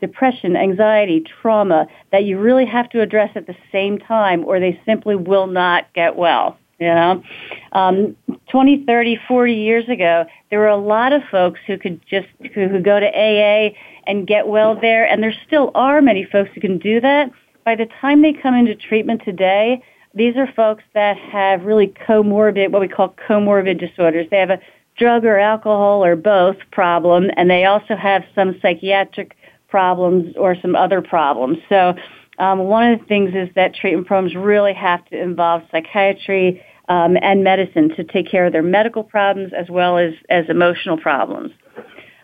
depression, 0.00 0.56
anxiety, 0.56 1.24
trauma 1.42 1.86
that 2.12 2.24
you 2.24 2.38
really 2.38 2.66
have 2.66 2.88
to 2.90 3.00
address 3.00 3.30
at 3.34 3.46
the 3.46 3.56
same 3.72 3.98
time 3.98 4.44
or 4.44 4.60
they 4.60 4.80
simply 4.86 5.16
will 5.16 5.46
not 5.46 5.92
get 5.94 6.16
well. 6.16 6.58
You 6.78 6.88
know, 6.88 7.22
um, 7.72 8.16
20, 8.50 8.84
30, 8.84 9.18
40 9.26 9.54
years 9.54 9.88
ago, 9.88 10.26
there 10.50 10.58
were 10.58 10.68
a 10.68 10.76
lot 10.76 11.12
of 11.14 11.22
folks 11.30 11.60
who 11.66 11.78
could 11.78 12.00
just, 12.06 12.28
who 12.40 12.68
could 12.68 12.84
go 12.84 13.00
to 13.00 13.06
AA 13.06 13.70
and 14.06 14.26
get 14.26 14.46
well 14.46 14.78
there, 14.78 15.06
and 15.06 15.22
there 15.22 15.34
still 15.46 15.70
are 15.74 16.02
many 16.02 16.24
folks 16.24 16.50
who 16.54 16.60
can 16.60 16.78
do 16.78 17.00
that. 17.00 17.30
By 17.64 17.76
the 17.76 17.86
time 18.00 18.20
they 18.20 18.34
come 18.34 18.54
into 18.54 18.74
treatment 18.74 19.22
today, 19.24 19.82
these 20.14 20.36
are 20.36 20.50
folks 20.52 20.84
that 20.94 21.16
have 21.16 21.64
really 21.64 21.88
comorbid, 21.88 22.70
what 22.70 22.80
we 22.80 22.88
call 22.88 23.14
comorbid 23.28 23.80
disorders. 23.80 24.26
They 24.30 24.38
have 24.38 24.50
a 24.50 24.60
drug 24.96 25.24
or 25.24 25.38
alcohol 25.38 26.04
or 26.04 26.14
both 26.16 26.56
problem, 26.70 27.30
and 27.36 27.50
they 27.50 27.64
also 27.64 27.96
have 27.96 28.24
some 28.34 28.58
psychiatric 28.60 29.36
problems 29.68 30.34
or 30.36 30.56
some 30.60 30.76
other 30.76 31.02
problems. 31.02 31.58
So 31.68 31.94
um, 32.38 32.60
one 32.60 32.92
of 32.92 33.00
the 33.00 33.06
things 33.06 33.34
is 33.34 33.48
that 33.54 33.74
treatment 33.74 34.06
programs 34.06 34.34
really 34.34 34.74
have 34.74 35.04
to 35.06 35.20
involve 35.20 35.62
psychiatry 35.70 36.62
um, 36.88 37.16
and 37.20 37.42
medicine 37.42 37.88
to 37.96 38.04
take 38.04 38.30
care 38.30 38.46
of 38.46 38.52
their 38.52 38.62
medical 38.62 39.02
problems 39.02 39.52
as 39.56 39.68
well 39.68 39.98
as, 39.98 40.12
as 40.28 40.44
emotional 40.48 40.98
problems. 40.98 41.52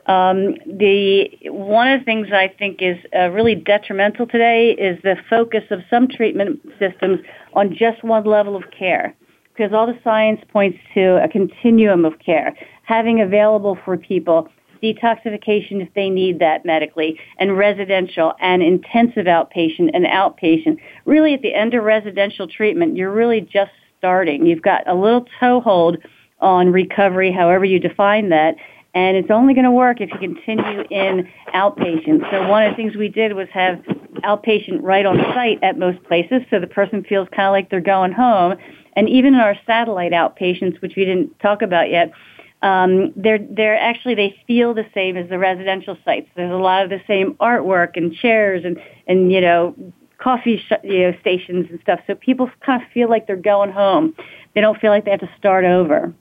Um, 0.06 0.56
the 0.66 1.30
one 1.44 1.88
of 1.92 2.00
the 2.00 2.04
things 2.04 2.28
I 2.32 2.48
think 2.48 2.82
is 2.82 2.96
uh, 3.16 3.28
really 3.30 3.54
detrimental 3.54 4.26
today 4.26 4.72
is 4.72 5.00
the 5.02 5.16
focus 5.30 5.62
of 5.70 5.80
some 5.88 6.08
treatment 6.08 6.60
systems 6.80 7.20
on 7.54 7.70
just 7.70 8.02
one 8.02 8.24
level 8.24 8.56
of 8.56 8.64
care, 8.76 9.14
because 9.54 9.72
all 9.72 9.86
the 9.86 9.98
science 10.02 10.40
points 10.52 10.78
to 10.94 11.22
a 11.22 11.28
continuum 11.28 12.04
of 12.04 12.18
care, 12.18 12.56
having 12.82 13.20
available 13.20 13.78
for 13.84 13.96
people 13.96 14.48
detoxification 14.82 15.80
if 15.80 15.92
they 15.94 16.10
need 16.10 16.38
that 16.40 16.64
medically, 16.64 17.18
and 17.38 17.56
residential 17.56 18.34
and 18.40 18.62
intensive 18.62 19.26
outpatient 19.26 19.90
and 19.94 20.04
outpatient. 20.06 20.78
Really, 21.04 21.34
at 21.34 21.42
the 21.42 21.54
end 21.54 21.74
of 21.74 21.84
residential 21.84 22.48
treatment, 22.48 22.96
you're 22.96 23.12
really 23.12 23.40
just 23.40 23.70
starting. 23.98 24.46
You've 24.46 24.62
got 24.62 24.86
a 24.88 24.94
little 24.94 25.26
toehold 25.38 25.98
on 26.40 26.72
recovery, 26.72 27.30
however 27.30 27.64
you 27.64 27.78
define 27.78 28.30
that, 28.30 28.56
and 28.94 29.16
it's 29.16 29.30
only 29.30 29.54
going 29.54 29.64
to 29.64 29.70
work 29.70 30.00
if 30.00 30.10
you 30.10 30.18
continue 30.18 30.82
in 30.90 31.28
outpatient. 31.54 32.28
So 32.30 32.48
one 32.48 32.64
of 32.64 32.72
the 32.72 32.76
things 32.76 32.96
we 32.96 33.08
did 33.08 33.34
was 33.34 33.48
have 33.52 33.78
outpatient 34.24 34.80
right 34.82 35.06
on 35.06 35.16
site 35.34 35.58
at 35.62 35.78
most 35.78 36.02
places, 36.04 36.42
so 36.50 36.58
the 36.58 36.66
person 36.66 37.04
feels 37.04 37.28
kind 37.34 37.46
of 37.46 37.52
like 37.52 37.70
they're 37.70 37.80
going 37.80 38.12
home. 38.12 38.56
And 38.94 39.08
even 39.08 39.34
in 39.34 39.40
our 39.40 39.56
satellite 39.66 40.12
outpatients, 40.12 40.82
which 40.82 40.94
we 40.96 41.04
didn't 41.04 41.38
talk 41.40 41.62
about 41.62 41.90
yet, 41.90 42.12
um, 42.62 43.12
they're 43.16 43.38
they're 43.38 43.78
actually 43.78 44.14
they 44.14 44.36
feel 44.46 44.72
the 44.72 44.86
same 44.94 45.16
as 45.16 45.28
the 45.28 45.38
residential 45.38 45.96
sites. 46.04 46.28
There's 46.36 46.52
a 46.52 46.56
lot 46.56 46.84
of 46.84 46.90
the 46.90 47.00
same 47.06 47.34
artwork 47.34 47.96
and 47.96 48.14
chairs 48.14 48.64
and 48.64 48.80
and 49.06 49.32
you 49.32 49.40
know 49.40 49.74
coffee 50.18 50.58
sh- 50.58 50.84
you 50.84 51.10
know 51.10 51.18
stations 51.20 51.66
and 51.70 51.80
stuff. 51.80 52.00
So 52.06 52.14
people 52.14 52.50
kind 52.64 52.80
of 52.80 52.88
feel 52.92 53.10
like 53.10 53.26
they're 53.26 53.36
going 53.36 53.72
home. 53.72 54.14
They 54.54 54.60
don't 54.60 54.80
feel 54.80 54.90
like 54.90 55.04
they 55.04 55.10
have 55.10 55.20
to 55.20 55.30
start 55.38 55.64
over. 55.64 56.14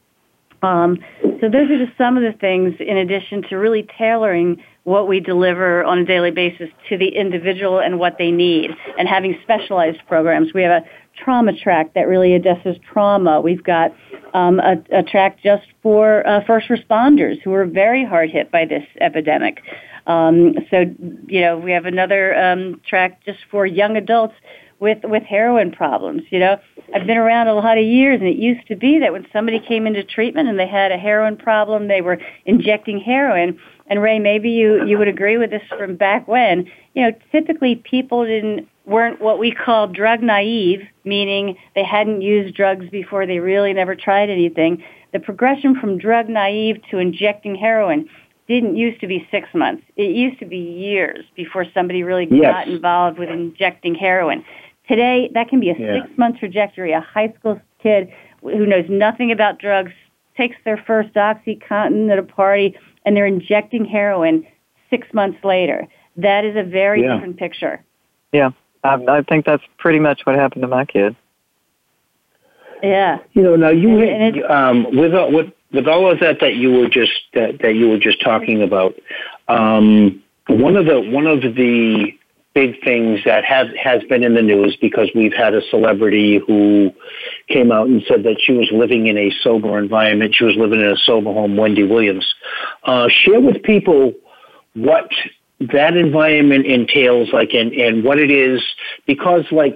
Um, 0.63 0.99
so 1.21 1.49
those 1.49 1.69
are 1.71 1.85
just 1.85 1.97
some 1.97 2.17
of 2.17 2.23
the 2.23 2.37
things 2.37 2.75
in 2.79 2.97
addition 2.97 3.43
to 3.49 3.55
really 3.55 3.87
tailoring 3.97 4.63
what 4.83 5.07
we 5.07 5.19
deliver 5.19 5.83
on 5.83 5.99
a 5.99 6.05
daily 6.05 6.31
basis 6.31 6.69
to 6.89 6.97
the 6.97 7.09
individual 7.09 7.79
and 7.79 7.99
what 7.99 8.17
they 8.17 8.31
need 8.31 8.71
and 8.97 9.07
having 9.07 9.37
specialized 9.43 9.99
programs. 10.07 10.53
We 10.53 10.63
have 10.63 10.83
a 10.83 10.85
trauma 11.24 11.53
track 11.53 11.93
that 11.93 12.07
really 12.07 12.34
addresses 12.34 12.78
trauma. 12.91 13.41
We've 13.41 13.63
got 13.63 13.91
um, 14.34 14.59
a, 14.59 14.82
a, 14.91 15.03
track 15.03 15.39
just 15.43 15.67
for 15.84 16.26
uh, 16.26 16.41
first 16.45 16.69
responders 16.69 17.41
who 17.41 17.53
are 17.53 17.65
very 17.65 18.05
hard 18.05 18.30
hit 18.30 18.51
by 18.51 18.65
this 18.65 18.84
epidemic. 18.99 19.61
Um, 20.07 20.55
so, 20.69 20.86
you 21.28 21.41
know, 21.41 21.57
we 21.57 21.72
have 21.72 21.86
another 21.86 22.36
um, 22.36 22.82
track 22.88 23.24
just 23.26 23.39
for 23.51 23.65
young 23.65 23.97
adults 23.97 24.34
with 24.80 24.97
with 25.03 25.24
heroin 25.24 25.72
problems. 25.72 26.24
You 26.32 26.39
know, 26.39 26.59
I've 26.93 27.05
been 27.05 27.17
around 27.17 27.47
a 27.47 27.53
lot 27.53 27.78
of 27.78 27.84
years, 27.84 28.19
and 28.19 28.28
it 28.28 28.38
used 28.38 28.67
to 28.67 28.76
be 28.76 28.99
that 28.99 29.13
when 29.13 29.28
somebody 29.32 29.59
came 29.59 29.86
into 29.86 30.03
treatment 30.03 30.49
and 30.49 30.59
they 30.59 30.67
had 30.67 30.91
a 30.91 30.97
heroin 30.97 31.38
problem, 31.38 31.88
they 31.88 32.01
were 32.01 32.17
injecting 32.45 32.99
heroin. 32.99 33.59
And 33.88 34.01
Ray, 34.01 34.19
maybe 34.19 34.49
you 34.49 34.86
you 34.86 34.97
would 34.97 35.07
agree 35.07 35.38
with 35.38 35.51
this 35.51 35.61
from 35.78 35.95
back 35.95 36.28
when. 36.28 36.69
You 36.95 37.03
know, 37.03 37.11
typically 37.32 37.76
people 37.76 38.26
didn't 38.26 38.67
weren't 38.86 39.21
what 39.21 39.39
we 39.39 39.51
call 39.51 39.88
drug 39.88 40.21
naive, 40.21 40.82
meaning 41.03 41.57
they 41.75 41.84
hadn't 41.84 42.21
used 42.21 42.55
drugs 42.55 42.89
before, 42.89 43.25
they 43.25 43.39
really 43.39 43.73
never 43.73 43.95
tried 43.95 44.29
anything. 44.29 44.84
The 45.13 45.19
progression 45.19 45.79
from 45.79 45.97
drug 45.97 46.29
naive 46.29 46.77
to 46.89 46.97
injecting 46.97 47.55
heroin 47.55 48.09
didn't 48.47 48.75
used 48.75 48.99
to 49.01 49.07
be 49.07 49.27
six 49.32 49.47
months. 49.53 49.84
It 49.95 50.15
used 50.15 50.39
to 50.39 50.45
be 50.45 50.57
years 50.57 51.23
before 51.36 51.65
somebody 51.73 52.03
really 52.03 52.27
yes. 52.29 52.53
got 52.53 52.67
involved 52.67 53.19
with 53.19 53.29
injecting 53.29 53.95
heroin. 53.95 54.43
Today, 54.88 55.29
that 55.34 55.47
can 55.47 55.59
be 55.59 55.69
a 55.69 55.75
yeah. 55.77 56.01
six 56.01 56.17
month 56.17 56.39
trajectory. 56.39 56.91
A 56.91 57.01
high 57.01 57.34
school 57.39 57.61
kid 57.82 58.09
who 58.41 58.65
knows 58.65 58.86
nothing 58.89 59.32
about 59.32 59.59
drugs 59.59 59.91
takes 60.36 60.55
their 60.65 60.77
first 60.88 61.13
OxyContin 61.13 62.11
at 62.11 62.17
a 62.17 62.23
party 62.23 62.75
and 63.05 63.15
they're 63.15 63.25
injecting 63.25 63.86
heroin 63.86 64.45
six 64.89 65.07
months 65.13 65.38
later. 65.43 65.88
That 66.17 66.45
is 66.45 66.55
a 66.55 66.63
very 66.63 67.03
yeah. 67.03 67.13
different 67.13 67.38
picture. 67.38 67.84
Yeah, 68.34 68.51
I, 68.84 68.95
I 69.07 69.21
think 69.23 69.45
that's 69.45 69.63
pretty 69.77 69.99
much 69.99 70.21
what 70.23 70.36
happened 70.36 70.63
to 70.63 70.67
my 70.67 70.86
kid. 70.86 71.15
Yeah. 72.82 73.19
You 73.34 73.43
know, 73.43 73.55
now 73.55 73.69
you 73.69 74.01
and, 74.01 74.38
and 74.38 74.45
um, 74.45 74.95
with 74.95 75.13
all, 75.13 75.32
with 75.32 75.53
with 75.71 75.88
all 75.88 76.11
of 76.11 76.19
that 76.19 76.39
that 76.41 76.55
you 76.55 76.71
were 76.71 76.89
just 76.89 77.11
that, 77.34 77.59
that 77.61 77.75
you 77.75 77.89
were 77.89 77.99
just 77.99 78.21
talking 78.21 78.61
about, 78.61 78.95
um, 79.47 80.21
one 80.47 80.75
of 80.75 80.86
the 80.86 80.99
one 80.99 81.27
of 81.27 81.41
the 81.41 82.11
big 82.53 82.84
things 82.84 83.21
that 83.23 83.45
have 83.45 83.67
has 83.82 84.03
been 84.05 84.23
in 84.23 84.34
the 84.34 84.41
news 84.41 84.75
because 84.82 85.09
we've 85.15 85.34
had 85.34 85.53
a 85.53 85.61
celebrity 85.69 86.39
who 86.45 86.91
came 87.47 87.71
out 87.71 87.88
and 87.88 88.03
said 88.07 88.23
that 88.23 88.38
she 88.41 88.51
was 88.51 88.69
living 88.71 89.07
in 89.07 89.17
a 89.17 89.32
sober 89.41 89.77
environment. 89.77 90.36
She 90.36 90.43
was 90.43 90.55
living 90.55 90.82
in 90.82 90.88
a 90.88 90.97
sober 90.97 91.32
home. 91.32 91.55
Wendy 91.55 91.84
Williams. 91.84 92.34
Uh, 92.84 93.07
share 93.09 93.39
with 93.39 93.63
people 93.63 94.13
what 94.73 95.09
that 95.74 95.95
environment 95.95 96.66
entails, 96.66 97.30
like, 97.32 97.53
and 97.53 97.72
and 97.74 98.03
what 98.03 98.20
it 98.20 98.32
is, 98.32 98.62
because 99.05 99.45
like. 99.51 99.76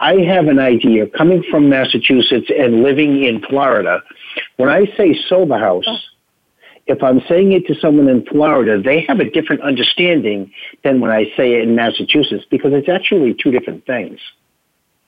I 0.00 0.16
have 0.22 0.48
an 0.48 0.58
idea 0.58 1.06
coming 1.06 1.44
from 1.48 1.68
Massachusetts 1.68 2.50
and 2.50 2.82
living 2.82 3.22
in 3.22 3.40
Florida. 3.42 4.02
When 4.56 4.68
I 4.68 4.86
say 4.96 5.16
sober 5.28 5.56
house, 5.56 5.86
if 6.86 7.00
I'm 7.00 7.20
saying 7.28 7.52
it 7.52 7.66
to 7.68 7.74
someone 7.80 8.08
in 8.08 8.26
Florida, 8.26 8.82
they 8.82 9.02
have 9.06 9.20
a 9.20 9.30
different 9.30 9.62
understanding 9.62 10.52
than 10.82 11.00
when 11.00 11.12
I 11.12 11.24
say 11.36 11.54
it 11.54 11.62
in 11.62 11.76
Massachusetts 11.76 12.44
because 12.50 12.72
it's 12.74 12.88
actually 12.88 13.34
two 13.34 13.52
different 13.52 13.86
things. 13.86 14.18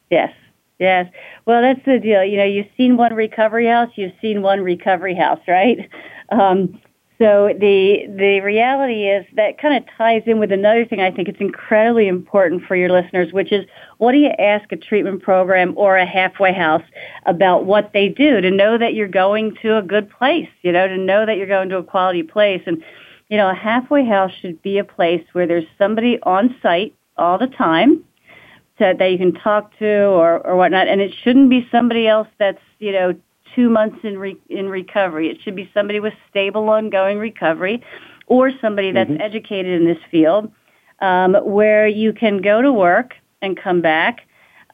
Yes. 0.08 0.32
Yes. 0.78 1.12
Well, 1.46 1.62
that's 1.62 1.84
the 1.84 1.98
deal. 1.98 2.24
You 2.24 2.36
know, 2.36 2.44
you've 2.44 2.70
seen 2.76 2.96
one 2.96 3.12
recovery 3.12 3.66
house, 3.66 3.90
you've 3.96 4.14
seen 4.22 4.40
one 4.40 4.60
recovery 4.60 5.16
house, 5.16 5.40
right? 5.48 5.90
Um, 6.30 6.80
so 7.18 7.54
the 7.58 8.06
the 8.08 8.40
reality 8.40 9.08
is 9.08 9.24
that 9.36 9.58
kind 9.58 9.74
of 9.74 9.84
ties 9.96 10.22
in 10.26 10.38
with 10.38 10.52
another 10.52 10.84
thing 10.84 11.00
I 11.00 11.10
think 11.10 11.28
it's 11.28 11.40
incredibly 11.40 12.08
important 12.08 12.64
for 12.64 12.76
your 12.76 12.90
listeners, 12.90 13.32
which 13.32 13.52
is 13.52 13.64
what 13.96 14.12
do 14.12 14.18
you 14.18 14.30
ask 14.38 14.70
a 14.70 14.76
treatment 14.76 15.22
program 15.22 15.72
or 15.76 15.96
a 15.96 16.04
halfway 16.04 16.52
house 16.52 16.82
about 17.24 17.64
what 17.64 17.92
they 17.94 18.08
do 18.08 18.42
to 18.42 18.50
know 18.50 18.76
that 18.76 18.92
you're 18.92 19.08
going 19.08 19.56
to 19.62 19.78
a 19.78 19.82
good 19.82 20.10
place, 20.10 20.48
you 20.60 20.72
know, 20.72 20.86
to 20.86 20.98
know 20.98 21.24
that 21.24 21.38
you're 21.38 21.46
going 21.46 21.70
to 21.70 21.78
a 21.78 21.82
quality 21.82 22.22
place. 22.22 22.62
And, 22.66 22.84
you 23.30 23.38
know, 23.38 23.48
a 23.48 23.54
halfway 23.54 24.04
house 24.04 24.32
should 24.42 24.60
be 24.60 24.76
a 24.76 24.84
place 24.84 25.24
where 25.32 25.46
there's 25.46 25.66
somebody 25.78 26.18
on 26.22 26.54
site 26.62 26.94
all 27.16 27.38
the 27.38 27.46
time 27.46 28.04
that 28.78 29.10
you 29.10 29.16
can 29.16 29.32
talk 29.32 29.76
to 29.78 29.86
or, 29.86 30.46
or 30.46 30.54
whatnot. 30.54 30.86
And 30.86 31.00
it 31.00 31.14
shouldn't 31.22 31.48
be 31.48 31.66
somebody 31.72 32.06
else 32.06 32.28
that's, 32.38 32.60
you 32.78 32.92
know, 32.92 33.14
two 33.56 33.68
months 33.68 33.98
in 34.04 34.18
re- 34.18 34.40
in 34.48 34.68
recovery. 34.68 35.30
It 35.30 35.38
should 35.42 35.56
be 35.56 35.68
somebody 35.74 35.98
with 35.98 36.12
stable, 36.30 36.68
ongoing 36.68 37.18
recovery, 37.18 37.82
or 38.26 38.52
somebody 38.60 38.92
that's 38.92 39.10
mm-hmm. 39.10 39.20
educated 39.20 39.80
in 39.80 39.86
this 39.88 39.98
field, 40.10 40.52
um, 41.00 41.34
where 41.42 41.88
you 41.88 42.12
can 42.12 42.42
go 42.42 42.62
to 42.62 42.72
work 42.72 43.14
and 43.42 43.60
come 43.60 43.80
back 43.80 44.20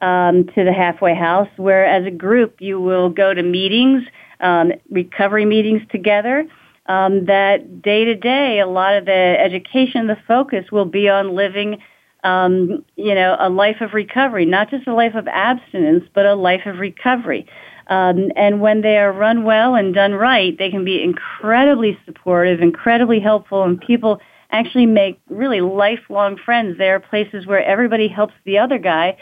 um, 0.01 0.45
to 0.53 0.63
the 0.63 0.73
halfway 0.73 1.15
house. 1.15 1.49
Where 1.57 1.85
as 1.85 2.05
a 2.05 2.11
group 2.11 2.57
you 2.59 2.79
will 2.79 3.09
go 3.09 3.33
to 3.33 3.41
meetings, 3.41 4.03
um, 4.39 4.73
recovery 4.91 5.45
meetings 5.45 5.81
together. 5.89 6.45
Um, 6.85 7.25
that 7.25 7.81
day 7.81 8.03
to 8.03 8.13
day, 8.13 8.59
a 8.59 8.67
lot 8.67 8.95
of 8.95 9.05
the 9.05 9.11
education, 9.39 10.07
the 10.07 10.17
focus 10.27 10.69
will 10.69 10.85
be 10.85 11.07
on 11.07 11.33
living 11.33 11.81
um, 12.23 12.85
you 12.95 13.13
know, 13.13 13.35
a 13.39 13.49
life 13.49 13.81
of 13.81 13.93
recovery, 13.93 14.45
not 14.45 14.69
just 14.69 14.87
a 14.87 14.93
life 14.93 15.15
of 15.15 15.27
abstinence, 15.27 16.05
but 16.13 16.25
a 16.25 16.35
life 16.35 16.65
of 16.65 16.79
recovery. 16.79 17.45
Um, 17.87 18.31
and 18.35 18.61
when 18.61 18.81
they 18.81 18.97
are 18.97 19.11
run 19.11 19.43
well 19.43 19.75
and 19.75 19.93
done 19.93 20.13
right, 20.13 20.57
they 20.57 20.69
can 20.69 20.85
be 20.85 21.03
incredibly 21.03 21.97
supportive, 22.05 22.61
incredibly 22.61 23.19
helpful, 23.19 23.63
and 23.63 23.79
people 23.79 24.21
actually 24.51 24.85
make 24.85 25.19
really 25.29 25.61
lifelong 25.61 26.37
friends. 26.37 26.77
There 26.77 26.95
are 26.95 26.99
places 26.99 27.45
where 27.45 27.63
everybody 27.63 28.07
helps 28.07 28.33
the 28.45 28.59
other 28.59 28.77
guy 28.77 29.17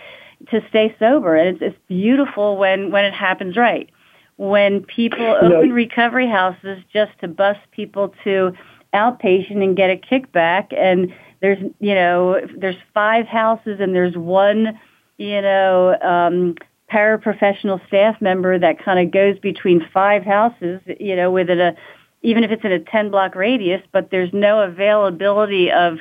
to 0.49 0.61
stay 0.69 0.95
sober, 0.99 1.35
and 1.35 1.55
it's, 1.55 1.61
it's 1.61 1.87
beautiful 1.87 2.57
when 2.57 2.91
when 2.91 3.05
it 3.05 3.13
happens 3.13 3.57
right. 3.57 3.89
When 4.37 4.83
people 4.83 5.37
open 5.41 5.71
recovery 5.71 6.27
houses 6.27 6.83
just 6.91 7.11
to 7.19 7.27
bus 7.27 7.57
people 7.71 8.13
to 8.23 8.53
outpatient 8.93 9.63
and 9.63 9.75
get 9.75 9.89
a 9.89 9.95
kickback, 9.95 10.75
and 10.75 11.13
there's 11.41 11.59
you 11.79 11.95
know 11.95 12.39
there's 12.57 12.77
five 12.93 13.25
houses 13.25 13.79
and 13.79 13.95
there's 13.95 14.15
one 14.15 14.79
you 15.17 15.41
know 15.41 15.97
um, 16.01 16.55
paraprofessional 16.91 17.85
staff 17.87 18.21
member 18.21 18.59
that 18.59 18.83
kind 18.83 18.99
of 18.99 19.11
goes 19.11 19.39
between 19.39 19.87
five 19.93 20.23
houses, 20.23 20.81
you 20.99 21.15
know, 21.15 21.31
within 21.31 21.59
a, 21.59 21.75
even 22.21 22.43
if 22.43 22.51
it's 22.51 22.63
in 22.63 22.71
a 22.71 22.79
10 22.79 23.11
block 23.11 23.35
radius, 23.35 23.81
but 23.91 24.11
there's 24.11 24.31
no 24.33 24.61
availability 24.61 25.71
of, 25.71 25.99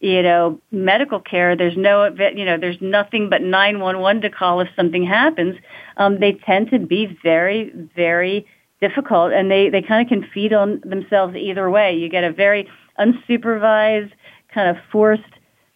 you 0.00 0.22
know, 0.22 0.60
medical 0.70 1.20
care. 1.20 1.56
There's 1.56 1.76
no, 1.76 2.06
you 2.34 2.44
know, 2.44 2.56
there's 2.58 2.80
nothing 2.80 3.28
but 3.28 3.42
911 3.42 4.22
to 4.22 4.30
call 4.30 4.60
if 4.60 4.68
something 4.74 5.04
happens. 5.04 5.56
Um, 5.96 6.20
they 6.20 6.32
tend 6.32 6.70
to 6.70 6.78
be 6.78 7.18
very, 7.22 7.70
very 7.94 8.46
difficult, 8.80 9.32
and 9.32 9.50
they 9.50 9.68
they 9.68 9.82
kind 9.82 10.04
of 10.04 10.08
can 10.08 10.28
feed 10.32 10.52
on 10.52 10.80
themselves 10.84 11.36
either 11.36 11.68
way. 11.70 11.94
You 11.94 12.08
get 12.08 12.24
a 12.24 12.32
very 12.32 12.66
unsupervised, 12.98 14.12
kind 14.52 14.74
of 14.74 14.82
forced 14.90 15.22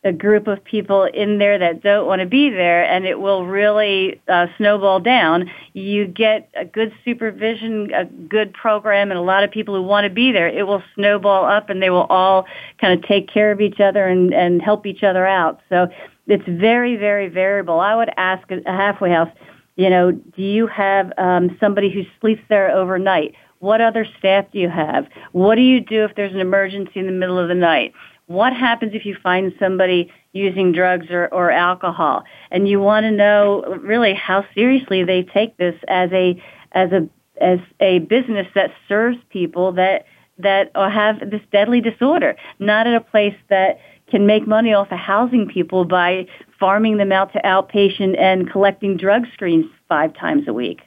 a 0.04 0.12
group 0.12 0.46
of 0.46 0.62
people 0.62 1.04
in 1.04 1.38
there 1.38 1.58
that 1.58 1.82
don't 1.82 2.06
want 2.06 2.20
to 2.20 2.26
be 2.26 2.50
there 2.50 2.84
and 2.84 3.06
it 3.06 3.18
will 3.18 3.46
really 3.46 4.20
uh, 4.28 4.46
snowball 4.58 5.00
down. 5.00 5.50
You 5.72 6.06
get 6.06 6.50
a 6.54 6.66
good 6.66 6.92
supervision, 7.04 7.90
a 7.94 8.04
good 8.04 8.52
program 8.52 9.10
and 9.10 9.18
a 9.18 9.22
lot 9.22 9.44
of 9.44 9.50
people 9.50 9.74
who 9.74 9.82
want 9.82 10.04
to 10.04 10.10
be 10.10 10.30
there. 10.30 10.46
It 10.46 10.66
will 10.66 10.82
snowball 10.94 11.46
up 11.46 11.70
and 11.70 11.82
they 11.82 11.88
will 11.88 12.06
all 12.10 12.44
kind 12.78 12.92
of 12.92 13.08
take 13.08 13.32
care 13.32 13.50
of 13.50 13.62
each 13.62 13.80
other 13.80 14.06
and, 14.06 14.34
and 14.34 14.60
help 14.60 14.84
each 14.84 15.02
other 15.02 15.26
out. 15.26 15.60
So 15.70 15.88
it's 16.26 16.46
very, 16.46 16.96
very 16.96 17.28
variable. 17.28 17.80
I 17.80 17.94
would 17.94 18.10
ask 18.18 18.46
a 18.50 18.60
halfway 18.66 19.10
house, 19.10 19.30
you 19.76 19.88
know, 19.88 20.12
do 20.12 20.42
you 20.42 20.66
have 20.66 21.12
um, 21.16 21.56
somebody 21.58 21.90
who 21.90 22.02
sleeps 22.20 22.42
there 22.50 22.70
overnight? 22.70 23.34
What 23.58 23.80
other 23.80 24.06
staff 24.18 24.44
do 24.52 24.58
you 24.58 24.68
have? 24.68 25.06
What 25.32 25.54
do 25.54 25.62
you 25.62 25.80
do 25.80 26.04
if 26.04 26.14
there's 26.14 26.34
an 26.34 26.40
emergency 26.40 27.00
in 27.00 27.06
the 27.06 27.12
middle 27.12 27.38
of 27.38 27.48
the 27.48 27.54
night? 27.54 27.94
What 28.26 28.54
happens 28.54 28.92
if 28.94 29.04
you 29.04 29.16
find 29.22 29.52
somebody 29.58 30.10
using 30.32 30.72
drugs 30.72 31.06
or, 31.10 31.28
or 31.28 31.50
alcohol? 31.50 32.24
And 32.50 32.66
you 32.68 32.80
want 32.80 33.04
to 33.04 33.10
know 33.10 33.62
really 33.82 34.14
how 34.14 34.44
seriously 34.54 35.04
they 35.04 35.22
take 35.22 35.56
this 35.56 35.74
as 35.88 36.10
a 36.12 36.42
as 36.72 36.90
a 36.92 37.08
as 37.40 37.58
a 37.80 37.98
business 38.00 38.46
that 38.54 38.70
serves 38.88 39.18
people 39.30 39.72
that 39.72 40.06
that 40.38 40.70
have 40.74 41.20
this 41.30 41.42
deadly 41.52 41.80
disorder, 41.80 42.36
not 42.58 42.86
at 42.86 42.94
a 42.94 43.00
place 43.00 43.36
that 43.50 43.78
can 44.10 44.26
make 44.26 44.46
money 44.46 44.72
off 44.72 44.90
of 44.90 44.98
housing 44.98 45.46
people 45.46 45.84
by 45.84 46.26
farming 46.58 46.96
them 46.96 47.12
out 47.12 47.32
to 47.32 47.40
outpatient 47.42 48.18
and 48.18 48.50
collecting 48.50 48.96
drug 48.96 49.24
screens 49.32 49.66
five 49.88 50.14
times 50.14 50.48
a 50.48 50.52
week. 50.52 50.80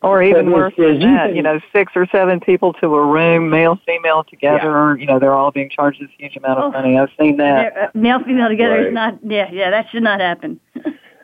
Or 0.00 0.22
even 0.22 0.52
worse 0.52 0.74
than 0.78 1.00
that, 1.00 1.34
you 1.34 1.42
know, 1.42 1.58
six 1.72 1.92
or 1.96 2.06
seven 2.12 2.38
people 2.38 2.72
to 2.74 2.86
a 2.94 3.04
room, 3.04 3.50
male, 3.50 3.80
female 3.84 4.22
together. 4.22 4.94
Yeah. 4.94 5.00
You 5.00 5.06
know, 5.06 5.18
they're 5.18 5.34
all 5.34 5.50
being 5.50 5.68
charged 5.68 6.00
this 6.00 6.08
huge 6.16 6.36
amount 6.36 6.60
of 6.60 6.64
oh, 6.66 6.70
money. 6.70 6.96
I've 6.96 7.08
seen 7.18 7.36
that. 7.38 7.76
Uh, 7.76 7.88
male, 7.94 8.22
female 8.22 8.48
together 8.48 8.76
right. 8.76 8.86
is 8.86 8.94
not. 8.94 9.18
Yeah, 9.24 9.50
yeah, 9.50 9.70
that 9.70 9.86
should 9.90 10.04
not 10.04 10.20
happen. 10.20 10.60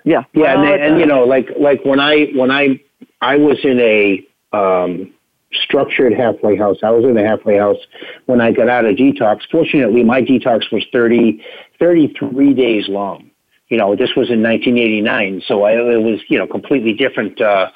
yeah, 0.05 0.25
yeah, 0.33 0.57
well, 0.57 0.64
and, 0.64 0.83
and 0.83 0.99
you 0.99 1.07
know, 1.07 1.22
like 1.22 1.51
like 1.57 1.85
when 1.85 2.01
I 2.01 2.33
when 2.35 2.51
I 2.51 2.81
I 3.20 3.37
was 3.37 3.59
in 3.62 3.79
a 3.79 4.27
um, 4.53 5.14
structured 5.53 6.12
halfway 6.12 6.57
house. 6.57 6.79
I 6.83 6.91
was 6.91 7.05
in 7.05 7.16
a 7.16 7.27
halfway 7.27 7.59
house 7.59 7.79
when 8.27 8.41
I 8.41 8.53
got 8.53 8.68
out 8.68 8.85
of 8.85 8.97
detox. 8.97 9.43
Fortunately, 9.51 10.03
my 10.03 10.20
detox 10.20 10.72
was 10.72 10.85
30, 10.93 11.43
33 11.79 12.55
days 12.55 12.89
long. 12.89 13.31
You 13.68 13.79
know, 13.79 13.97
this 13.97 14.11
was 14.11 14.31
in 14.31 14.43
1989, 14.43 15.43
so 15.47 15.62
I, 15.62 15.72
it 15.72 16.03
was 16.03 16.20
you 16.29 16.39
know 16.39 16.47
completely 16.47 16.93
different. 16.93 17.41
Uh, 17.41 17.70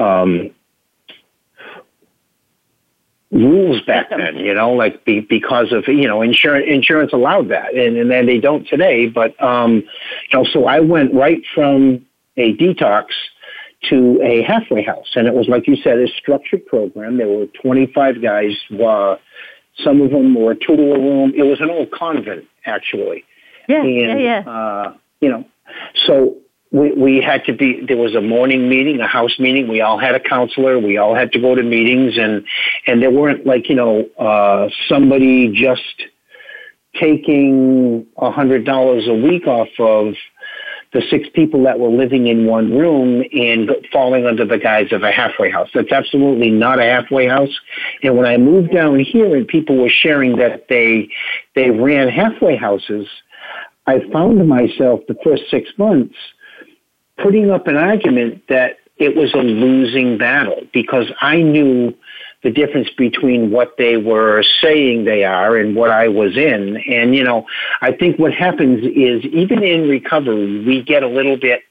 um, 0.00 0.50
rules 3.30 3.80
back 3.82 4.10
then, 4.10 4.36
you 4.36 4.54
know, 4.54 4.72
like 4.72 5.04
be, 5.04 5.20
because 5.20 5.72
of, 5.72 5.86
you 5.86 6.08
know, 6.08 6.22
insurance, 6.22 6.66
insurance 6.68 7.12
allowed 7.12 7.48
that 7.48 7.74
and, 7.74 7.96
and 7.96 8.10
then 8.10 8.26
they 8.26 8.38
don't 8.38 8.66
today. 8.66 9.06
But, 9.06 9.40
um, 9.42 9.74
you 9.74 10.38
know, 10.38 10.44
so 10.44 10.66
I 10.66 10.80
went 10.80 11.14
right 11.14 11.42
from 11.54 12.06
a 12.36 12.56
detox 12.56 13.06
to 13.88 14.20
a 14.22 14.42
halfway 14.42 14.82
house. 14.82 15.12
And 15.14 15.26
it 15.26 15.34
was, 15.34 15.48
like 15.48 15.66
you 15.66 15.76
said, 15.76 15.98
a 15.98 16.08
structured 16.08 16.66
program. 16.66 17.18
There 17.18 17.28
were 17.28 17.46
25 17.62 18.20
guys, 18.20 18.52
uh, 18.72 19.16
some 19.84 20.02
of 20.02 20.10
them 20.10 20.34
were 20.34 20.54
two 20.54 20.76
to 20.76 20.92
a 20.92 20.98
room. 20.98 21.32
It 21.34 21.44
was 21.44 21.60
an 21.60 21.70
old 21.70 21.90
convent, 21.90 22.46
actually. 22.66 23.24
Yeah, 23.68 23.82
and, 23.82 24.20
yeah, 24.20 24.42
yeah. 24.44 24.50
Uh, 24.50 24.94
you 25.20 25.30
know, 25.30 25.44
so 25.94 26.36
we, 26.72 26.92
we 26.92 27.20
had 27.20 27.44
to 27.44 27.52
be 27.52 27.84
there 27.86 27.96
was 27.96 28.14
a 28.14 28.20
morning 28.20 28.68
meeting 28.68 29.00
a 29.00 29.06
house 29.06 29.38
meeting 29.38 29.68
we 29.68 29.80
all 29.80 29.98
had 29.98 30.14
a 30.14 30.20
counselor 30.20 30.78
we 30.78 30.96
all 30.96 31.14
had 31.14 31.32
to 31.32 31.40
go 31.40 31.54
to 31.54 31.62
meetings 31.62 32.16
and 32.16 32.44
and 32.86 33.02
there 33.02 33.10
weren't 33.10 33.46
like 33.46 33.68
you 33.68 33.74
know 33.74 34.08
uh 34.18 34.68
somebody 34.88 35.48
just 35.52 35.82
taking 37.00 38.06
a 38.16 38.30
hundred 38.30 38.64
dollars 38.64 39.06
a 39.06 39.14
week 39.14 39.46
off 39.46 39.68
of 39.78 40.14
the 40.92 41.02
six 41.08 41.28
people 41.34 41.62
that 41.62 41.78
were 41.78 41.88
living 41.88 42.26
in 42.26 42.46
one 42.46 42.76
room 42.76 43.22
and 43.32 43.70
falling 43.92 44.26
under 44.26 44.44
the 44.44 44.58
guise 44.58 44.90
of 44.90 45.04
a 45.04 45.12
halfway 45.12 45.48
house. 45.48 45.68
That's 45.72 45.92
absolutely 45.92 46.50
not 46.50 46.80
a 46.80 46.82
halfway 46.82 47.28
house. 47.28 47.56
And 48.02 48.16
when 48.16 48.26
I 48.26 48.36
moved 48.36 48.72
down 48.72 48.98
here 48.98 49.36
and 49.36 49.46
people 49.46 49.76
were 49.76 49.88
sharing 49.88 50.36
that 50.38 50.66
they 50.68 51.08
they 51.54 51.70
ran 51.70 52.08
halfway 52.08 52.56
houses, 52.56 53.06
I 53.86 54.00
found 54.12 54.46
myself 54.48 55.00
the 55.06 55.16
first 55.22 55.44
six 55.48 55.70
months 55.78 56.16
putting 57.22 57.50
up 57.50 57.66
an 57.66 57.76
argument 57.76 58.42
that 58.48 58.78
it 58.96 59.16
was 59.16 59.32
a 59.34 59.38
losing 59.38 60.18
battle 60.18 60.62
because 60.72 61.06
I 61.20 61.42
knew 61.42 61.94
the 62.42 62.50
difference 62.50 62.88
between 62.96 63.50
what 63.50 63.76
they 63.76 63.96
were 63.96 64.42
saying 64.62 65.04
they 65.04 65.24
are 65.24 65.56
and 65.56 65.76
what 65.76 65.90
I 65.90 66.08
was 66.08 66.36
in. 66.36 66.76
And, 66.76 67.14
you 67.14 67.24
know, 67.24 67.46
I 67.82 67.92
think 67.92 68.18
what 68.18 68.32
happens 68.32 68.82
is 68.84 69.24
even 69.24 69.62
in 69.62 69.88
recovery, 69.88 70.64
we 70.64 70.82
get 70.82 71.02
a 71.02 71.08
little 71.08 71.36
bit, 71.36 71.62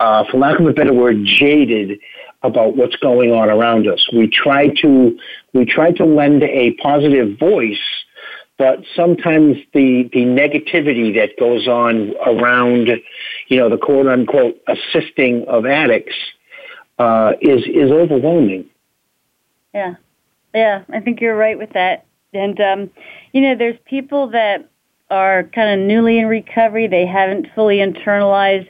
uh, 0.00 0.24
for 0.30 0.38
lack 0.38 0.58
of 0.58 0.66
a 0.66 0.72
better 0.72 0.92
word, 0.92 1.24
jaded 1.24 1.98
about 2.42 2.76
what's 2.76 2.96
going 2.96 3.32
on 3.32 3.50
around 3.50 3.88
us. 3.88 4.06
We 4.12 4.28
try 4.28 4.68
to, 4.82 5.18
we 5.52 5.64
try 5.64 5.92
to 5.92 6.04
lend 6.04 6.42
a 6.42 6.72
positive 6.74 7.38
voice 7.38 8.03
but 8.56 8.80
sometimes 8.94 9.56
the 9.72 10.08
the 10.12 10.24
negativity 10.24 11.14
that 11.16 11.38
goes 11.38 11.66
on 11.66 12.14
around, 12.24 12.88
you 13.48 13.56
know, 13.56 13.68
the 13.68 13.76
quote 13.76 14.06
unquote 14.06 14.60
assisting 14.68 15.44
of 15.48 15.66
addicts 15.66 16.14
uh, 16.98 17.32
is 17.40 17.64
is 17.66 17.90
overwhelming. 17.90 18.66
Yeah, 19.74 19.94
yeah, 20.54 20.84
I 20.92 21.00
think 21.00 21.20
you're 21.20 21.36
right 21.36 21.58
with 21.58 21.72
that. 21.72 22.06
And 22.32 22.60
um, 22.60 22.90
you 23.32 23.40
know, 23.40 23.56
there's 23.56 23.78
people 23.86 24.30
that 24.30 24.68
are 25.10 25.44
kind 25.54 25.80
of 25.80 25.86
newly 25.86 26.18
in 26.18 26.26
recovery; 26.26 26.86
they 26.86 27.06
haven't 27.06 27.48
fully 27.54 27.78
internalized. 27.78 28.68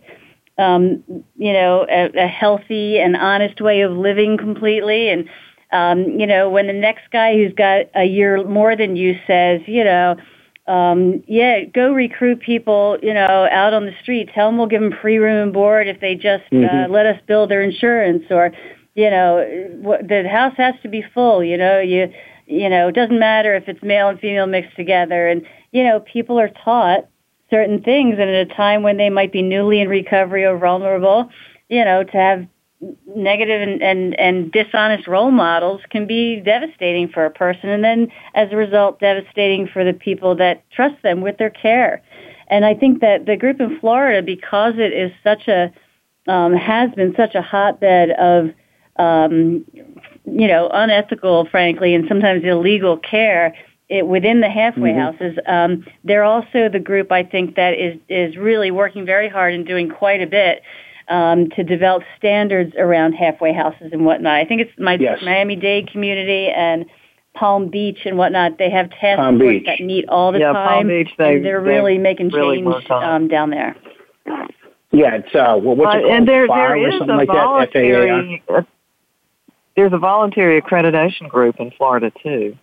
Um, 0.56 1.02
you 1.36 1.52
know, 1.52 1.84
a, 1.90 2.10
a 2.16 2.28
healthy 2.28 3.00
and 3.00 3.16
honest 3.16 3.60
way 3.60 3.80
of 3.80 3.90
living 3.90 4.38
completely, 4.38 5.08
and 5.08 5.28
um, 5.72 6.20
you 6.20 6.26
know, 6.26 6.50
when 6.50 6.66
the 6.66 6.72
next 6.72 7.10
guy 7.12 7.34
who's 7.34 7.52
got 7.54 7.86
a 7.94 8.04
year 8.04 8.44
more 8.44 8.76
than 8.76 8.96
you 8.96 9.18
says, 9.26 9.60
you 9.66 9.84
know, 9.84 10.16
um, 10.66 11.22
yeah, 11.26 11.64
go 11.64 11.92
recruit 11.92 12.40
people, 12.40 12.98
you 13.02 13.12
know, 13.12 13.48
out 13.50 13.74
on 13.74 13.84
the 13.84 13.92
street. 14.02 14.30
Tell 14.34 14.48
them 14.48 14.56
we'll 14.56 14.66
give 14.66 14.80
them 14.80 14.94
free 15.02 15.18
room 15.18 15.42
and 15.42 15.52
board 15.52 15.88
if 15.88 16.00
they 16.00 16.14
just 16.14 16.44
uh, 16.52 16.56
mm-hmm. 16.56 16.90
uh, 16.90 16.94
let 16.94 17.06
us 17.06 17.20
build 17.26 17.50
their 17.50 17.62
insurance, 17.62 18.24
or, 18.30 18.52
you 18.94 19.10
know, 19.10 19.44
the 20.08 20.26
house 20.30 20.54
has 20.56 20.74
to 20.82 20.88
be 20.88 21.04
full. 21.12 21.44
You 21.44 21.58
know, 21.58 21.80
you, 21.80 22.10
you 22.46 22.70
know, 22.70 22.88
it 22.88 22.94
doesn't 22.94 23.18
matter 23.18 23.54
if 23.54 23.68
it's 23.68 23.82
male 23.82 24.08
and 24.08 24.18
female 24.18 24.46
mixed 24.46 24.76
together, 24.76 25.28
and 25.28 25.46
you 25.72 25.84
know, 25.84 26.00
people 26.00 26.38
are 26.38 26.50
taught 26.64 27.08
certain 27.50 27.82
things, 27.82 28.12
and 28.18 28.30
at 28.30 28.50
a 28.50 28.54
time 28.54 28.82
when 28.82 28.96
they 28.96 29.10
might 29.10 29.32
be 29.32 29.42
newly 29.42 29.80
in 29.80 29.88
recovery 29.88 30.44
or 30.44 30.56
vulnerable, 30.56 31.28
you 31.68 31.84
know, 31.84 32.04
to 32.04 32.12
have 32.12 32.46
negative 33.06 33.60
and, 33.60 33.82
and, 33.82 34.18
and 34.18 34.52
dishonest 34.52 35.06
role 35.06 35.30
models 35.30 35.80
can 35.90 36.06
be 36.06 36.40
devastating 36.40 37.08
for 37.08 37.24
a 37.24 37.30
person 37.30 37.68
and 37.68 37.84
then 37.84 38.08
as 38.34 38.52
a 38.52 38.56
result 38.56 39.00
devastating 39.00 39.66
for 39.66 39.84
the 39.84 39.92
people 39.92 40.34
that 40.36 40.62
trust 40.70 41.00
them 41.02 41.20
with 41.20 41.36
their 41.38 41.50
care. 41.50 42.02
And 42.48 42.64
I 42.64 42.74
think 42.74 43.00
that 43.00 43.26
the 43.26 43.36
group 43.36 43.60
in 43.60 43.78
Florida, 43.80 44.22
because 44.22 44.74
it 44.76 44.92
is 44.92 45.12
such 45.22 45.48
a, 45.48 45.72
um, 46.28 46.54
has 46.54 46.90
been 46.92 47.14
such 47.16 47.34
a 47.34 47.42
hotbed 47.42 48.10
of, 48.10 48.50
um, 48.96 49.64
you 50.24 50.48
know, 50.48 50.68
unethical, 50.72 51.46
frankly, 51.50 51.94
and 51.94 52.06
sometimes 52.08 52.44
illegal 52.44 52.96
care, 52.98 53.54
it, 53.88 54.06
within 54.06 54.40
the 54.40 54.48
halfway 54.48 54.90
mm-hmm. 54.90 55.00
houses. 55.00 55.38
Um, 55.46 55.86
they're 56.04 56.24
also 56.24 56.68
the 56.68 56.80
group 56.80 57.12
I 57.12 57.22
think 57.22 57.56
that 57.56 57.74
is 57.74 57.98
is 58.08 58.36
really 58.36 58.70
working 58.70 59.04
very 59.04 59.28
hard 59.28 59.52
and 59.54 59.66
doing 59.66 59.90
quite 59.90 60.22
a 60.22 60.26
bit 60.26 60.62
um, 61.08 61.50
to 61.50 61.64
develop 61.64 62.02
standards 62.16 62.74
around 62.78 63.12
halfway 63.12 63.52
houses 63.52 63.90
and 63.92 64.04
whatnot. 64.04 64.34
I 64.34 64.44
think 64.44 64.62
it's 64.62 64.72
my 64.78 64.94
yes. 64.94 65.18
Miami 65.22 65.56
Dade 65.56 65.90
community 65.90 66.48
and 66.48 66.86
Palm 67.34 67.68
Beach 67.68 67.98
and 68.04 68.16
whatnot. 68.16 68.58
They 68.58 68.70
have 68.70 68.90
task 68.90 69.18
Palm 69.18 69.38
force 69.38 69.52
Beach. 69.52 69.66
that 69.66 69.80
meet 69.80 70.08
all 70.08 70.32
the 70.32 70.38
yeah, 70.38 70.52
time. 70.52 70.78
Palm 70.78 70.88
Beach, 70.88 71.10
they, 71.18 71.36
and 71.36 71.44
they're 71.44 71.60
really 71.60 71.98
making 71.98 72.28
really 72.28 72.62
change 72.62 72.90
um, 72.90 73.28
down 73.28 73.50
there. 73.50 73.76
Yeah, 74.92 75.16
it's 75.16 75.34
uh, 75.34 75.58
well, 75.60 75.74
what's 75.74 75.96
it 75.96 76.02
called? 76.02 76.12
and 76.12 76.28
there, 76.28 76.46
FARR 76.46 76.78
there 76.78 76.88
is 76.88 76.98
something 76.98 77.10
a 77.10 77.18
like 77.18 77.28
voluntary. 77.28 78.42
that, 78.46 78.54
uh, 78.54 78.62
there's 79.76 79.92
a 79.92 79.98
voluntary 79.98 80.62
accreditation 80.62 81.28
group 81.28 81.56
in 81.58 81.72
Florida 81.72 82.12
too, 82.22 82.56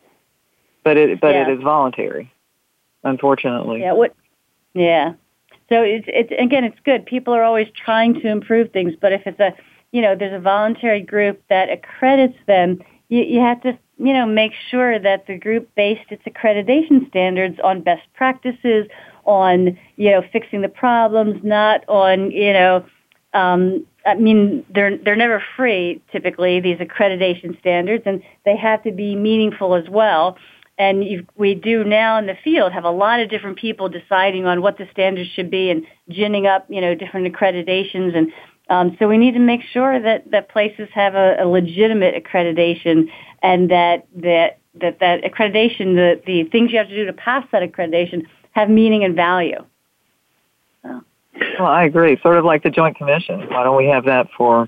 but 0.84 0.96
it 0.96 1.20
but 1.20 1.36
yeah. 1.36 1.50
it 1.50 1.58
is 1.58 1.64
voluntary, 1.64 2.32
unfortunately. 3.04 3.82
Yeah. 3.82 3.94
What? 3.94 4.16
Yeah. 4.74 5.14
So 5.72 5.84
it's, 5.84 6.06
it's 6.10 6.32
again, 6.38 6.66
it's 6.66 6.80
good. 6.84 7.06
People 7.06 7.34
are 7.34 7.44
always 7.44 7.68
trying 7.86 8.16
to 8.16 8.28
improve 8.28 8.72
things, 8.72 8.94
but 9.00 9.14
if 9.14 9.22
it's 9.26 9.40
a, 9.40 9.54
you 9.92 10.02
know, 10.02 10.16
there's 10.16 10.34
a 10.34 10.40
voluntary 10.40 11.02
group 11.02 11.42
that 11.50 11.70
accredits 11.70 12.38
them, 12.46 12.82
you, 13.08 13.24
you 13.24 13.40
have 13.40 13.62
to, 13.62 13.78
you 13.98 14.14
know, 14.14 14.26
make 14.26 14.52
sure 14.70 15.00
that 15.00 15.28
the 15.28 15.38
group 15.38 15.70
based 15.76 16.12
its 16.12 16.24
accreditation 16.24 17.08
standards 17.08 17.58
on 17.64 17.82
best 17.82 18.02
practices, 18.16 18.88
on, 19.24 19.78
you 19.96 20.12
know, 20.12 20.22
fixing 20.34 20.62
the 20.62 20.70
problems, 20.70 21.40
not 21.42 21.88
on, 21.88 22.32
you 22.32 22.52
know, 22.52 22.86
um, 23.34 23.86
I 24.06 24.16
mean, 24.16 24.66
they're 24.74 24.98
they're 24.98 25.16
never 25.16 25.42
free. 25.56 26.02
Typically, 26.12 26.60
these 26.60 26.80
accreditation 26.80 27.58
standards, 27.60 28.04
and 28.06 28.22
they 28.44 28.58
have 28.58 28.84
to 28.84 28.92
be 28.92 29.16
meaningful 29.16 29.76
as 29.76 29.88
well. 29.88 30.38
And 30.82 31.04
you, 31.04 31.28
we 31.38 31.54
do 31.54 31.84
now 31.84 32.18
in 32.18 32.26
the 32.26 32.36
field 32.44 32.74
have 32.74 32.86
a 32.86 32.90
lot 32.90 33.20
of 33.20 33.30
different 33.30 33.60
people 33.60 33.88
deciding 33.88 34.48
on 34.48 34.64
what 34.64 34.80
the 34.80 34.88
standards 34.92 35.30
should 35.30 35.52
be 35.52 35.70
and 35.70 35.86
ginning 36.10 36.48
up, 36.48 36.66
you 36.70 36.82
know, 36.82 36.96
different 36.96 37.32
accreditations. 37.32 38.18
And 38.18 38.32
um, 38.68 38.98
so 38.98 39.08
we 39.08 39.20
need 39.20 39.36
to 39.36 39.40
make 39.40 39.62
sure 39.62 40.02
that 40.02 40.32
that 40.32 40.50
places 40.50 40.90
have 40.92 41.14
a, 41.14 41.36
a 41.40 41.46
legitimate 41.46 42.16
accreditation, 42.16 43.12
and 43.44 43.70
that 43.70 44.08
that 44.16 44.58
that 44.82 44.98
that 45.02 45.22
accreditation, 45.24 45.94
the 45.94 46.20
the 46.26 46.46
things 46.46 46.72
you 46.72 46.80
have 46.80 46.88
to 46.88 46.96
do 46.96 47.06
to 47.06 47.14
pass 47.14 47.46
that 47.52 47.62
accreditation, 47.62 48.26
have 48.54 48.68
meaning 48.68 49.04
and 49.04 49.16
value. 49.16 49.64
So. 50.82 51.04
Well, 51.60 51.68
I 51.68 51.84
agree. 51.84 52.18
Sort 52.24 52.38
of 52.38 52.44
like 52.44 52.64
the 52.64 52.72
Joint 52.72 52.98
Commission. 52.98 53.42
Why 53.52 53.64
don't 53.64 53.78
we 53.78 53.86
have 53.86 54.06
that 54.06 54.30
for 54.36 54.68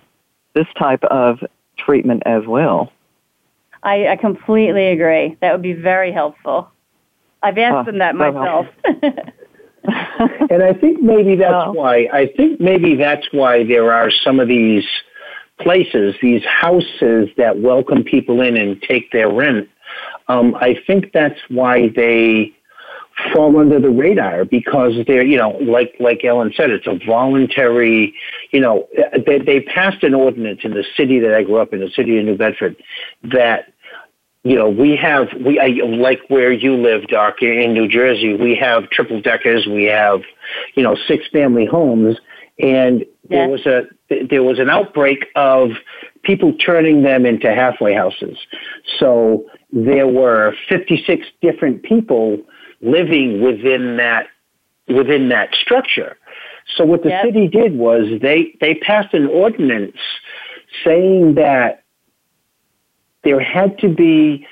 this 0.54 0.68
type 0.78 1.04
of 1.06 1.40
treatment 1.76 2.22
as 2.28 2.44
well? 2.46 2.92
I, 3.84 4.08
I 4.08 4.16
completely 4.16 4.88
agree. 4.88 5.38
That 5.42 5.52
would 5.52 5.62
be 5.62 5.74
very 5.74 6.12
helpful. 6.12 6.72
I've 7.42 7.58
asked 7.58 7.76
uh, 7.76 7.84
them 7.84 7.98
that 8.00 8.16
myself. 8.16 8.68
and 10.50 10.64
I 10.64 10.74
think 10.74 11.02
maybe 11.02 11.36
that's 11.36 11.68
oh. 11.68 11.74
why 11.74 12.08
I 12.12 12.28
think 12.38 12.62
maybe 12.62 12.96
that's 12.96 13.28
why 13.32 13.66
there 13.66 13.92
are 13.92 14.10
some 14.10 14.40
of 14.40 14.48
these 14.48 14.86
places, 15.60 16.16
these 16.22 16.44
houses 16.46 17.30
that 17.38 17.60
welcome 17.60 18.04
people 18.04 18.42
in 18.42 18.56
and 18.56 18.82
take 18.82 19.12
their 19.12 19.32
rent. 19.32 19.70
Um, 20.30 20.56
I 20.56 20.82
think 20.88 21.12
that's 21.14 21.40
why 21.50 21.90
they 21.90 22.54
fall 23.34 23.58
under 23.58 23.80
the 23.80 23.90
radar 23.90 24.46
because 24.46 24.94
they're, 25.06 25.24
you 25.24 25.38
know, 25.38 25.52
like 25.62 25.96
like 26.00 26.24
Ellen 26.24 26.54
said, 26.56 26.70
it's 26.72 26.88
a 26.88 26.98
voluntary, 27.06 28.14
you 28.52 28.60
know, 28.60 28.88
they, 29.26 29.40
they 29.40 29.62
passed 29.62 30.04
an 30.04 30.14
ordinance 30.14 30.62
in 30.64 30.72
the 30.72 30.86
city 30.98 31.20
that 31.20 31.34
I 31.34 31.44
grew 31.44 31.58
up 31.58 31.74
in, 31.74 31.80
the 31.80 31.92
city 31.92 32.18
of 32.18 32.26
New 32.26 32.38
Bedford, 32.38 32.76
that 33.24 33.73
you 34.44 34.56
know, 34.58 34.70
we 34.70 34.96
have 34.98 35.30
we 35.46 35.60
I, 35.60 35.86
like 35.86 36.20
where 36.28 36.52
you 36.52 36.76
live, 36.76 37.08
Doc, 37.08 37.42
in 37.42 37.74
New 37.74 37.88
Jersey. 37.88 38.36
We 38.36 38.56
have 38.56 38.90
triple 38.90 39.22
deckers. 39.22 39.66
We 39.66 39.86
have, 39.86 40.22
you 40.76 40.84
know, 40.84 40.98
six 41.08 41.26
family 41.32 41.66
homes, 41.66 42.18
and 42.60 43.06
there 43.30 43.48
was 43.48 43.66
a 43.66 43.84
there 44.30 44.44
was 44.44 44.60
an 44.60 44.70
outbreak 44.70 45.28
of 45.36 45.72
people 46.24 46.54
turning 46.54 47.04
them 47.04 47.26
into 47.26 47.54
halfway 47.54 47.94
houses. 47.94 48.38
So 49.00 49.46
there 49.72 50.08
were 50.08 50.54
56 50.70 51.26
different 51.42 51.84
people 51.84 52.38
living 52.82 53.42
within 53.42 53.98
that 53.98 54.28
within 54.88 55.30
that 55.30 55.56
structure. 55.56 56.18
So 56.76 56.86
what 56.86 57.04
the 57.04 57.10
yep. 57.10 57.26
city 57.26 57.48
did 57.48 57.78
was 57.78 58.20
they 58.22 58.56
they 58.60 58.76
passed 58.76 59.14
an 59.14 59.28
ordinance 59.28 59.98
saying 60.84 61.36
that 61.36 61.83
there 63.24 63.40
had 63.40 63.78
to 63.80 63.90
be 63.90 64.46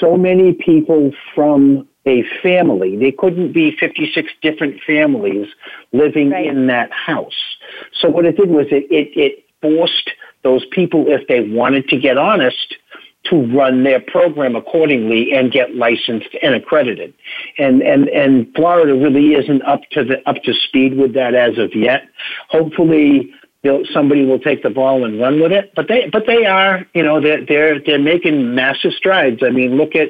so 0.00 0.16
many 0.16 0.52
people 0.52 1.12
from 1.34 1.86
a 2.06 2.24
family. 2.42 2.96
They 2.96 3.12
couldn't 3.12 3.52
be 3.52 3.76
56 3.78 4.32
different 4.42 4.80
families 4.86 5.48
living 5.92 6.30
right. 6.30 6.46
in 6.46 6.66
that 6.68 6.90
house. 6.92 7.56
So 8.00 8.08
what 8.08 8.24
it 8.24 8.36
did 8.36 8.48
was 8.48 8.66
it, 8.70 8.90
it, 8.90 9.10
it 9.14 9.44
forced 9.60 10.10
those 10.42 10.64
people, 10.66 11.06
if 11.08 11.26
they 11.28 11.40
wanted 11.40 11.88
to 11.88 11.98
get 11.98 12.16
honest, 12.16 12.76
to 13.24 13.36
run 13.54 13.84
their 13.84 14.00
program 14.00 14.56
accordingly 14.56 15.32
and 15.32 15.52
get 15.52 15.74
licensed 15.74 16.34
and 16.42 16.54
accredited. 16.54 17.12
And 17.58 17.82
and 17.82 18.08
and 18.08 18.46
Florida 18.54 18.94
really 18.94 19.34
isn't 19.34 19.62
up 19.62 19.82
to 19.92 20.04
the 20.04 20.26
up 20.28 20.42
to 20.44 20.54
speed 20.54 20.96
with 20.96 21.14
that 21.14 21.34
as 21.34 21.58
of 21.58 21.74
yet. 21.74 22.08
Hopefully 22.48 23.34
somebody 23.92 24.24
will 24.24 24.38
take 24.38 24.62
the 24.62 24.70
ball 24.70 25.04
and 25.04 25.20
run 25.20 25.40
with 25.40 25.52
it. 25.52 25.72
But 25.74 25.88
they 25.88 26.08
but 26.10 26.26
they 26.26 26.46
are, 26.46 26.86
you 26.94 27.02
know, 27.02 27.20
they're 27.20 27.44
they're 27.44 27.80
they're 27.80 27.98
making 27.98 28.54
massive 28.54 28.92
strides. 28.92 29.42
I 29.42 29.50
mean, 29.50 29.76
look 29.76 29.94
at 29.94 30.08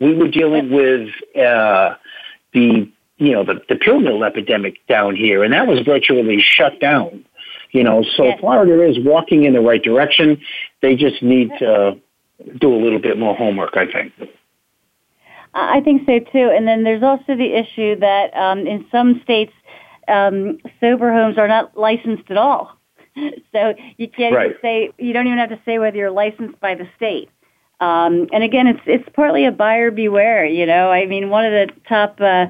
we 0.00 0.14
were 0.14 0.28
dealing 0.28 0.70
with 0.70 1.08
uh 1.36 1.94
the 2.52 2.90
you 3.18 3.32
know 3.32 3.44
the 3.44 3.60
the 3.68 3.76
pill 3.76 4.00
mill 4.00 4.24
epidemic 4.24 4.86
down 4.86 5.16
here 5.16 5.42
and 5.42 5.52
that 5.52 5.66
was 5.66 5.80
virtually 5.80 6.40
shut 6.40 6.80
down. 6.80 7.24
You 7.72 7.82
know, 7.82 8.02
so 8.16 8.24
yes. 8.24 8.40
Florida 8.40 8.82
is 8.88 8.96
walking 8.98 9.44
in 9.44 9.52
the 9.52 9.60
right 9.60 9.82
direction. 9.82 10.40
They 10.80 10.96
just 10.96 11.22
need 11.22 11.50
to 11.58 12.00
do 12.58 12.74
a 12.74 12.80
little 12.80 13.00
bit 13.00 13.18
more 13.18 13.34
homework, 13.34 13.76
I 13.76 13.90
think. 13.90 14.12
I 15.52 15.80
think 15.80 16.02
so 16.06 16.18
too. 16.20 16.50
And 16.54 16.66
then 16.66 16.84
there's 16.84 17.02
also 17.02 17.34
the 17.34 17.54
issue 17.54 17.98
that 18.00 18.34
um, 18.36 18.66
in 18.66 18.86
some 18.90 19.20
states, 19.24 19.52
um, 20.06 20.58
sober 20.80 21.12
homes 21.12 21.38
are 21.38 21.48
not 21.48 21.76
licensed 21.76 22.30
at 22.30 22.36
all. 22.36 22.78
So 23.52 23.74
you 23.96 24.08
can't 24.08 24.34
right. 24.34 24.50
even 24.50 24.58
say 24.60 24.92
you 24.98 25.14
don't 25.14 25.26
even 25.26 25.38
have 25.38 25.48
to 25.48 25.58
say 25.64 25.78
whether 25.78 25.96
you're 25.96 26.10
licensed 26.10 26.60
by 26.60 26.74
the 26.74 26.86
state. 26.96 27.30
Um, 27.80 28.28
and 28.30 28.44
again, 28.44 28.66
it's 28.66 28.80
it's 28.84 29.08
partly 29.14 29.46
a 29.46 29.50
buyer 29.50 29.90
beware. 29.90 30.44
You 30.44 30.66
know, 30.66 30.90
I 30.90 31.06
mean, 31.06 31.30
one 31.30 31.46
of 31.46 31.52
the 31.52 31.74
top 31.88 32.20
uh, 32.20 32.46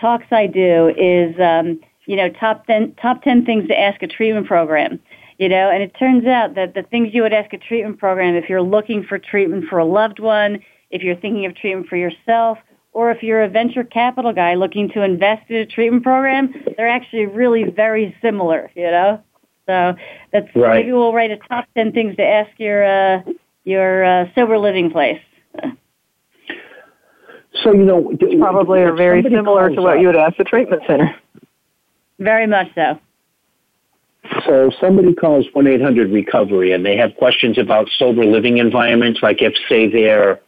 talks 0.00 0.26
I 0.30 0.46
do 0.46 0.94
is 0.96 1.34
um, 1.40 1.80
you 2.06 2.14
know 2.14 2.28
top 2.28 2.66
ten 2.66 2.94
top 3.02 3.22
ten 3.22 3.44
things 3.44 3.66
to 3.66 3.76
ask 3.76 4.00
a 4.02 4.06
treatment 4.06 4.46
program 4.46 5.00
you 5.38 5.48
know, 5.48 5.70
and 5.70 5.82
it 5.82 5.94
turns 5.98 6.26
out 6.26 6.54
that 6.54 6.74
the 6.74 6.82
things 6.82 7.12
you 7.12 7.22
would 7.22 7.32
ask 7.32 7.52
a 7.52 7.58
treatment 7.58 7.98
program, 7.98 8.36
if 8.36 8.48
you're 8.48 8.62
looking 8.62 9.02
for 9.02 9.18
treatment 9.18 9.64
for 9.68 9.78
a 9.78 9.84
loved 9.84 10.20
one, 10.20 10.60
if 10.90 11.02
you're 11.02 11.16
thinking 11.16 11.44
of 11.46 11.56
treatment 11.56 11.88
for 11.88 11.96
yourself, 11.96 12.58
or 12.92 13.10
if 13.10 13.22
you're 13.22 13.42
a 13.42 13.48
venture 13.48 13.82
capital 13.82 14.32
guy 14.32 14.54
looking 14.54 14.88
to 14.90 15.02
invest 15.02 15.50
in 15.50 15.56
a 15.56 15.66
treatment 15.66 16.04
program, 16.04 16.54
they're 16.76 16.88
actually 16.88 17.26
really 17.26 17.64
very 17.64 18.16
similar, 18.22 18.70
you 18.76 18.84
know? 18.84 19.20
So 19.66 19.94
that's 20.32 20.48
right. 20.54 20.80
maybe 20.80 20.92
we'll 20.92 21.12
write 21.12 21.30
a 21.30 21.36
top 21.36 21.66
10 21.74 21.92
things 21.92 22.16
to 22.16 22.22
ask 22.22 22.50
your, 22.58 22.84
uh, 22.84 23.22
your, 23.64 24.04
uh, 24.04 24.26
sober 24.34 24.58
living 24.58 24.90
place. 24.90 25.20
So, 27.62 27.72
you 27.72 27.84
know, 27.84 28.12
probably 28.38 28.80
are 28.80 28.94
very 28.94 29.22
similar 29.22 29.70
to 29.70 29.80
what 29.80 29.96
up. 29.96 30.00
you 30.00 30.08
would 30.08 30.16
ask 30.16 30.36
the 30.36 30.44
treatment 30.44 30.82
center. 30.86 31.14
Very 32.18 32.46
much 32.46 32.68
so. 32.74 32.98
So 34.46 34.70
somebody 34.80 35.14
calls 35.14 35.46
1-800-RECOVERY 35.54 36.74
and 36.74 36.84
they 36.84 36.96
have 36.96 37.14
questions 37.16 37.58
about 37.58 37.88
sober 37.98 38.24
living 38.24 38.58
environments, 38.58 39.20
like 39.22 39.42
if, 39.42 39.54
say, 39.68 39.90
their 39.90 40.40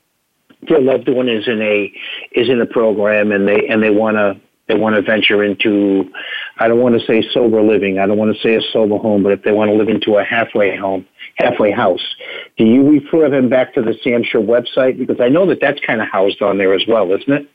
their 0.69 0.81
loved 0.81 1.09
one 1.09 1.29
is 1.29 1.47
in 1.47 1.61
a 1.61 1.93
is 2.33 2.49
in 2.49 2.61
a 2.61 2.67
program 2.67 3.31
and 3.31 3.47
they 3.47 3.69
and 3.69 3.83
they 3.83 3.91
want 3.91 4.17
to 4.17 4.41
they 4.69 4.75
want 4.75 4.97
to 4.97 5.03
venture 5.03 5.45
into 5.45 6.11
I 6.59 6.69
don't 6.69 6.81
want 6.81 6.99
to 6.99 7.07
say 7.07 7.23
sober 7.33 7.63
living, 7.63 7.99
I 7.99 8.07
don't 8.07 8.17
want 8.17 8.35
to 8.35 8.43
say 8.43 8.55
a 8.55 8.61
sober 8.73 8.97
home, 8.97 9.23
but 9.23 9.33
if 9.33 9.43
they 9.43 9.53
want 9.53 9.71
to 9.71 9.75
live 9.77 9.89
into 9.89 10.17
a 10.17 10.25
halfway 10.25 10.77
home, 10.77 11.07
halfway 11.37 11.71
house, 11.71 12.15
do 12.57 12.65
you 12.65 12.89
refer 12.89 13.29
them 13.29 13.49
back 13.49 13.75
to 13.75 13.83
the 13.83 13.93
SAMHSA 13.93 14.45
website 14.47 14.99
because 14.99 15.21
I 15.21 15.29
know 15.29 15.47
that 15.47 15.61
that's 15.61 15.81
kind 15.87 16.01
of 16.01 16.09
housed 16.09 16.41
on 16.43 16.59
there 16.59 16.75
as 16.75 16.85
well, 16.89 17.13
isn't 17.13 17.33
it? 17.33 17.51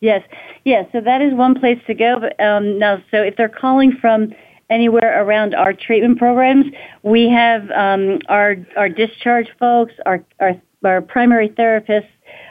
Yes, 0.00 0.22
yes. 0.64 0.86
So 0.92 1.00
that 1.00 1.20
is 1.20 1.34
one 1.34 1.58
place 1.58 1.80
to 1.88 1.94
go. 1.94 2.20
But 2.20 2.40
um, 2.42 2.78
no, 2.78 3.02
so 3.10 3.20
if 3.20 3.36
they're 3.36 3.48
calling 3.48 3.96
from 4.00 4.32
anywhere 4.70 5.24
around 5.24 5.54
our 5.54 5.72
treatment 5.72 6.18
programs. 6.18 6.66
We 7.02 7.28
have 7.28 7.70
um, 7.70 8.18
our 8.28 8.56
our 8.76 8.88
discharge 8.88 9.48
folks, 9.58 9.94
our 10.06 10.24
our, 10.40 10.60
our 10.84 11.00
primary 11.00 11.48
therapists, 11.48 12.08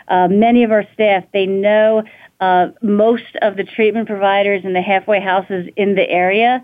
uh, 0.08 0.28
many 0.28 0.64
of 0.64 0.72
our 0.72 0.86
staff. 0.93 1.24
They 1.34 1.45
know 1.45 2.03
uh, 2.39 2.67
most 2.81 3.35
of 3.41 3.57
the 3.57 3.63
treatment 3.63 4.07
providers 4.07 4.61
and 4.63 4.75
the 4.75 4.81
halfway 4.81 5.19
houses 5.19 5.67
in 5.75 5.95
the 5.95 6.07
area. 6.09 6.63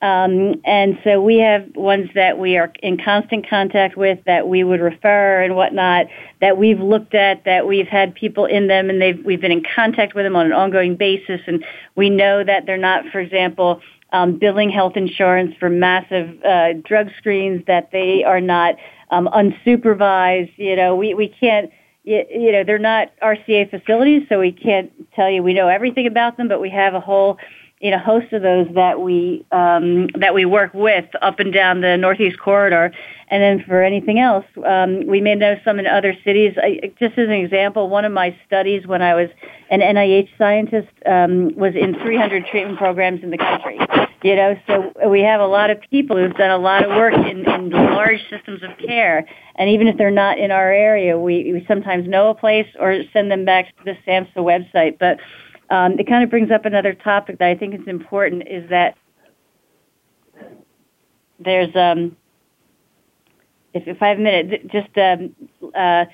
Um, 0.00 0.60
and 0.64 0.98
so 1.04 1.22
we 1.22 1.38
have 1.38 1.76
ones 1.76 2.10
that 2.16 2.36
we 2.36 2.56
are 2.56 2.72
in 2.82 2.98
constant 2.98 3.48
contact 3.48 3.96
with 3.96 4.18
that 4.26 4.48
we 4.48 4.64
would 4.64 4.80
refer 4.80 5.42
and 5.42 5.54
whatnot 5.54 6.06
that 6.40 6.58
we've 6.58 6.80
looked 6.80 7.14
at 7.14 7.44
that 7.44 7.68
we've 7.68 7.86
had 7.86 8.16
people 8.16 8.46
in 8.46 8.66
them 8.66 8.90
and 8.90 9.00
they've 9.00 9.24
we've 9.24 9.40
been 9.40 9.52
in 9.52 9.62
contact 9.62 10.16
with 10.16 10.24
them 10.24 10.34
on 10.34 10.46
an 10.46 10.52
ongoing 10.52 10.96
basis 10.96 11.40
and 11.46 11.64
we 11.94 12.10
know 12.10 12.42
that 12.42 12.66
they're 12.66 12.76
not 12.76 13.04
for 13.12 13.20
example 13.20 13.80
um, 14.12 14.38
billing 14.38 14.70
health 14.70 14.96
insurance 14.96 15.54
for 15.58 15.70
massive 15.70 16.42
uh, 16.44 16.74
drug 16.84 17.08
screens 17.18 17.64
that 17.66 17.90
they 17.92 18.22
are 18.24 18.40
not 18.40 18.76
um, 19.10 19.28
unsupervised. 19.32 20.52
You 20.56 20.76
know, 20.76 20.94
we, 20.94 21.14
we 21.14 21.28
can't, 21.28 21.70
you, 22.04 22.52
know, 22.52 22.64
they're 22.64 22.78
not 22.78 23.12
RCA 23.22 23.70
facilities, 23.70 24.22
so 24.28 24.40
we 24.40 24.52
can't 24.52 24.92
tell 25.14 25.30
you. 25.30 25.42
We 25.42 25.54
know 25.54 25.68
everything 25.68 26.06
about 26.06 26.36
them, 26.36 26.48
but 26.48 26.60
we 26.60 26.70
have 26.70 26.94
a 26.94 27.00
whole 27.00 27.38
you 27.82 27.90
know, 27.90 27.98
host 27.98 28.32
of 28.32 28.42
those 28.42 28.68
that 28.76 29.00
we 29.00 29.44
um, 29.50 30.06
that 30.14 30.34
we 30.34 30.44
work 30.44 30.72
with 30.72 31.04
up 31.20 31.40
and 31.40 31.52
down 31.52 31.80
the 31.80 31.96
Northeast 31.96 32.38
corridor. 32.38 32.92
And 33.26 33.42
then 33.42 33.64
for 33.66 33.82
anything 33.82 34.20
else, 34.20 34.44
um, 34.64 35.04
we 35.06 35.20
may 35.20 35.34
know 35.34 35.56
some 35.64 35.80
in 35.80 35.86
other 35.88 36.14
cities. 36.24 36.54
I, 36.62 36.92
just 37.00 37.18
as 37.18 37.26
an 37.26 37.32
example, 37.32 37.88
one 37.88 38.04
of 38.04 38.12
my 38.12 38.36
studies 38.46 38.86
when 38.86 39.02
I 39.02 39.14
was 39.14 39.30
an 39.68 39.80
NIH 39.80 40.28
scientist 40.38 40.92
um, 41.06 41.56
was 41.56 41.74
in 41.74 41.94
300 41.94 42.46
treatment 42.46 42.78
programs 42.78 43.24
in 43.24 43.30
the 43.30 43.38
country. 43.38 43.80
You 44.22 44.36
know, 44.36 44.56
so 44.68 44.92
we 45.08 45.22
have 45.22 45.40
a 45.40 45.46
lot 45.46 45.70
of 45.70 45.80
people 45.90 46.16
who've 46.16 46.36
done 46.36 46.50
a 46.50 46.58
lot 46.58 46.84
of 46.84 46.90
work 46.90 47.14
in, 47.14 47.50
in 47.50 47.70
large 47.70 48.20
systems 48.30 48.62
of 48.62 48.70
care. 48.78 49.26
And 49.56 49.70
even 49.70 49.88
if 49.88 49.96
they're 49.96 50.12
not 50.12 50.38
in 50.38 50.52
our 50.52 50.70
area, 50.70 51.18
we, 51.18 51.52
we 51.52 51.64
sometimes 51.66 52.06
know 52.06 52.30
a 52.30 52.34
place 52.34 52.68
or 52.78 53.02
send 53.12 53.32
them 53.32 53.44
back 53.44 53.76
to 53.78 53.84
the 53.84 53.96
SAMHSA 54.06 54.36
website. 54.36 54.98
But 55.00 55.18
um, 55.72 55.98
it 55.98 56.06
kind 56.06 56.22
of 56.22 56.28
brings 56.28 56.50
up 56.50 56.66
another 56.66 56.92
topic 56.92 57.38
that 57.38 57.48
I 57.48 57.54
think 57.54 57.74
is 57.74 57.88
important 57.88 58.46
is 58.46 58.68
that 58.68 58.94
there's 61.40 61.74
um, 61.74 62.14
if 63.72 63.88
if 63.88 64.02
I 64.02 64.08
have 64.08 64.18
a 64.18 64.20
minute, 64.20 64.70
just 64.70 64.90
um, 64.98 65.34
uh, 65.74 66.04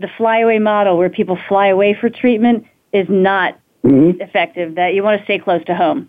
the 0.00 0.08
flyaway 0.16 0.58
model 0.58 0.96
where 0.96 1.10
people 1.10 1.38
fly 1.46 1.66
away 1.66 1.94
for 2.00 2.08
treatment 2.08 2.64
is 2.94 3.06
not 3.10 3.60
mm-hmm. 3.84 4.18
effective. 4.22 4.76
That 4.76 4.94
you 4.94 5.02
want 5.02 5.20
to 5.20 5.24
stay 5.24 5.38
close 5.38 5.62
to 5.66 5.74
home. 5.74 6.08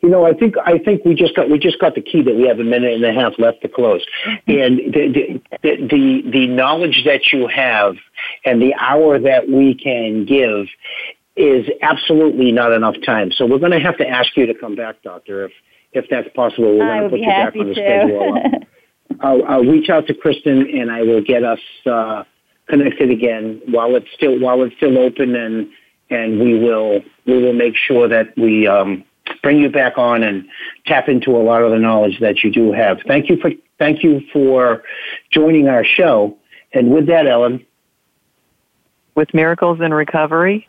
You 0.00 0.08
know, 0.08 0.24
I 0.24 0.34
think 0.34 0.54
I 0.64 0.78
think 0.78 1.04
we 1.04 1.16
just 1.16 1.34
got 1.34 1.50
we 1.50 1.58
just 1.58 1.80
got 1.80 1.96
the 1.96 2.02
key 2.02 2.22
that 2.22 2.36
we 2.36 2.46
have 2.46 2.60
a 2.60 2.64
minute 2.64 2.92
and 2.92 3.04
a 3.04 3.12
half 3.12 3.32
left 3.36 3.62
to 3.62 3.68
close, 3.68 4.06
mm-hmm. 4.24 4.50
and 4.50 4.94
the 4.94 5.40
the 5.62 5.88
the, 5.88 6.30
the 6.30 6.46
knowledge 6.46 7.02
that 7.04 7.32
you 7.32 7.48
have 7.48 7.96
and 8.44 8.62
the 8.62 8.74
hour 8.78 9.18
that 9.18 9.48
we 9.48 9.74
can 9.74 10.24
give 10.24 10.68
is 11.38 11.66
absolutely 11.82 12.52
not 12.52 12.72
enough 12.72 12.96
time. 13.06 13.30
So 13.32 13.46
we're 13.46 13.58
going 13.58 13.72
to 13.72 13.80
have 13.80 13.96
to 13.98 14.08
ask 14.08 14.36
you 14.36 14.46
to 14.46 14.54
come 14.54 14.74
back, 14.74 15.02
doctor, 15.02 15.46
if 15.46 15.52
if 15.92 16.04
that's 16.10 16.28
possible. 16.34 16.78
We're 16.78 16.86
going 16.86 17.02
to 17.04 17.08
put 17.10 17.20
you 17.20 17.26
back 17.26 17.56
on 17.56 17.68
the 17.68 17.74
to. 17.74 17.80
schedule. 17.80 18.42
I'll, 19.20 19.44
I'll 19.46 19.64
reach 19.64 19.88
out 19.88 20.06
to 20.08 20.14
Kristen 20.14 20.68
and 20.78 20.90
I 20.90 21.02
will 21.02 21.22
get 21.22 21.42
us 21.42 21.58
uh, 21.86 22.24
connected 22.68 23.10
again 23.10 23.62
while 23.66 23.96
it's 23.96 24.06
still 24.14 24.38
while 24.38 24.62
it's 24.62 24.76
still 24.76 24.98
open 24.98 25.34
and 25.34 25.70
and 26.10 26.40
we 26.40 26.58
will 26.58 27.00
we 27.26 27.42
will 27.42 27.52
make 27.52 27.74
sure 27.76 28.08
that 28.08 28.36
we 28.36 28.66
um, 28.66 29.04
bring 29.42 29.58
you 29.58 29.70
back 29.70 29.98
on 29.98 30.22
and 30.22 30.46
tap 30.86 31.08
into 31.08 31.30
a 31.36 31.42
lot 31.42 31.62
of 31.62 31.70
the 31.70 31.78
knowledge 31.78 32.18
that 32.20 32.42
you 32.44 32.50
do 32.50 32.72
have. 32.72 32.98
Thank 33.06 33.28
you 33.28 33.38
for 33.40 33.50
thank 33.78 34.02
you 34.02 34.20
for 34.32 34.82
joining 35.30 35.68
our 35.68 35.84
show. 35.84 36.36
And 36.72 36.90
with 36.90 37.06
that, 37.06 37.26
Ellen, 37.26 37.64
with 39.14 39.32
miracles 39.32 39.80
in 39.80 39.92
recovery, 39.92 40.68